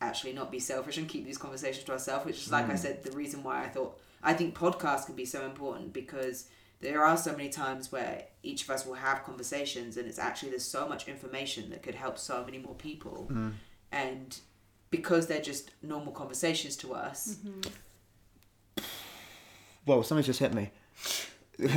actually 0.08 0.34
not 0.34 0.52
be 0.52 0.60
selfish 0.60 0.98
and 0.98 1.08
keep 1.08 1.26
these 1.26 1.38
conversations 1.38 1.86
to 1.86 1.92
ourselves, 1.92 2.26
which 2.26 2.38
is 2.38 2.52
like 2.52 2.70
I 2.70 2.74
mm. 2.74 2.78
said, 2.78 3.04
the 3.04 3.12
reason 3.12 3.44
why 3.44 3.64
I 3.64 3.70
thought 3.70 4.00
I 4.22 4.34
think 4.34 4.58
podcasts 4.58 5.06
can 5.06 5.16
be 5.16 5.26
so 5.26 5.46
important 5.46 5.94
because 5.94 6.48
there 6.82 7.04
are 7.04 7.18
so 7.18 7.32
many 7.32 7.50
times 7.50 7.92
where 7.92 8.26
each 8.42 8.64
of 8.64 8.70
us 8.70 8.86
will 8.86 8.96
have 8.96 9.24
conversations 9.24 9.98
and 9.98 10.08
it's 10.08 10.20
actually 10.20 10.50
there's 10.50 10.66
so 10.66 10.88
much 10.88 11.08
information 11.08 11.70
that 11.70 11.82
could 11.82 11.96
help 11.96 12.18
so 12.18 12.44
many 12.44 12.58
more 12.58 12.76
people 12.76 13.28
mm. 13.32 13.54
and 13.92 14.40
because 14.92 15.28
they're 15.28 15.42
just 15.42 15.72
normal 15.82 16.12
conversations 16.12 16.76
to 16.76 16.94
us 16.94 17.38
mm-hmm. 17.38 17.70
Well, 19.86 20.04
something 20.04 20.24
just 20.24 20.40
hit 20.40 20.54
me. 20.54 20.72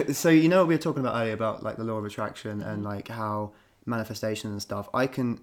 so 0.13 0.29
you 0.29 0.49
know 0.49 0.59
what 0.59 0.69
we 0.69 0.75
were 0.75 0.81
talking 0.81 1.01
about 1.01 1.21
earlier 1.21 1.35
about 1.35 1.63
like 1.63 1.77
the 1.77 1.85
law 1.85 1.95
of 1.95 2.05
attraction 2.05 2.63
and 2.63 2.79
mm-hmm. 2.79 2.87
like 2.87 3.09
how 3.09 3.53
manifestation 3.85 4.51
and 4.51 4.63
stuff. 4.63 4.89
I 4.95 5.07
can, 5.07 5.41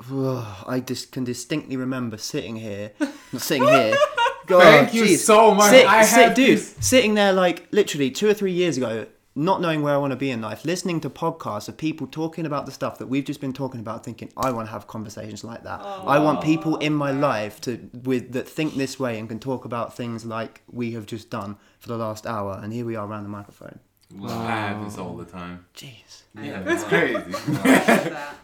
I 0.00 0.82
just 0.84 1.12
can 1.12 1.24
distinctly 1.24 1.76
remember 1.76 2.16
sitting 2.18 2.56
here, 2.56 2.92
not 3.32 3.42
sitting 3.42 3.66
here. 3.66 3.96
God, 4.46 4.62
Thank 4.62 4.94
you 4.94 5.04
jeez. 5.04 5.18
so 5.18 5.52
much. 5.54 5.70
Sit, 5.70 5.86
I 5.86 6.04
sit, 6.04 6.24
had 6.26 6.34
dude, 6.34 6.58
this- 6.58 6.76
sitting 6.80 7.14
there 7.14 7.32
like 7.32 7.66
literally 7.72 8.10
two 8.12 8.28
or 8.28 8.34
three 8.34 8.52
years 8.52 8.76
ago, 8.76 9.06
not 9.34 9.60
knowing 9.60 9.82
where 9.82 9.92
I 9.92 9.96
want 9.96 10.12
to 10.12 10.16
be 10.16 10.30
in 10.30 10.40
life, 10.40 10.64
listening 10.64 11.00
to 11.00 11.10
podcasts 11.10 11.68
of 11.68 11.76
people 11.76 12.06
talking 12.06 12.46
about 12.46 12.64
the 12.64 12.72
stuff 12.72 12.98
that 12.98 13.08
we've 13.08 13.24
just 13.24 13.40
been 13.40 13.52
talking 13.52 13.80
about, 13.80 14.04
thinking 14.04 14.32
I 14.36 14.52
want 14.52 14.68
to 14.68 14.72
have 14.72 14.86
conversations 14.86 15.42
like 15.42 15.64
that. 15.64 15.80
I 15.82 16.18
want 16.20 16.42
people 16.42 16.76
in 16.76 16.94
my 16.94 17.10
life 17.10 17.60
to 17.62 17.90
with 18.04 18.32
that 18.32 18.48
think 18.48 18.74
this 18.76 19.00
way 19.00 19.18
and 19.18 19.28
can 19.28 19.40
talk 19.40 19.64
about 19.64 19.96
things 19.96 20.24
like 20.24 20.62
we 20.70 20.92
have 20.92 21.06
just 21.06 21.28
done 21.28 21.56
for 21.80 21.88
the 21.88 21.96
last 21.98 22.24
hour, 22.26 22.58
and 22.62 22.72
here 22.72 22.84
we 22.86 22.94
are 22.96 23.06
around 23.06 23.24
the 23.24 23.28
microphone. 23.28 23.80
I 24.22 24.68
have 24.68 24.84
this 24.84 24.98
all 24.98 25.16
the 25.16 25.24
oh. 25.24 25.38
time. 25.38 25.66
Jeez. 25.74 26.22
Yeah, 26.34 26.60
um, 26.60 26.68
It's 26.68 26.82
wow. 26.82 26.88
crazy. 26.88 27.18
that. 27.52 28.34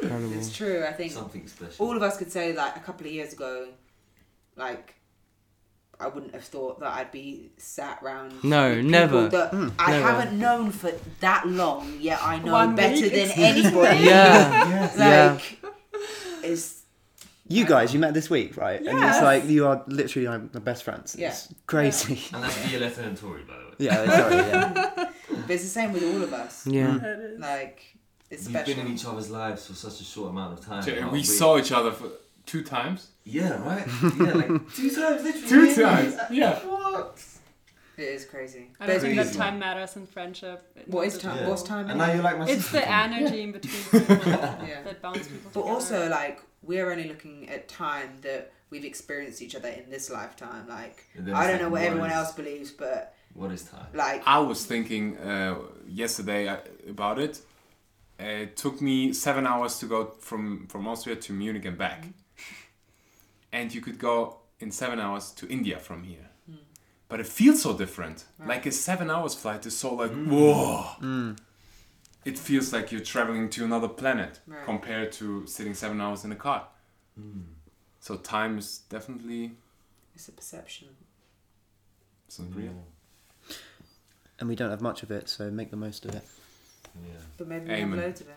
Incredible. 0.00 0.32
it's 0.34 0.54
true 0.54 0.84
i 0.86 0.92
think 0.92 1.10
Something 1.10 1.46
special. 1.46 1.86
all 1.86 1.96
of 1.96 2.02
us 2.02 2.18
could 2.18 2.30
say 2.30 2.52
like 2.52 2.76
a 2.76 2.80
couple 2.80 3.06
of 3.06 3.12
years 3.12 3.32
ago 3.32 3.68
like 4.54 4.94
I 5.98 6.08
wouldn't 6.08 6.34
have 6.34 6.44
thought 6.44 6.80
that 6.80 6.92
I'd 6.92 7.10
be 7.10 7.52
sat 7.56 8.02
round. 8.02 8.44
No, 8.44 8.80
never. 8.82 9.28
That 9.28 9.52
mm, 9.52 9.72
I 9.78 9.92
never. 9.92 10.04
haven't 10.04 10.38
known 10.38 10.70
for 10.70 10.92
that 11.20 11.46
long, 11.48 11.96
yet 12.00 12.22
I 12.22 12.38
know 12.38 12.52
One 12.52 12.76
better 12.76 13.00
week, 13.00 13.12
than 13.12 13.30
anybody. 13.36 14.04
Yeah. 14.04 14.92
Yeah. 14.98 15.32
Like, 15.32 15.58
it's 16.42 16.82
You 17.48 17.64
guys, 17.64 17.94
you 17.94 18.00
met 18.00 18.12
this 18.12 18.28
week, 18.28 18.56
right? 18.58 18.80
And 18.80 18.98
it's 19.04 19.22
like 19.22 19.46
you 19.46 19.66
are 19.66 19.82
literally 19.86 20.28
like 20.28 20.52
my 20.52 20.60
best 20.60 20.82
friends. 20.84 21.16
Yeah. 21.18 21.28
It's 21.28 21.48
crazy. 21.66 22.20
And 22.34 22.44
that's 22.44 22.58
Wioletta 22.58 22.98
and 22.98 23.16
Tori, 23.16 23.42
by 23.44 23.54
the 23.54 23.60
way. 23.60 23.65
Yeah, 23.78 24.06
sorry, 24.06 24.34
yeah. 24.36 24.72
but 25.30 25.50
it's 25.50 25.62
the 25.64 25.68
same 25.68 25.92
with 25.92 26.02
all 26.02 26.22
of 26.22 26.32
us. 26.32 26.66
Yeah. 26.66 26.98
Mm. 26.98 27.40
Like 27.40 27.82
it's 28.30 28.46
We've 28.46 28.56
special. 28.56 28.74
been 28.74 28.86
in 28.86 28.92
each 28.94 29.04
other's 29.06 29.30
lives 29.30 29.66
for 29.66 29.74
such 29.74 30.00
a 30.00 30.04
short 30.04 30.30
amount 30.30 30.58
of 30.58 30.64
time. 30.64 30.82
So 30.82 30.94
we 31.08 31.18
we- 31.18 31.22
saw 31.22 31.58
each 31.58 31.72
other 31.72 31.92
for 31.92 32.08
two 32.46 32.62
times. 32.62 33.08
Yeah, 33.24 33.60
right? 33.62 33.86
Yeah, 34.20 34.32
like 34.34 34.74
two 34.74 34.90
times, 34.90 35.22
literally. 35.24 35.48
Two 35.48 35.82
times. 35.82 36.16
Yeah. 36.30 36.58
What? 36.60 37.22
It 37.98 38.02
is 38.02 38.24
crazy. 38.26 38.68
I 38.78 38.86
don't 38.86 39.00
think 39.00 39.16
that 39.16 39.32
time 39.32 39.58
matters 39.58 39.96
in 39.96 40.06
friendship. 40.06 40.62
what 40.86 41.06
is 41.06 41.16
time? 41.16 41.38
Yeah. 41.38 41.48
What's 41.48 41.62
time? 41.62 41.88
And 41.88 41.98
now 41.98 42.12
you're 42.12 42.22
like 42.22 42.38
my 42.38 42.46
It's 42.46 42.70
the 42.70 42.80
to 42.80 42.86
me. 42.86 42.92
energy 42.92 43.42
in 43.42 43.52
between 43.52 43.82
people 43.84 44.16
Yeah. 44.32 44.82
that 44.84 45.00
bounds 45.00 45.26
people 45.28 45.50
But 45.54 45.60
together. 45.60 45.74
also, 45.74 46.08
like, 46.10 46.40
we're 46.62 46.90
only 46.90 47.08
looking 47.08 47.48
at 47.48 47.68
time 47.68 48.18
that 48.20 48.52
we've 48.68 48.84
experienced 48.84 49.40
each 49.40 49.54
other 49.54 49.68
in 49.70 49.88
this 49.88 50.10
lifetime. 50.10 50.68
Like, 50.68 51.04
I 51.14 51.20
don't 51.22 51.32
like, 51.32 51.48
know 51.62 51.70
what 51.70 51.72
what 51.72 51.82
everyone 51.82 52.10
else 52.10 52.32
believes, 52.32 52.70
but 52.70 53.14
What 53.36 53.52
is 53.52 53.62
time? 53.64 53.86
like, 53.94 54.22
I 54.26 54.38
was 54.38 54.64
thinking 54.64 55.16
uh, 55.18 55.56
yesterday 55.86 56.48
uh, 56.48 56.56
about 56.88 57.18
it. 57.18 57.40
Uh, 58.18 58.24
it 58.44 58.56
took 58.56 58.80
me 58.80 59.12
seven 59.12 59.46
hours 59.46 59.78
to 59.80 59.86
go 59.86 60.14
from, 60.20 60.66
from 60.68 60.88
Austria 60.88 61.16
to 61.16 61.32
Munich 61.32 61.64
and 61.66 61.76
back. 61.76 62.06
And 63.52 63.74
you 63.74 63.80
could 63.80 63.98
go 63.98 64.38
in 64.58 64.70
seven 64.70 64.98
hours 65.00 65.30
to 65.32 65.46
India 65.48 65.78
from 65.78 66.02
here. 66.04 66.30
But 67.08 67.20
it 67.20 67.26
feels 67.26 67.62
so 67.62 67.76
different. 67.76 68.24
Like 68.44 68.66
a 68.66 68.72
seven 68.72 69.10
hours 69.10 69.34
flight 69.34 69.64
is 69.66 69.76
so 69.76 69.94
like, 69.94 70.10
whoa. 70.12 71.34
It 72.24 72.38
feels 72.38 72.72
like 72.72 72.90
you're 72.90 73.00
traveling 73.14 73.48
to 73.50 73.64
another 73.64 73.88
planet 73.88 74.40
Right. 74.48 74.64
compared 74.64 75.12
to 75.12 75.46
sitting 75.46 75.74
seven 75.74 76.00
hours 76.00 76.24
in 76.24 76.32
a 76.32 76.36
car. 76.36 76.66
So 78.00 78.16
time 78.16 78.58
is 78.58 78.78
definitely 78.88 79.52
it's 80.14 80.28
a 80.28 80.32
perception. 80.32 80.88
it's 82.26 82.38
not 82.40 82.54
real. 82.56 82.74
And 84.38 84.48
we 84.48 84.56
don't 84.56 84.70
have 84.70 84.80
much 84.82 85.02
of 85.02 85.10
it, 85.10 85.28
so 85.28 85.50
make 85.50 85.70
the 85.70 85.76
most 85.76 86.04
of 86.04 86.14
it. 86.14 86.22
Yeah. 86.94 87.12
But 87.38 87.48
maybe 87.48 87.68
we 87.68 87.74
Amen. 87.74 87.98
have 87.98 88.06
loads 88.06 88.20
of 88.20 88.28
it. 88.28 88.34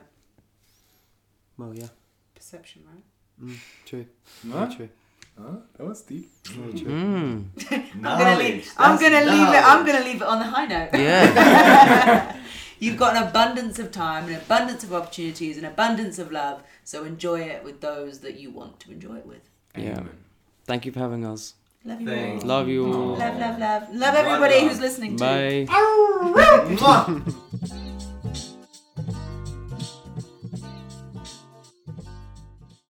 Well, 1.57 1.73
yeah, 1.75 1.87
Perception, 2.35 2.83
right? 2.91 3.55
true. 3.85 4.05
Huh? 4.49 4.65
Very 4.65 4.75
true. 4.75 4.89
Huh? 5.37 5.55
That 5.77 5.85
was 5.87 6.01
deep. 6.01 6.29
Very 6.45 6.73
true. 6.73 6.91
Mm. 6.91 7.45
I'm 7.95 8.01
gonna 8.01 8.37
leave. 8.37 8.73
I'm 8.77 8.97
That's 8.97 9.01
gonna 9.01 9.25
leave 9.25 9.47
it. 9.47 9.55
I'm 9.55 9.61
knowledge. 9.61 9.87
gonna 9.87 10.05
leave 10.05 10.21
it 10.21 10.27
on 10.27 10.39
the 10.39 10.45
high 10.45 10.65
note. 10.65 10.89
Yeah. 10.93 12.35
You've 12.79 12.97
got 12.97 13.17
an 13.17 13.23
abundance 13.23 13.77
of 13.79 13.91
time, 13.91 14.27
an 14.29 14.35
abundance 14.35 14.83
of 14.85 14.93
opportunities, 14.93 15.57
an 15.57 15.65
abundance 15.65 16.17
of 16.17 16.31
love. 16.31 16.63
So 16.85 17.03
enjoy 17.03 17.41
it 17.41 17.63
with 17.63 17.81
those 17.81 18.19
that 18.19 18.39
you 18.39 18.51
want 18.51 18.79
to 18.81 18.91
enjoy 18.91 19.17
it 19.17 19.25
with. 19.25 19.41
Yeah. 19.75 19.97
Amen. 19.99 20.17
Thank 20.65 20.85
you 20.85 20.91
for 20.93 20.99
having 20.99 21.25
us. 21.25 21.55
Love 21.85 22.01
you 22.01 22.07
Thanks. 22.07 22.43
all. 22.43 22.47
Love 22.49 22.67
you 22.67 22.85
all. 22.93 23.15
Love, 23.15 23.39
love, 23.39 23.59
love. 23.59 23.95
Love 23.95 24.15
everybody 24.15 24.55
love. 24.55 24.69
who's 24.69 24.79
listening 24.81 25.15
to. 25.15 25.23
Bye. 25.23 25.65
Mwah! 25.69 27.33